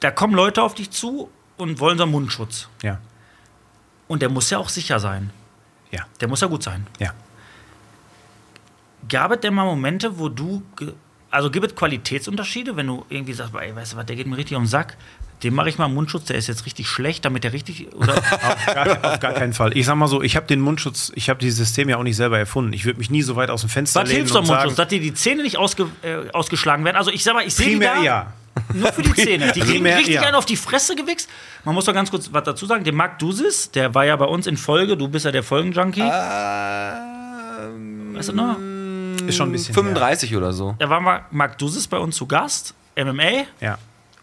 [0.00, 2.68] da kommen Leute auf dich zu und wollen so einen Mundschutz.
[2.82, 3.00] ja.
[4.06, 5.30] Und der muss ja auch sicher sein.
[5.90, 6.02] Ja.
[6.20, 6.86] Der muss ja gut sein.
[7.00, 7.14] Ja.
[9.08, 10.62] Gab es denn mal Momente, wo du,
[11.34, 14.36] also gibt es Qualitätsunterschiede, wenn du irgendwie sagst, ey, weißt du was, der geht mir
[14.36, 14.96] richtig um den Sack,
[15.42, 18.16] dem mache ich mal einen Mundschutz, der ist jetzt richtig schlecht, damit der richtig, oder
[18.16, 19.76] Auf gar, auf gar keinen Fall.
[19.76, 22.16] Ich sag mal so, ich habe den Mundschutz, ich habe dieses System ja auch nicht
[22.16, 22.72] selber erfunden.
[22.72, 24.48] Ich würde mich nie so weit aus dem Fenster was lehnen hilft so ein und
[24.48, 26.96] Mundschutz, sagen, dass dir die Zähne nicht ausge, äh, ausgeschlagen werden?
[26.96, 28.32] Also ich sag mal, ich sehe die primär da, ja.
[28.72, 29.52] nur für die Zähne.
[29.52, 30.22] Die kriegen Primär richtig ja.
[30.22, 31.28] einen auf die Fresse gewichst.
[31.64, 34.26] Man muss doch ganz kurz was dazu sagen, der Marc Dusis, der war ja bei
[34.26, 36.18] uns in Folge, du bist ja der Folgenjunkie, weißt
[38.28, 38.56] du noch?
[39.28, 40.74] Ist schon ein bisschen 35 oder so.
[40.78, 43.44] Da war Marc- Marc Dusis bei uns zu Gast, MMA, her.
[43.60, 43.78] Ja.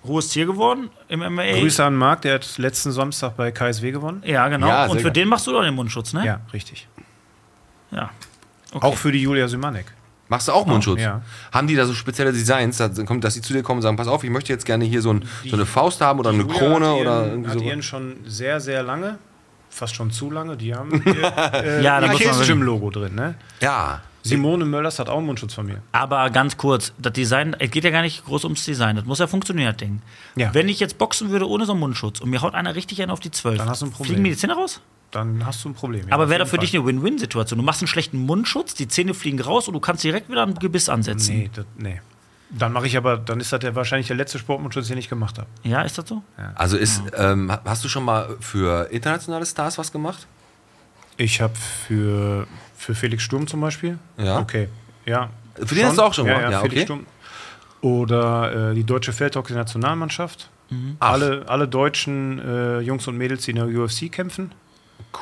[0.07, 1.59] hohes Tier geworden im MMA.
[1.59, 4.23] Grüße an Marc, der hat letzten Samstag bei KSW gewonnen.
[4.25, 4.67] Ja, genau.
[4.67, 5.13] Ja, Und für geil.
[5.13, 6.25] den machst du doch den Mundschutz, ne?
[6.25, 6.87] Ja, richtig.
[7.91, 8.09] Ja.
[8.73, 8.85] Okay.
[8.87, 9.85] Auch für die Julia Symanek.
[10.29, 11.01] Machst du auch Mundschutz?
[11.01, 11.21] ja.
[11.51, 14.07] Haben die da so spezielle Designs, dass, dass sie zu dir kommen und sagen, pass
[14.07, 16.57] auf, ich möchte jetzt gerne hier so, ein, so eine Faust haben oder eine Julia
[16.57, 17.63] Krone hat oder irgendwie hat so.
[17.65, 19.17] ihren schon sehr, sehr lange,
[19.69, 20.55] fast schon zu lange.
[20.55, 23.35] Die haben ihr, äh, Ja, da ihr Käse-Gym-Logo drin, ne?
[23.59, 24.01] Ja.
[24.23, 25.81] Simone Möllers hat auch einen Mundschutz von mir.
[25.91, 28.95] Aber ganz kurz, das Design, es geht ja gar nicht groß ums Design.
[28.95, 30.01] Das muss ja funktionieren, das Ding.
[30.35, 30.53] Ja.
[30.53, 33.11] Wenn ich jetzt boxen würde ohne so einen Mundschutz und mir haut einer richtig einen
[33.11, 34.07] auf die 12, Dann hast du ein Problem.
[34.07, 34.81] fliegen mir die Zähne raus?
[35.11, 36.07] Dann hast du ein Problem.
[36.07, 36.65] ja, Aber wäre das für Fall.
[36.65, 37.57] dich eine Win-Win-Situation?
[37.59, 40.55] Du machst einen schlechten Mundschutz, die Zähne fliegen raus und du kannst direkt wieder ein
[40.55, 41.35] Gebiss ansetzen.
[41.37, 41.99] Nee, das, nee.
[42.51, 45.37] Dann mache ich aber, dann ist das der, wahrscheinlich der letzte Sportmundschutz, den ich gemacht
[45.37, 45.47] habe.
[45.63, 46.21] Ja, ist das so?
[46.55, 50.27] Also ist, ähm, hast du schon mal für internationale Stars was gemacht?
[51.17, 52.47] Ich habe für,
[52.81, 53.99] für Felix Sturm zum Beispiel.
[54.17, 54.39] Ja.
[54.39, 54.67] Okay.
[55.05, 55.29] Ja.
[55.63, 56.51] Für den hast du auch schon ja, gemacht?
[56.51, 56.85] Ja, Ja, Felix okay.
[56.85, 57.05] Sturm.
[57.81, 60.49] Oder äh, die deutsche Feldhockey-Nationalmannschaft.
[60.99, 61.11] Ach.
[61.11, 64.51] Alle, alle deutschen äh, Jungs und Mädels, die in der UFC kämpfen.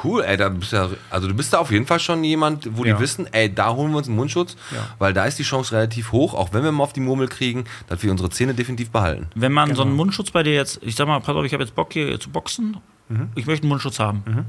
[0.04, 2.86] Cool, ey, da bist ja, also du bist da auf jeden Fall schon jemand, wo
[2.86, 2.94] Ja.
[2.96, 4.86] die wissen, ey, da holen wir uns einen Mundschutz, Ja.
[5.00, 7.64] weil da ist die Chance relativ hoch, auch wenn wir mal auf die Murmel kriegen,
[7.88, 9.28] dass wir unsere Zähne definitiv behalten.
[9.34, 9.86] Wenn man so Genau.
[9.88, 12.20] einen Mundschutz bei dir jetzt, ich sag mal, pass auf, ich habe jetzt Bock hier
[12.20, 13.30] zu boxen, Mhm.
[13.34, 14.46] ich möchte einen Mundschutz haben.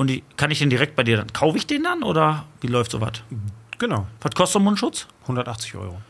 [0.00, 1.30] Und die, kann ich den direkt bei dir dann?
[1.30, 3.22] Kaufe ich den dann oder wie läuft sowas?
[3.78, 4.06] Genau.
[4.22, 5.06] Was kostet so ein Mundschutz?
[5.24, 6.00] 180 Euro.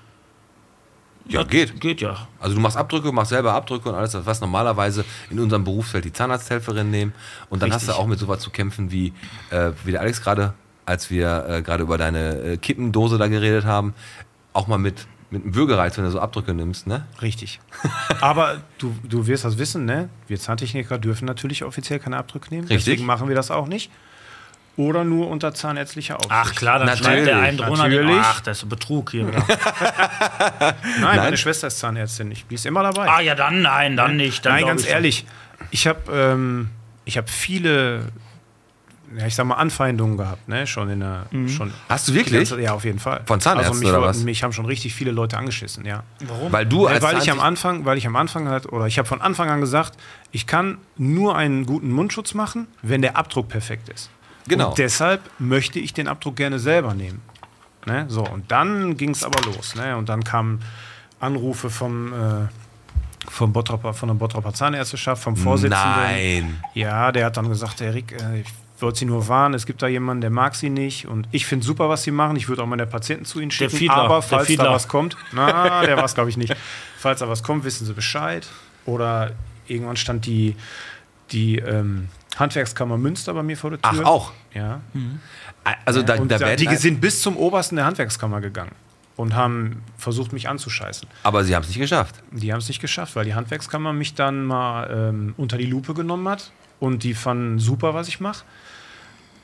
[1.26, 1.80] Ja, geht.
[1.80, 2.28] Geht ja.
[2.38, 6.12] Also du machst Abdrücke, machst selber Abdrücke und alles, was normalerweise in unserem Berufsfeld die
[6.12, 7.12] Zahnarzthelferin nehmen.
[7.48, 7.96] Und dann hast Richtig.
[7.96, 9.12] du auch mit sowas zu kämpfen, wie,
[9.50, 10.54] äh, wie der Alex gerade,
[10.86, 13.94] als wir äh, gerade über deine äh, Kippendose da geredet haben,
[14.52, 17.06] auch mal mit, mit einem Würgereiz, wenn du so Abdrücke nimmst, ne?
[17.22, 17.60] Richtig.
[18.20, 20.08] Aber du, du wirst das wissen, ne?
[20.26, 22.66] Wir Zahntechniker dürfen natürlich offiziell keine Abdrücke nehmen.
[22.66, 22.84] Richtig.
[22.84, 23.90] Deswegen machen wir das auch nicht.
[24.76, 26.32] Oder nur unter zahnärztlicher Aufsicht.
[26.32, 27.82] Ach klar, dann Natürlich, schneidet der einen drunter.
[27.82, 28.16] natürlich.
[28.18, 29.44] Ach, das ist Betrug hier wieder.
[31.00, 32.30] Nein, meine Schwester ist Zahnärztin.
[32.30, 33.08] Ich, die ist immer dabei.
[33.08, 34.46] ah ja, dann nein, dann nicht.
[34.46, 35.26] Dann Nein, ganz ich ehrlich.
[35.70, 36.70] Ich habe ähm,
[37.04, 38.06] ich hab viele,
[39.16, 40.66] ja, ich sag mal, Anfeindungen gehabt, ne?
[40.66, 41.26] Schon in der.
[41.48, 42.48] Schon Hast du wirklich?
[42.48, 43.22] ganze- Ja, auf jeden Fall.
[43.26, 44.22] Von Zahnärzten also mich, oder was?
[44.22, 46.04] Mich haben schon richtig viele Leute angeschissen, ja.
[46.50, 48.98] Weil du Ja, als weil ich am Anfang, weil ich am Anfang halt, oder ich
[48.98, 49.94] habe von Anfang an gesagt,
[50.32, 54.10] ich kann nur einen guten Mundschutz machen, wenn der Abdruck perfekt ist.
[54.46, 54.70] Genau.
[54.70, 57.20] Und deshalb möchte ich den Abdruck gerne selber nehmen.
[57.86, 58.04] Ne?
[58.08, 59.74] So, und dann ging es aber los.
[59.74, 59.96] Ne?
[59.96, 60.60] Und dann kamen
[61.18, 62.16] Anrufe vom, äh,
[63.28, 66.02] vom Bottropper, von der Bottroper Zahnärzteschaft, vom Vorsitzenden.
[66.02, 66.60] Nein.
[66.74, 68.48] Ja, der hat dann gesagt, Herr Rick, äh, ich
[68.82, 71.06] wollte Sie nur warnen, es gibt da jemanden, der mag Sie nicht.
[71.06, 72.36] Und ich finde super, was Sie machen.
[72.36, 73.76] Ich würde auch meine Patienten zu Ihnen schicken.
[73.76, 76.54] Fiedler, aber falls da was kommt, na, der war es, glaube ich, nicht.
[76.98, 78.46] Falls da was kommt, wissen Sie Bescheid.
[78.86, 79.32] Oder
[79.66, 80.56] irgendwann stand die,
[81.32, 84.02] die ähm, Handwerkskammer Münster bei mir vor der Tür.
[84.04, 84.32] Ach, auch.
[84.54, 84.80] Ja.
[85.84, 88.72] Also da, Und da da, werden, die sind bis zum Obersten der Handwerkskammer gegangen
[89.16, 91.06] und haben versucht, mich anzuscheißen.
[91.22, 92.14] aber sie haben es nicht geschafft.
[92.30, 95.92] Die haben es nicht geschafft, weil die Handwerkskammer mich dann mal ähm, unter die Lupe
[95.92, 98.44] genommen hat und die fanden super, was ich mache.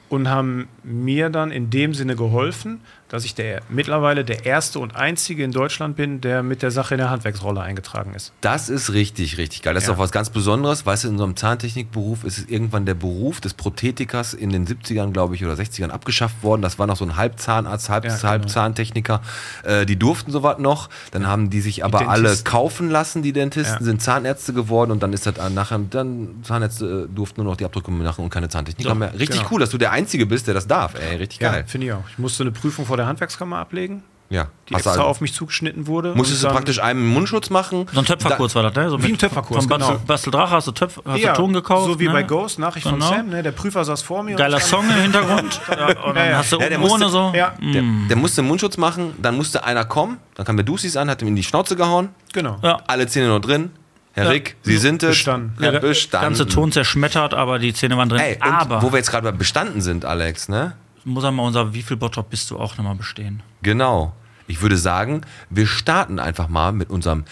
[0.09, 4.97] Und haben mir dann in dem Sinne geholfen, dass ich der, mittlerweile der erste und
[4.97, 8.33] einzige in Deutschland bin, der mit der Sache in der Handwerksrolle eingetragen ist.
[8.41, 9.75] Das ist richtig, richtig geil.
[9.75, 9.95] Das ist Ja.
[9.95, 10.85] auch was ganz Besonderes.
[10.87, 15.13] Weißt du, in unserem Zahntechnikberuf ist es irgendwann der Beruf des Prothetikers in den 70ern,
[15.13, 16.63] glaube ich, oder 60ern abgeschafft worden.
[16.63, 18.29] Das war noch so ein Halbzahnarzt, Halb, Ja, genau.
[18.29, 19.21] Halbzahntechniker.
[19.63, 20.89] Äh, die durften sowas noch.
[21.13, 22.51] Dann haben die sich aber alle Dentisten.
[22.51, 23.85] kaufen lassen, die Dentisten, Ja.
[23.85, 27.57] sind Zahnärzte geworden und dann ist das äh, nachher, dann Zahnärzte äh, durften nur noch
[27.57, 29.13] die Abdrücke machen und keine Zahntechniker mehr.
[29.19, 29.49] Richtig genau.
[29.53, 30.95] cool, dass du der Einzige bist, der das darf.
[30.95, 31.65] Ey, richtig geil.
[31.67, 32.05] finde ich auch.
[32.11, 34.49] Ich musste eine Prüfung vor der Handwerkskammer ablegen, Ja.
[34.69, 36.15] die extra also- auf mich zugeschnitten wurde.
[36.15, 37.87] Musstest du praktisch einem einen Mundschutz machen?
[37.93, 38.91] So ein Töpferkurs war das, ne?
[38.91, 39.99] So Wie ein mit- Töpferkurs, Von genau.
[40.07, 41.87] Bastel Drache hast du, Töpf, hast ja, du Ton gekauft.
[41.87, 42.13] so wie ne?
[42.13, 43.07] bei Ghost, Nachricht Genau.
[43.07, 43.29] von Sam.
[43.29, 43.43] Ne?
[43.43, 44.33] Der Prüfer saß vor mir.
[44.33, 45.61] und Geiler Song im Hintergrund.
[45.69, 46.39] ja, und dann Ja, ja.
[46.39, 47.33] hast du Ja, musste- so.
[47.35, 48.09] Ja, Der, Mm.
[48.09, 51.23] der musste einen Mundschutz machen, dann musste einer kommen, dann kam der Dussis an, hat
[51.23, 52.59] ihm in die Schnauze gehauen, genau.
[52.63, 52.79] Ja.
[52.87, 53.71] alle Zähne noch drin.
[54.13, 54.31] Herr Ja.
[54.31, 55.11] Rick, Sie sind es.
[55.11, 55.63] Bestanden.
[55.63, 56.25] Ja, Der bestanden.
[56.29, 58.19] ganze Ton zerschmettert, aber die Zähne waren drin.
[58.21, 60.73] Ey, aber wo wir jetzt gerade bei bestanden sind, Alex, ne?
[61.07, 63.43] Muss er mal unser Wie viel Bottrop bist du auch nochmal bestehen?
[63.63, 64.13] Genau.
[64.49, 67.25] Ich würde sagen, wir starten einfach mal mit unserem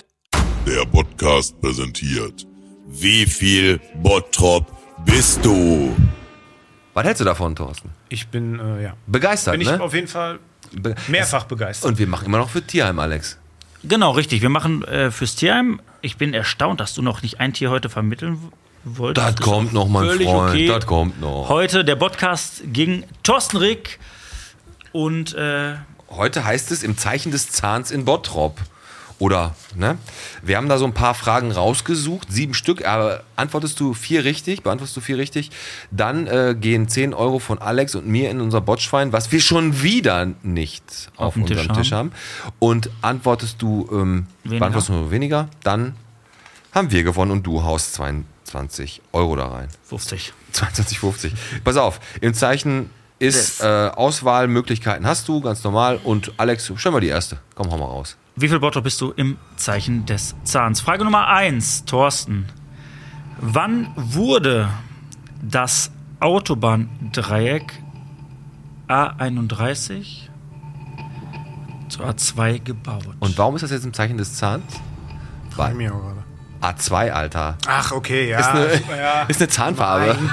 [0.66, 2.46] Der Podcast präsentiert.
[2.86, 4.66] Wie viel Bottrop
[5.04, 5.94] bist du?
[6.94, 7.90] Was hältst du davon, Thorsten?
[8.08, 8.94] Ich bin, äh, ja.
[9.08, 9.80] Begeistert, Bin ich ne?
[9.80, 10.38] auf jeden Fall
[10.72, 11.90] Be mehrfach begeistert.
[11.90, 13.38] und wir machen immer noch für Tierheim, Alex.
[13.82, 14.40] Genau, richtig.
[14.40, 15.80] Wir machen äh, fürs Tierheim.
[16.00, 18.38] Ich bin erstaunt, dass du noch nicht ein Tier heute vermitteln
[18.84, 19.26] w- wolltest.
[19.26, 20.50] Das kommt noch, mein Freund.
[20.50, 20.66] okay.
[20.68, 21.48] Das kommt noch.
[21.48, 23.98] Heute der Podcast ging Thorsten Rick
[24.92, 25.74] und äh,
[26.10, 28.58] Heute heißt es im Zeichen des Zahns in Bottrop.
[29.20, 29.96] Oder, ne?
[30.42, 34.62] Wir haben da so ein paar Fragen rausgesucht, sieben Stück, aber antwortest du vier richtig,
[34.64, 35.50] beantwortest du vier richtig,
[35.92, 39.82] dann äh, gehen 10 Euro von Alex und mir in unser Botschwein, was wir schon
[39.82, 40.82] wieder nicht
[41.16, 42.12] auf, Auf dem Tisch unserem Tisch haben.
[42.58, 44.58] Und antwortest du, ähm, Weniger.
[44.60, 45.94] beantwortest du nur weniger, dann
[46.72, 47.94] haben wir gewonnen und du haust
[48.54, 49.68] 22 Euro da rein.
[49.84, 50.32] 50.
[50.52, 51.32] 22,50.
[51.64, 55.98] Pass auf, im Zeichen ist äh, Auswahlmöglichkeiten hast du, ganz normal.
[56.02, 57.38] Und Alex, stell mal die erste.
[57.54, 58.16] Komm, hau mal raus.
[58.36, 60.80] Wie viel Bottrop bist du im Zeichen des Zahns?
[60.80, 62.46] Frage Nummer 1, Thorsten.
[63.40, 64.68] Wann wurde
[65.42, 65.90] das
[66.20, 67.80] Autobahndreieck
[68.88, 70.28] A31
[71.88, 73.16] zur A2 gebaut.
[73.20, 74.64] Und warum ist das jetzt im Zeichen des Zahns?
[75.50, 75.74] Frag
[76.64, 77.58] A2, Alter.
[77.66, 78.40] Ach, okay, ja.
[78.40, 79.22] Ist eine, ja.
[79.28, 80.16] ist eine Zahnfarbe.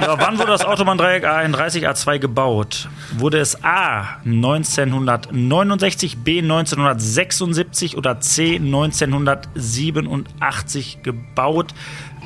[0.00, 2.88] Ja, wann wurde das Autobahndreieck A31 A2 gebaut?
[3.16, 11.74] Wurde es A 1969, B 1976 oder C 1987 gebaut?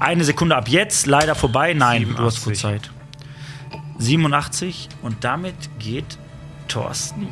[0.01, 1.73] Eine Sekunde ab jetzt, leider vorbei.
[1.73, 2.61] Nein, du hast gut 87.
[2.61, 2.91] Zeit.
[3.99, 6.19] 87 und damit geht
[6.69, 7.29] Thorsten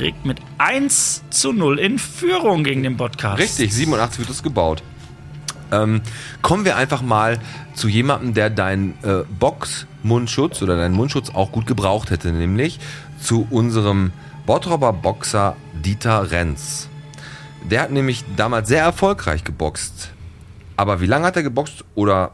[0.00, 3.38] Rick mit 1 zu 0 in Führung gegen den Podcast.
[3.38, 4.82] Richtig, 87 wird es gebaut.
[5.74, 6.02] Ähm,
[6.42, 7.38] kommen wir einfach mal
[7.74, 12.78] zu jemandem, der deinen äh, Box-Mundschutz oder deinen Mundschutz auch gut gebraucht hätte, nämlich
[13.20, 14.12] zu unserem
[14.46, 16.88] Bottroper Boxer Dieter Renz.
[17.70, 20.10] Der hat nämlich damals sehr erfolgreich geboxt.
[20.76, 22.32] Aber wie lange hat er geboxt oder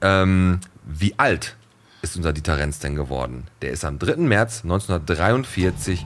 [0.00, 1.56] ähm, wie alt
[2.02, 3.44] ist unser Dieter Renz denn geworden?
[3.62, 4.16] Der ist am 3.
[4.16, 6.04] März 1943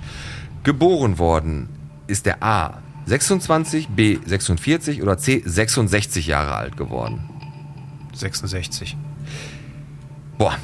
[0.65, 1.69] geboren worden.
[2.07, 7.29] Ist der A 26, B 46 oder C 66 Jahre alt geworden?
[8.15, 8.97] 66.
[10.37, 10.57] Boah,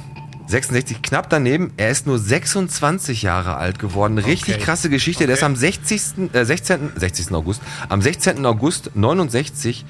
[0.46, 1.72] 66 knapp daneben.
[1.76, 4.18] Er ist nur 26 Jahre alt geworden.
[4.18, 4.64] Richtig Okay.
[4.64, 5.26] krasse Geschichte.
[5.26, 5.46] Der ist Okay.
[5.52, 6.02] am 60.
[6.32, 6.92] Äh, 16.
[6.96, 7.32] 60.
[7.32, 7.62] August.
[7.88, 8.44] Am 16.
[8.44, 9.84] August 69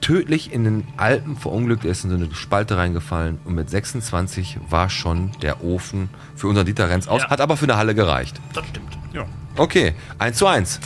[0.00, 1.84] tödlich in den Alpen verunglückt.
[1.84, 6.46] Er ist in so eine Spalte reingefallen und mit 26 war schon der Ofen für
[6.48, 7.22] unseren Dieter Renz aus.
[7.22, 7.30] Ja.
[7.30, 8.40] Hat aber für eine Halle gereicht.
[8.54, 8.96] Das stimmt.
[9.12, 9.26] Ja.
[9.56, 10.78] Okay, 1 zu 1.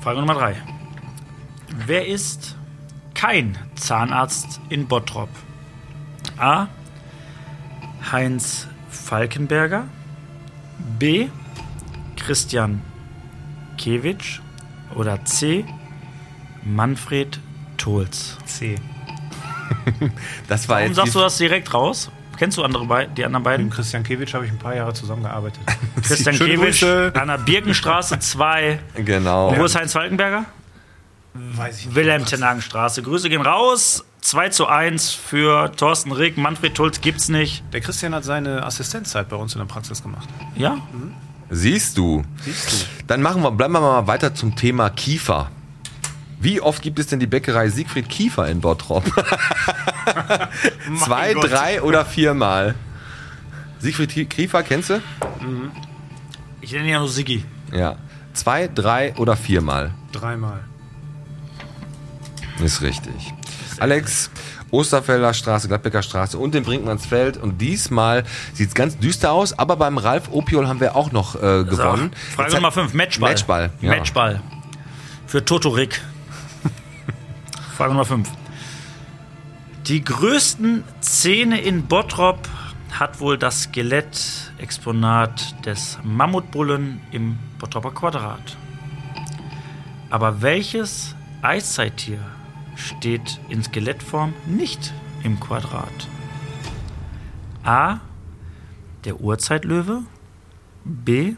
[0.00, 0.56] Frage Nummer drei.
[1.86, 2.56] Wer ist
[3.14, 5.28] kein Zahnarzt in Bottrop?
[6.38, 6.68] A.
[8.10, 9.84] Heinz Falkenberger.
[10.98, 11.28] B.
[12.16, 12.82] Christian
[13.76, 14.40] Kewitsch.
[14.94, 15.66] Oder C.
[16.64, 17.38] Manfred
[17.76, 18.38] Tholz.
[18.46, 18.76] C.
[20.48, 22.10] Das war Warum jetzt sagst du das direkt raus?
[22.40, 23.68] Kennst du andere Be die anderen Mit beiden?
[23.68, 25.60] Christian Kewitsch habe ich ein paar Jahre zusammengearbeitet.
[26.02, 27.12] Christian Schöne Kewitsch Grüße.
[27.14, 28.78] an der Birkenstraße 2.
[29.04, 29.54] Genau.
[29.58, 30.46] Wo ist Heinz Falkenberger?
[31.34, 31.94] Weiß ich nicht.
[31.96, 33.02] Wilhelm Tenhagenstraße.
[33.02, 34.06] Grüße gehen raus.
[34.22, 36.38] 2 zu 1 für Thorsten Rick.
[36.38, 37.62] Manfred Tulz gibt's nicht.
[37.74, 40.26] Der Christian hat seine Assistenzzeit bei uns in der Praxis gemacht.
[40.56, 40.78] Ja?
[41.50, 42.24] Siehst du.
[42.42, 43.04] Siehst du?
[43.06, 45.50] Dann machen wir, bleiben wir mal weiter zum Thema Kiefer.
[46.40, 49.04] Wie oft gibt es denn die Bäckerei Siegfried Kiefer in Bottrop?
[51.04, 51.50] Zwei, Gott.
[51.50, 52.74] drei oder viermal?
[53.78, 55.00] Siegfried Kie- Kiefer, kennst du?
[56.60, 57.44] Ich nenne ihn ja nur Siggi.
[57.72, 57.96] Ja.
[58.34, 59.92] Zwei, drei oder viermal?
[60.12, 60.60] Dreimal.
[62.62, 63.32] Ist richtig.
[63.78, 64.30] Alex,
[64.70, 67.38] Osterfelder Straße, Gladbecker Straße und den Brinkmannsfeld.
[67.38, 71.34] Und diesmal sieht es ganz düster aus, aber beim Ralf Opiol haben wir auch noch
[71.36, 72.10] äh, gewonnen.
[72.12, 72.94] So, Frage Nummer 5.
[72.94, 73.30] Matchball.
[73.30, 73.90] Matchball, ja.
[73.96, 74.42] Matchball.
[75.26, 76.00] Für Toto Rick.
[77.76, 78.28] Frage Nummer 5.
[79.86, 82.48] Die größten Zähne in Bottrop
[82.92, 88.56] hat wohl das Skelettexponat des Mammutbullen im Bottroper Quadrat.
[90.10, 92.18] Aber welches Eiszeittier
[92.76, 94.92] steht in Skelettform nicht
[95.24, 96.08] im Quadrat?
[97.64, 97.98] A.
[99.04, 100.02] Der Urzeitlöwe.
[100.84, 101.34] B.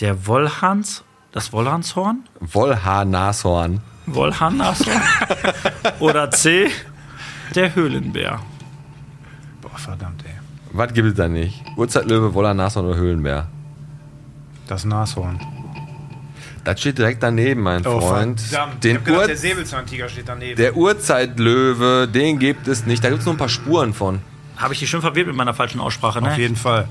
[0.00, 3.80] Der Wollhans, das Wollhanshorn, Wollhaar-Nashorn.
[4.06, 5.02] Wollhannashorn
[6.00, 6.68] oder C,
[7.56, 8.40] der Höhlenbär.
[9.60, 10.32] Boah, verdammt, ey.
[10.72, 11.62] Was gibt es da nicht?
[11.76, 13.48] Urzeitlöwe, Woller, Nashorn oder Höhlenbär?
[14.66, 15.38] Das Nashorn.
[16.64, 18.40] Das steht direkt daneben, mein Freund.
[18.40, 18.84] Oh, verdammt.
[18.84, 20.56] Den ich hab gedacht, Ur der Säbelzahntiger steht daneben.
[20.56, 23.02] der Urzeitlöwe, den gibt es nicht.
[23.02, 24.20] Da gibt es nur ein paar Spuren von.
[24.56, 26.30] Habe ich dich schon verwirrt mit meiner falschen Aussprache, ne?
[26.30, 26.88] Auf jeden Fall.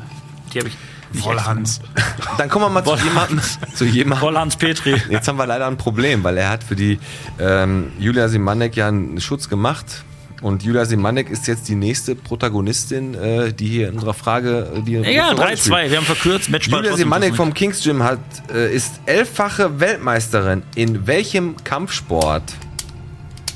[0.53, 0.77] Die habe ich
[1.13, 1.79] nicht Wollhans.
[2.37, 3.39] Dann kommen wir mal zu jemandem.
[3.73, 4.21] Zu jemandem.
[4.27, 5.01] Wollhans Petri.
[5.09, 6.99] Jetzt haben wir leider ein Problem, weil er hat für die
[7.39, 10.03] ähm, Julia Simanek ja einen Schutz gemacht.
[10.41, 14.81] Und Julia Simanek ist jetzt die nächste Protagonistin, äh, die hier in unserer Frage, äh,
[14.81, 15.07] die spielt.
[15.07, 15.91] 3-2.
[15.91, 16.49] Wir haben verkürzt.
[16.49, 16.83] Matchball.
[16.85, 17.35] Julia nicht.
[17.35, 18.19] vom Kings Gym hat,
[18.51, 22.43] äh, ist elffache Weltmeisterin in welchem Kampfsport?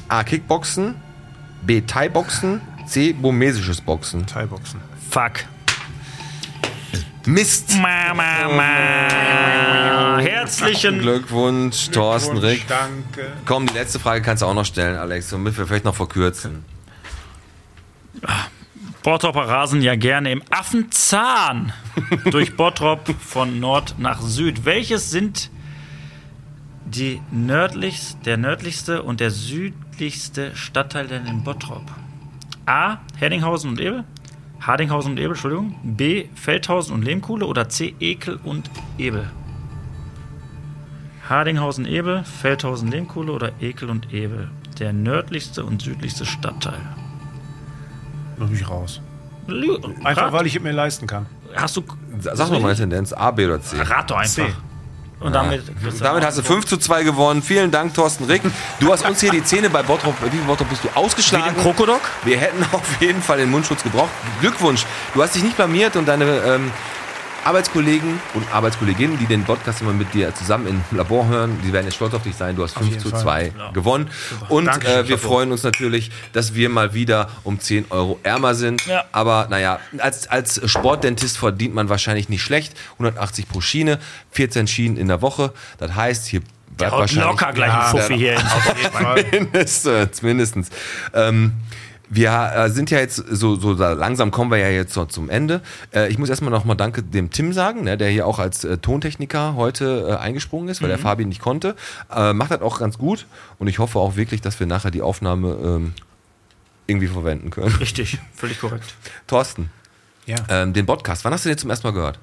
[0.07, 0.23] A.
[0.23, 0.95] Kickboxen,
[1.63, 1.81] B.
[1.81, 3.13] Thai-Boxen, C.
[3.13, 4.27] Burmesisches Boxen.
[4.27, 4.79] Thai-Boxen.
[5.09, 5.45] Fuck.
[7.25, 7.75] Mist!
[7.81, 10.19] Ma, ma, ma.
[10.19, 12.67] Herzlichen Glückwunsch, Thorsten Rick.
[12.67, 13.31] Danke.
[13.45, 16.63] Komm, die letzte Frage kannst du auch noch stellen, Alex, damit wir vielleicht noch verkürzen.
[19.03, 21.73] Bottropper rasen ja gerne im Affenzahn
[22.31, 24.65] durch Bottrop von Nord nach Süd.
[24.65, 25.51] Welches sind
[26.85, 31.83] die nördlichst, der nördlichste und der südlichste Stadtteil denn in Bottrop?
[32.65, 32.97] A.
[33.17, 34.05] Herdinghausen und Ebel.
[34.59, 35.75] Hardinghausen und Ebel, Entschuldigung.
[35.83, 36.25] B.
[36.33, 37.93] Feldhausen und Lehmkuhle oder C.
[37.99, 39.29] Ekel und Ebel.
[41.29, 44.49] Hardinghausen, Ebel, Feldhausen, Lehmkuhle oder Ekel und Ebel.
[44.79, 46.81] Der nördlichste und südlichste Stadtteil.
[48.37, 49.01] Noch nicht raus.
[50.03, 51.27] Einfach, Rat- weil ich es mir leisten kann.
[51.55, 51.83] Hast du.
[52.19, 53.77] Sag doch mal eine Tendenz, A, B oder C.
[53.79, 54.33] Rat doch einfach.
[54.33, 54.53] C.
[55.19, 55.63] Und damit,
[56.01, 57.41] Damit hast du 5 zu 2 gewonnen.
[57.41, 58.41] Vielen Dank, Thorsten Rick.
[58.81, 61.55] Du hast uns hier die Zähne bei Bottrop, wie viel Bottrop bist du Wie ausgeschlagen?
[61.55, 62.01] den Krokodok?
[62.25, 64.09] Wir hätten auf jeden Fall den Mundschutz gebraucht.
[64.41, 64.85] Glückwunsch.
[65.13, 66.71] Du hast dich nicht blamiert und deine ähm,
[67.45, 71.85] Arbeitskollegen und Arbeitskolleginnen, die den Podcast immer mit dir zusammen im Labor hören, die werden
[71.85, 72.55] jetzt stolz auf dich sein.
[72.55, 73.21] Du hast 5 jeden zu Fall.
[73.21, 74.09] 2 gewonnen.
[74.49, 78.55] Und Dankeschön, äh, wir freuen uns natürlich, dass wir mal wieder um 10 Euro ärmer
[78.55, 78.83] sind.
[78.87, 79.05] Ja.
[79.11, 82.73] Aber naja, als, als Sportdentist verdient man wahrscheinlich nicht schlecht.
[82.93, 83.99] 180 pro Schiene,
[84.31, 85.53] 14 Schienen in der Woche.
[85.77, 86.41] Das heißt, hier
[86.77, 88.39] bleibt Haut wahrscheinlich locker gleich ein Fuffi hier
[89.29, 89.49] hin.
[89.51, 90.21] mindestens.
[90.23, 90.69] mindestens.
[91.13, 91.53] Ähm,
[92.09, 95.29] wir äh, sind ja jetzt so, so da langsam kommen wir ja jetzt so zum
[95.29, 95.61] Ende.
[95.93, 98.77] Äh, ich muss erstmal nochmal Danke dem Tim sagen, ne, der hier auch als äh,
[98.77, 101.75] Tontechniker heute äh, eingesprungen ist, weil der Fabi nicht konnte.
[102.13, 103.25] Äh, macht das auch ganz gut
[103.59, 105.93] und ich hoffe auch wirklich, dass wir nachher die Aufnahme ähm,
[106.87, 107.75] irgendwie verwenden können.
[107.77, 108.93] Richtig, völlig korrekt.
[109.27, 109.71] Thorsten,
[110.27, 110.35] Ja.
[110.49, 112.19] ähm, den Podcast, wann hast du den zum ersten Mal gehört?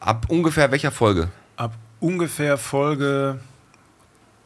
[0.00, 1.28] Ab ungefähr welcher Folge?
[1.56, 3.40] Ab ungefähr Folge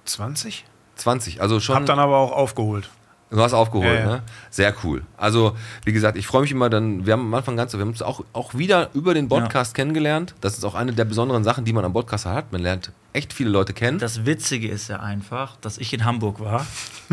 [0.04, 0.64] 20?
[0.96, 1.74] 20, also schon.
[1.74, 2.88] Hab dann aber auch aufgeholt.
[3.30, 4.06] Du hast aufgeholt, Ja, ja.
[4.06, 4.22] ne?
[4.50, 5.02] Sehr cool.
[5.16, 7.90] Also, wie gesagt, ich freue mich immer dann, wir haben am Anfang ganz, wir haben
[7.90, 10.34] uns auch, auch wieder über den Podcast kennengelernt.
[10.40, 12.50] Das ist auch eine der besonderen Sachen, die man am Podcast hat.
[12.50, 13.98] Man lernt echt viele Leute kennen.
[14.00, 16.66] Das Witzige ist ja einfach, dass ich in Hamburg war.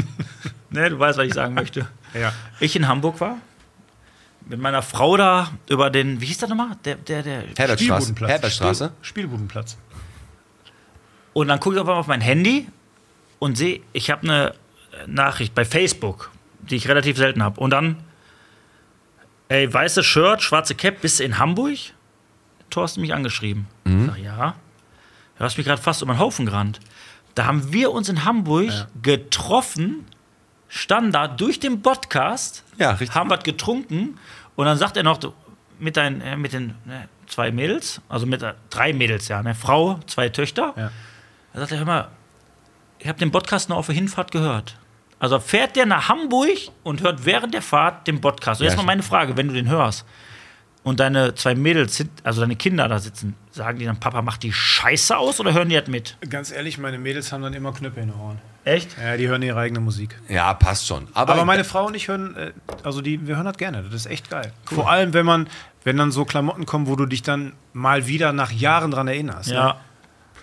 [0.71, 1.87] ne, du weißt, was ich sagen möchte.
[2.13, 2.31] Ja.
[2.61, 3.35] Ich in Hamburg war,
[4.45, 6.69] mit meiner Frau da über den, wie hieß der nochmal?
[6.85, 7.43] Der, der, der.
[7.55, 8.15] Herbertstraße.
[8.25, 8.85] Herbertstraße.
[8.85, 9.77] Spiel, Spielbudenplatz.
[11.33, 12.67] Und dann gucke ich auf einmal auf mein Handy
[13.39, 14.53] und sehe, ich habe eine
[15.05, 17.59] Nachricht bei Facebook, die ich relativ selten habe.
[17.59, 17.97] Und dann,
[19.49, 21.77] ey, weißes Shirt, schwarze Cap, bist du in Hamburg?
[22.69, 23.67] Thorsten mich angeschrieben.
[23.85, 24.55] Ich sag, ja.
[25.37, 26.79] Du hast mich gerade fast um den Haufen gerannt.
[27.35, 28.71] Da haben wir uns in Hamburg
[29.03, 30.05] getroffen,
[30.67, 33.13] standen da durch den Podcast, Ja, richtig.
[33.15, 34.17] haben was getrunken
[34.55, 35.19] und dann sagt er noch,
[35.79, 39.53] mit, dein, äh, mit den ne, zwei Mädels, also mit äh, drei Mädels, ja, eine
[39.53, 40.73] Frau, zwei Töchter.
[40.75, 40.91] Ja.
[41.53, 42.07] Da sagt er, hör mal,
[42.99, 44.75] ich habe den Podcast nur auf der Hinfahrt gehört.
[45.19, 48.61] Also fährt der nach Hamburg und hört während der Fahrt den Podcast.
[48.61, 50.05] Und Ja, jetzt mal meine Frage, wenn du den hörst
[50.83, 54.43] und deine zwei Mädels, sind, also deine Kinder da sitzen, sagen die dann, Papa, macht
[54.43, 56.17] die Scheiße aus oder hören die das mit?
[56.29, 58.39] Ganz ehrlich, meine Mädels haben dann immer Knüppel in den Ohren.
[58.63, 58.95] Echt?
[59.01, 60.17] Ja, die hören ihre eigene Musik.
[60.27, 61.07] Ja, passt schon.
[61.13, 62.51] Aber, Aber meine Frau und ich hören, äh,
[62.83, 63.83] also die, wir hören das gerne.
[63.83, 64.51] Das ist echt geil.
[64.65, 65.49] Vor allem, wenn man,
[65.83, 69.49] wenn dann so Klamotten kommen, wo du dich dann mal wieder nach Jahren dran erinnerst.
[69.49, 69.65] Ja.
[69.65, 69.75] Ne?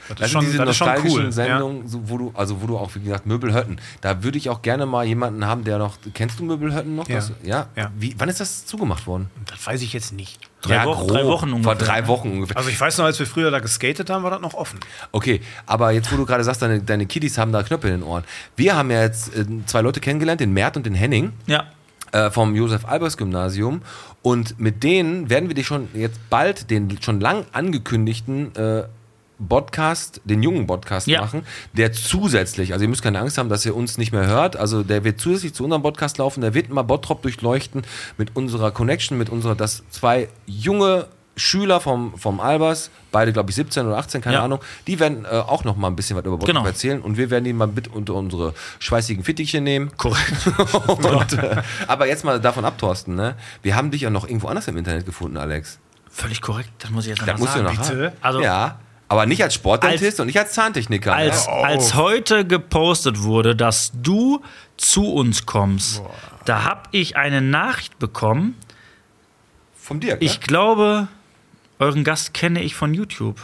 [0.08, 1.32] Das das ist schon, diese das nostalgischen cool.
[1.32, 3.80] Sendungen, so, wo du, also wo du auch, wie gesagt, Möbelhötten.
[4.00, 5.96] Da würde ich auch gerne mal jemanden haben, der noch.
[6.12, 7.08] Kennst du Möbelhötten noch?
[7.08, 7.16] Ja.
[7.16, 7.66] Das, ja.
[7.76, 7.90] Ja.
[7.96, 9.30] Wie, wann ist das zugemacht worden?
[9.36, 10.38] Ja, das weiß ich jetzt nicht.
[10.62, 12.08] Drei Wochen- drei Wochen Vor ungefähr, drei ne?
[12.08, 12.56] Wochen ungefähr.
[12.56, 14.80] Also ich weiß noch, als wir früher da geskatet haben, war das noch offen.
[15.12, 18.02] Okay, aber jetzt, wo du gerade sagst, deine, deine Kiddies haben da Knöpfe in den
[18.02, 18.24] Ohren.
[18.56, 21.64] Wir haben ja jetzt äh, zwei Leute kennengelernt, den Mert und den Henning Ja.
[22.12, 23.82] äh, vom Josef Albers Gymnasium.
[24.22, 28.84] Und mit denen werden wir dich schon jetzt bald den schon lang angekündigten äh,
[29.48, 31.20] Podcast, den jungen Podcast Ja.
[31.20, 34.56] machen, der zusätzlich, also ihr müsst keine Angst haben, dass ihr uns nicht mehr hört,
[34.56, 37.82] also der wird zusätzlich zu unserem Podcast laufen, der wird mal Bottrop durchleuchten
[38.16, 41.06] mit unserer Connection, mit unserer, dass zwei junge
[41.36, 44.44] Schüler vom, vom Albers, beide glaube ich 17 oder 18, keine Ja.
[44.44, 46.64] Ahnung, die werden äh, auch noch mal ein bisschen was über Bottrop Genau.
[46.64, 49.90] erzählen und wir werden die mal mit unter unsere schweißigen Fittiche nehmen.
[49.96, 50.32] Korrekt.
[50.86, 51.56] Und, äh,
[51.88, 53.34] aber jetzt mal davon ab, Thorsten, ne?
[53.62, 55.80] Wir haben dich ja noch irgendwo anders im Internet gefunden, Alex.
[56.08, 57.76] Völlig korrekt, das muss ich jetzt Das noch musst du sagen.
[57.76, 58.12] noch bitte?
[58.20, 58.78] Also- ja,
[59.08, 61.14] aber nicht als Sportdentist Als- und nicht als Zahntechniker.
[61.14, 61.52] Als, ja?
[61.52, 64.42] als heute gepostet wurde, dass du
[64.76, 66.02] zu uns kommst,
[66.44, 68.56] da habe ich eine Nachricht bekommen.
[69.76, 71.08] Vom Dirk, Ich glaube,
[71.78, 73.40] euren Gast kenne ich von YouTube.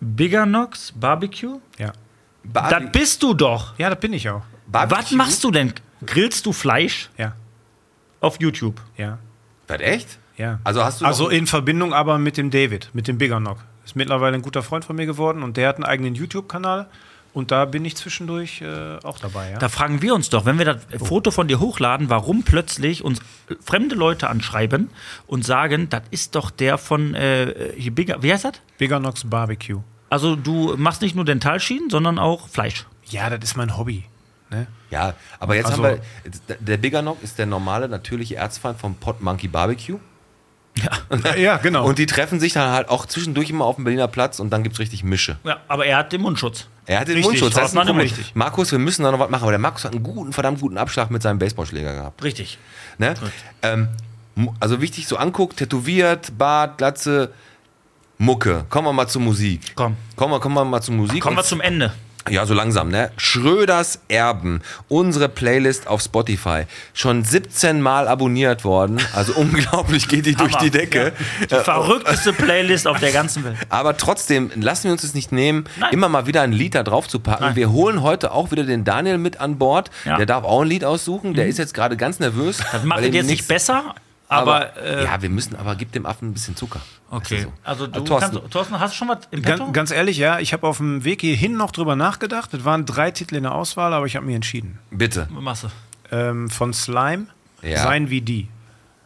[0.00, 1.60] Bigger Nox Barbecue?
[1.78, 1.86] Ja.
[1.88, 1.92] ne?
[2.52, 3.76] Das bist du doch.
[3.78, 4.42] Ja, das bin ich auch.
[4.66, 5.72] Was machst du denn?
[6.04, 7.32] Grillst du Fleisch Ja.
[8.20, 8.80] auf YouTube?
[8.96, 9.18] Ja.
[9.66, 10.18] Was, echt?
[10.36, 10.58] Ja.
[10.64, 13.58] Also hast du Also in Verbindung aber mit dem David, mit dem Bigger Knock.
[13.84, 16.86] Ist mittlerweile ein guter Freund von mir geworden und der hat einen eigenen YouTube-Kanal
[17.32, 19.50] und da bin ich zwischendurch äh, auch dabei.
[19.52, 19.58] Ja?
[19.58, 23.20] Da fragen wir uns doch, wenn wir das Foto von dir hochladen, warum plötzlich uns
[23.64, 24.90] fremde Leute anschreiben
[25.26, 28.54] und sagen, das ist doch der von äh, hier Bigger, wie heißt das?
[28.78, 29.80] Bigger Knocks Barbecue.
[30.10, 32.86] Also du machst nicht nur Dentalschienen, sondern auch Fleisch.
[33.06, 34.04] Ja, das ist mein Hobby.
[34.50, 34.66] Ne?
[34.90, 36.00] Ja, aber jetzt Also- haben
[36.48, 36.56] wir.
[36.60, 39.98] Der Bigger Knock ist der normale, natürliche Erzfeind vom Pot Monkey Barbecue.
[41.36, 41.86] Ja, genau.
[41.86, 44.62] Und die treffen sich dann halt auch zwischendurch immer auf dem Berliner Platz und dann
[44.62, 45.38] gibt es richtig Mische.
[45.44, 46.68] Ja, aber er hat den Mundschutz.
[46.86, 47.54] Er hat den Richtig, Mundschutz.
[47.54, 47.94] Das ist ein Problem.
[47.96, 48.34] immer richtig.
[48.34, 50.78] Markus, wir müssen da noch was machen, aber der Markus hat einen guten, verdammt guten
[50.78, 52.22] Abschlag mit seinem Baseballschläger gehabt.
[52.22, 52.58] Richtig.
[52.98, 53.14] Ne?
[53.62, 53.88] Ähm,
[54.60, 57.32] also wichtig so anguckt, tätowiert, Bart, Glatze,
[58.18, 58.64] Mucke.
[58.70, 59.60] Kommen wir mal zur Musik.
[59.74, 59.96] Komm.
[60.14, 61.20] Kommen wir, kommen wir mal zur Musik.
[61.20, 61.92] Kommen wir zum Ende.
[62.28, 63.10] Ja, so langsam, ne?
[63.16, 66.64] Schröders Erben, unsere Playlist auf Spotify.
[66.92, 69.00] Schon 17 Mal abonniert worden.
[69.14, 71.12] Also unglaublich geht die durch die Decke.
[71.42, 73.56] Die verrückteste Playlist auf der ganzen Welt.
[73.68, 75.92] Aber trotzdem lassen wir uns es nicht nehmen, Nein.
[75.92, 77.44] immer mal wieder ein Lied da drauf zu packen.
[77.44, 77.56] Nein.
[77.56, 79.90] Wir holen heute auch wieder den Daniel mit an Bord.
[80.04, 80.14] Ja.
[80.14, 80.16] Mhm.
[80.18, 81.34] Der darf auch ein Lied aussuchen.
[81.34, 82.58] Der ist jetzt gerade ganz nervös.
[82.72, 83.94] Das macht ihm jetzt nicht besser,
[84.28, 84.76] aber.
[84.76, 86.80] äh, ja, wir müssen, aber gib dem Affen ein bisschen Zucker.
[87.10, 87.42] okay.
[87.42, 87.52] so.
[87.62, 88.36] Also, du Thorsten.
[88.36, 89.64] kannst, Thorsten, hast du schon was im Petto?
[89.64, 92.52] Ganz, ganz ehrlich, ja, ich habe auf dem Weg hierhin noch drüber nachgedacht.
[92.54, 94.78] Es waren drei Titel in der Auswahl, aber ich habe mich entschieden.
[94.90, 95.28] Bitte.
[95.30, 95.70] Masse.
[96.10, 97.26] Ähm, von Slime,
[97.62, 97.82] Ja.
[97.82, 98.48] Sein wie die.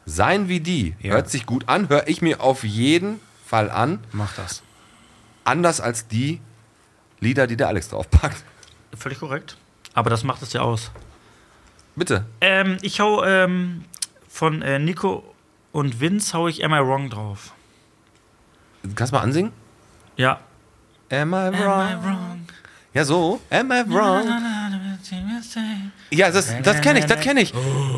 [0.07, 0.95] Sein wie die.
[1.01, 1.13] Ja.
[1.13, 1.89] Hört sich gut an.
[1.89, 4.01] Hör ich mir auf jeden Fall an.
[4.13, 4.63] Mach das.
[5.45, 6.41] Anders als die
[7.21, 8.43] Lieder, die der Alex draufpackt.
[8.97, 9.57] Völlig korrekt.
[9.95, 10.91] Aber das macht es ja aus.
[11.97, 12.25] Bitte.
[12.41, 13.85] Ähm, ich hau ähm,
[14.31, 15.25] von äh, Nico
[15.73, 17.53] und Vince hau ich Am I Wrong drauf.
[18.95, 19.53] Kannst du mal ansingen?
[20.17, 20.41] Ja.
[21.11, 21.53] Am I wrong?
[21.53, 22.47] Am I wrong?
[22.95, 23.41] Ja, so.
[23.51, 24.27] Am I wrong?
[26.11, 27.53] Ja, das, das kenne ich, das kenne ich.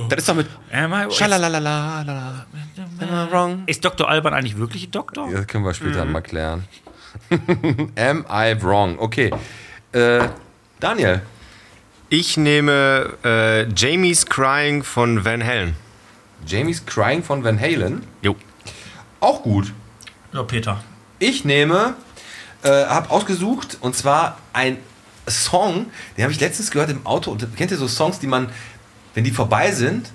[0.08, 2.46] Das ist doch mit Am I Schalalalala.
[3.00, 3.62] Am I wrong?
[3.66, 4.08] Ist Dr.
[4.08, 5.30] Alban eigentlich wirklich ein Doktor?
[5.30, 6.64] Das können wir später mal klären.
[7.96, 8.98] Am I wrong?
[8.98, 9.30] Okay.
[9.92, 10.28] Äh,
[10.80, 11.22] Daniel.
[12.08, 15.76] Ich nehme äh, Jamie's Crying von Van Halen.
[16.46, 18.06] Jamie's Crying von Van Halen.
[18.22, 18.36] Jo.
[19.20, 19.72] Auch gut.
[20.32, 20.82] Ja, Peter.
[21.18, 21.94] Ich nehme,
[22.62, 24.78] äh, habe ausgesucht, und zwar ein
[25.28, 25.86] Song,
[26.16, 27.30] den habe ich letztens gehört im Auto.
[27.30, 28.50] Und kennt ihr so Songs, die man,
[29.14, 30.10] wenn die vorbei sind,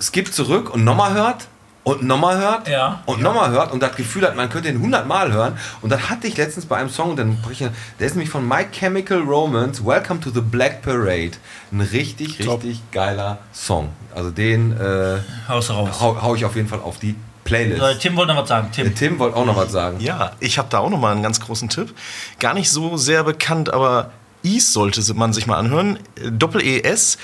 [0.00, 1.48] skippt zurück und nochmal hört
[1.84, 3.02] und nochmal hört Ja.
[3.06, 5.56] und nochmal hört und das Gefühl hat, man könnte ihn 100 Mal hören.
[5.80, 7.68] Und das hatte ich letztens bei einem Song, und dann brich ich,
[7.98, 11.32] der ist nämlich von My Chemical Romance, Welcome to the Black Parade.
[11.72, 13.88] Ein richtig, richtig geiler Song.
[14.14, 15.18] Also den äh,
[15.48, 16.00] Haus raus.
[16.00, 17.80] hau, hau ich auf jeden Fall auf die Playlist.
[17.80, 18.68] So, Tim wollte noch was sagen.
[18.72, 18.94] Tim.
[18.94, 19.98] Tim wollte auch noch was sagen.
[19.98, 21.92] Ja, ich habe da auch noch mal einen ganz großen Tipp.
[22.38, 24.10] Gar nicht so sehr bekannt, aber
[24.44, 25.98] Is sollte man sich mal anhören.
[26.30, 27.18] Doppel-ES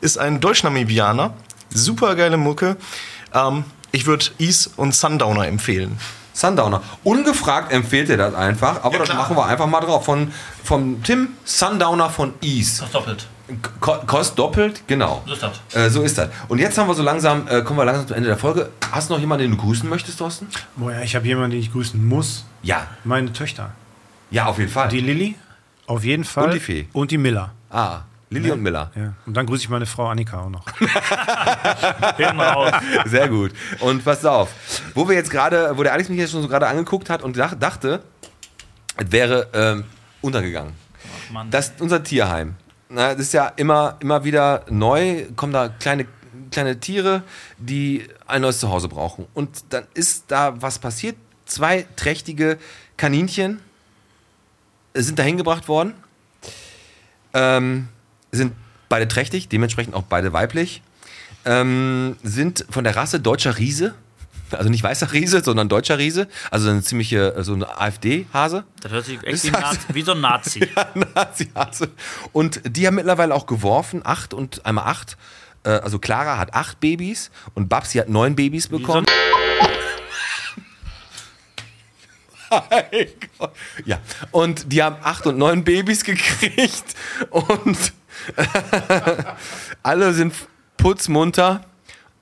[0.00, 1.34] ist ein Deutsch-Namibianer.
[1.70, 2.76] Super geile Mucke.
[3.32, 3.64] Ähm,
[3.94, 5.98] ich würde Is und Sundowner empfehlen.
[6.32, 6.82] Sundowner.
[7.04, 10.04] Ungefragt empfiehlt er das einfach, aber das machen wir einfach mal drauf.
[10.04, 10.32] Von,
[10.64, 12.82] von Tim Sundowner von Ease.
[12.82, 13.28] Das doppelt.
[13.80, 15.22] Ko kostet doppelt, genau.
[15.26, 15.60] So ist das.
[15.74, 16.28] Äh, so ist das.
[16.48, 18.70] Und jetzt haben wir so langsam, äh, kommen wir langsam zum Ende der Folge.
[18.90, 20.48] Hast du noch jemanden, den du grüßen möchtest, Thorsten?
[20.74, 22.46] Boah, ja, ich habe jemanden, den ich grüßen muss.
[22.64, 22.88] Ja.
[23.04, 23.70] Meine Töchter.
[24.32, 24.88] Ja, auf jeden Fall.
[24.88, 25.36] Die Lilly,
[25.86, 26.46] auf jeden Fall.
[26.46, 26.88] Und die Fee.
[26.92, 27.52] Und die Miller.
[27.70, 28.00] ah,
[28.30, 28.90] Lilly und Miller.
[28.94, 29.14] Ja.
[29.26, 30.64] Und dann grüße ich meine Frau Annika auch noch.
[33.06, 33.52] Sehr gut.
[33.80, 34.50] Und pass auf,
[34.94, 37.36] wo wir jetzt gerade, wo der Alex mich jetzt schon so gerade angeguckt hat und
[37.36, 38.02] dach, dachte,
[38.96, 39.84] es wäre ähm,
[40.20, 40.72] untergegangen.
[41.32, 41.50] Mann.
[41.50, 42.56] Das ist unser Tierheim.
[42.88, 46.06] Na, das ist ja immer, immer wieder neu, kommen da kleine,
[46.50, 47.22] kleine Tiere,
[47.58, 49.26] die ein neues Zuhause brauchen.
[49.34, 51.16] Und dann ist da was passiert.
[51.46, 52.58] Zwei trächtige
[52.96, 53.60] Kaninchen
[54.94, 55.94] sind da hingebracht worden.
[57.32, 57.88] Ähm,
[58.34, 58.52] sind
[58.88, 60.82] beide trächtig, dementsprechend auch beide weiblich.
[61.44, 63.94] Ähm, sind von der Rasse deutscher Riese.
[64.50, 66.28] Also nicht weißer Riese, sondern deutscher Riese.
[66.50, 68.64] Also eine ziemliche, so eine AfD-Hase.
[68.80, 70.60] Das hört sich echt wie, Nazi, wie so ein Nazi.
[71.14, 71.90] Nazi-Hase.
[72.32, 75.16] Und die haben mittlerweile auch geworfen, acht und einmal acht.
[75.64, 79.06] Äh, Also Clara hat acht Babys und Babsi hat neun Babys bekommen.
[82.50, 83.06] ein Mein
[83.38, 83.52] Gott.
[83.84, 83.98] Ja,
[84.30, 86.84] und die haben acht und neun Babys gekriegt
[87.30, 87.76] und
[89.82, 90.34] alle sind
[90.76, 91.64] putzmunter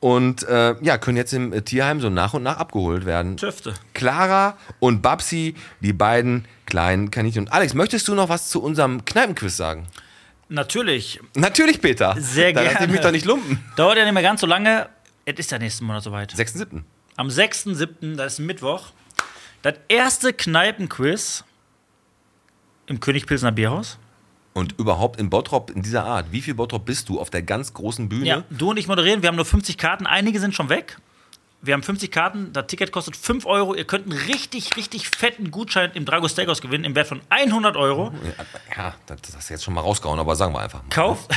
[0.01, 3.37] und äh, ja, können jetzt im Tierheim so nach und nach abgeholt werden.
[3.37, 3.75] Tüfte.
[3.95, 7.45] Clara und Babsi, die beiden kleinen Kaninchen.
[7.45, 9.87] Und Alex, möchtest du noch was zu unserem Kneipenquiz sagen?
[10.49, 11.21] Natürlich.
[11.35, 12.17] Natürlich, Peter.
[12.19, 12.93] Sehr da lass ich gerne.
[12.93, 13.65] mich doch nicht lumpen.
[13.77, 14.89] Dauert ja nicht mehr ganz so lange.
[15.25, 16.33] Es ist ja nächsten Monat soweit.
[16.35, 16.83] 6.7.
[17.17, 18.89] Am 6.7., das ist Mittwoch,
[19.63, 21.45] das erste Kneipenquiz
[22.87, 23.99] im König Pilsner Bierhaus.
[24.55, 26.27] Und überhaupt in Bottrop in dieser Art.
[26.31, 28.27] Wie viel Bottrop bist du auf der ganz großen Bühne?
[28.27, 29.23] Ja, du und ich moderieren.
[29.23, 30.07] Wir haben nur 50 Karten.
[30.07, 30.99] Einige sind schon weg.
[31.63, 32.53] Wir haben 50 Karten.
[32.53, 33.75] Das Ticket kostet 5 Euro.
[33.75, 37.77] Ihr könnt einen richtig, richtig fetten Gutschein im Drago Steakhouse gewinnen im Wert von 100
[37.77, 38.13] Euro.
[38.77, 40.91] Ja, das, hast du jetzt schon mal rausgehauen, aber sagen wir einfach mal.
[40.91, 41.31] Kauft,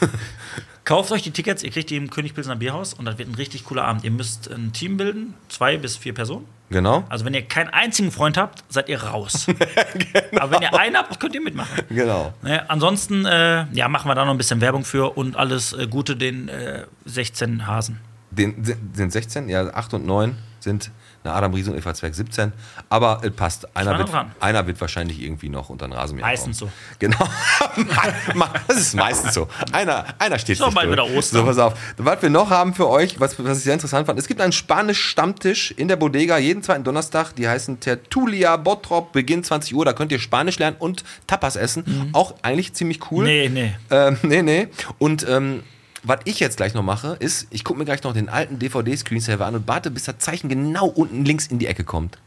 [0.84, 1.62] kauft euch die Tickets.
[1.62, 2.92] Ihr kriegt die im König Pilsner Bierhaus.
[2.92, 4.04] Und das wird ein richtig cooler Abend.
[4.04, 5.34] Ihr müsst ein Team bilden.
[5.48, 6.46] Zwei bis vier Personen.
[6.70, 7.04] Genau.
[7.08, 9.46] Also wenn ihr keinen einzigen Freund habt, seid ihr raus.
[10.38, 11.84] Aber wenn ihr einen habt, könnt ihr mitmachen.
[11.88, 12.32] Genau.
[12.42, 15.88] Ne, ansonsten äh, ja, machen wir da noch ein bisschen Werbung für und alles äh,
[15.88, 17.98] Gute den äh, 16 Hasen.
[18.30, 20.92] Den, sind 16, ja, 8 und 9 sind
[21.22, 22.52] eine Adam Riese und Eva Zwerg 17.
[22.88, 23.76] Aber es passt.
[23.76, 24.10] Einer wird,
[24.40, 26.72] einer wird wahrscheinlich irgendwie noch unter den Rasenmäher Meistens kommen.
[26.72, 26.96] so.
[26.98, 27.18] Genau.
[28.68, 29.48] das ist meistens so.
[29.72, 31.40] Einer, einer steht sich bald wieder Ostern.
[31.40, 31.74] So, pass auf.
[31.98, 34.52] Was wir noch haben für euch, was, was ich sehr interessant fand, es gibt einen
[34.52, 37.34] Spanisch-Stammtisch in der Bodega jeden zweiten Donnerstag.
[37.34, 39.84] Die heißen Tertulia Bottrop, Beginn 20 Uhr.
[39.84, 42.10] Da könnt ihr Spanisch lernen und Tapas essen.
[42.12, 43.24] Auch eigentlich ziemlich cool.
[43.24, 43.30] Mhm.
[43.30, 43.76] Nee, nee.
[43.90, 44.68] Ähm, nee, nee.
[44.98, 45.62] Und ähm,
[46.02, 49.46] was ich jetzt gleich noch mache, ist, ich gucke mir gleich noch den alten DVD-Screensaver
[49.46, 52.18] an und warte, bis das Zeichen genau unten links in die Ecke kommt.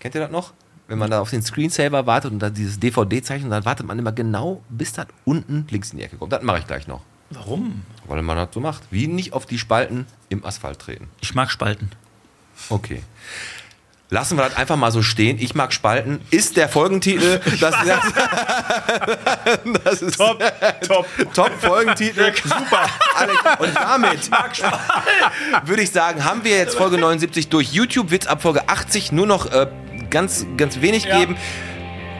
[0.00, 0.52] Kennt ihr das noch?
[0.88, 4.12] Wenn man da auf den Screensaver wartet und dann dieses DVD-Zeichen, dann wartet man immer
[4.12, 6.32] genau, bis das unten links in die Ecke kommt.
[6.32, 7.00] Das mache ich gleich noch.
[7.30, 7.82] Warum?
[8.06, 8.84] Weil man das so macht.
[8.90, 11.08] Wie nicht auf die Spalten im Asphalt treten.
[11.20, 11.90] Ich mag Spalten.
[12.68, 13.02] Okay.
[14.08, 15.36] Lassen wir das einfach mal so stehen.
[15.40, 16.20] Ich mag Spalten.
[16.30, 17.40] Ist der Folgentitel.
[17.60, 18.00] Das, das,
[19.84, 20.42] das ist top,
[20.86, 22.32] top, top Folgentitel.
[22.44, 22.86] Super.
[23.58, 24.30] Und damit
[25.64, 27.72] würde ich sagen, haben wir jetzt Folge 79 durch.
[27.72, 29.66] YouTube wird ab Folge 80 nur noch äh,
[30.10, 31.18] ganz, ganz wenig Ja.
[31.18, 31.36] geben.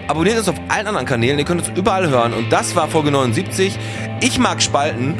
[0.08, 2.32] Abonniert uns auf allen anderen Kanälen, ihr könnt uns überall hören.
[2.32, 3.76] Und das war Folge 79.
[4.20, 5.16] Ich mag Spalten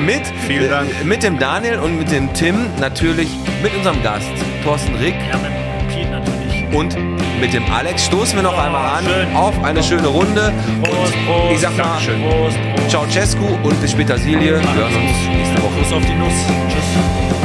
[0.00, 0.90] mit, Vielen Dank.
[1.00, 3.28] äh, mit dem Daniel und mit dem Tim, natürlich
[3.62, 4.28] mit unserem Gast,
[4.64, 5.14] Thorsten Rick.
[5.30, 5.67] Ja, mit.
[6.72, 6.96] Und
[7.40, 10.52] mit dem Alex stoßen wir noch einmal an auf eine schöne Runde.
[10.82, 11.98] Und ich sag mal,
[12.88, 14.60] ciao Cescu und bis später Silje.
[14.60, 15.78] Wir hören uns nächste Woche.
[15.78, 16.34] Kuss auf die Nuss.
[16.68, 17.37] Tschüss.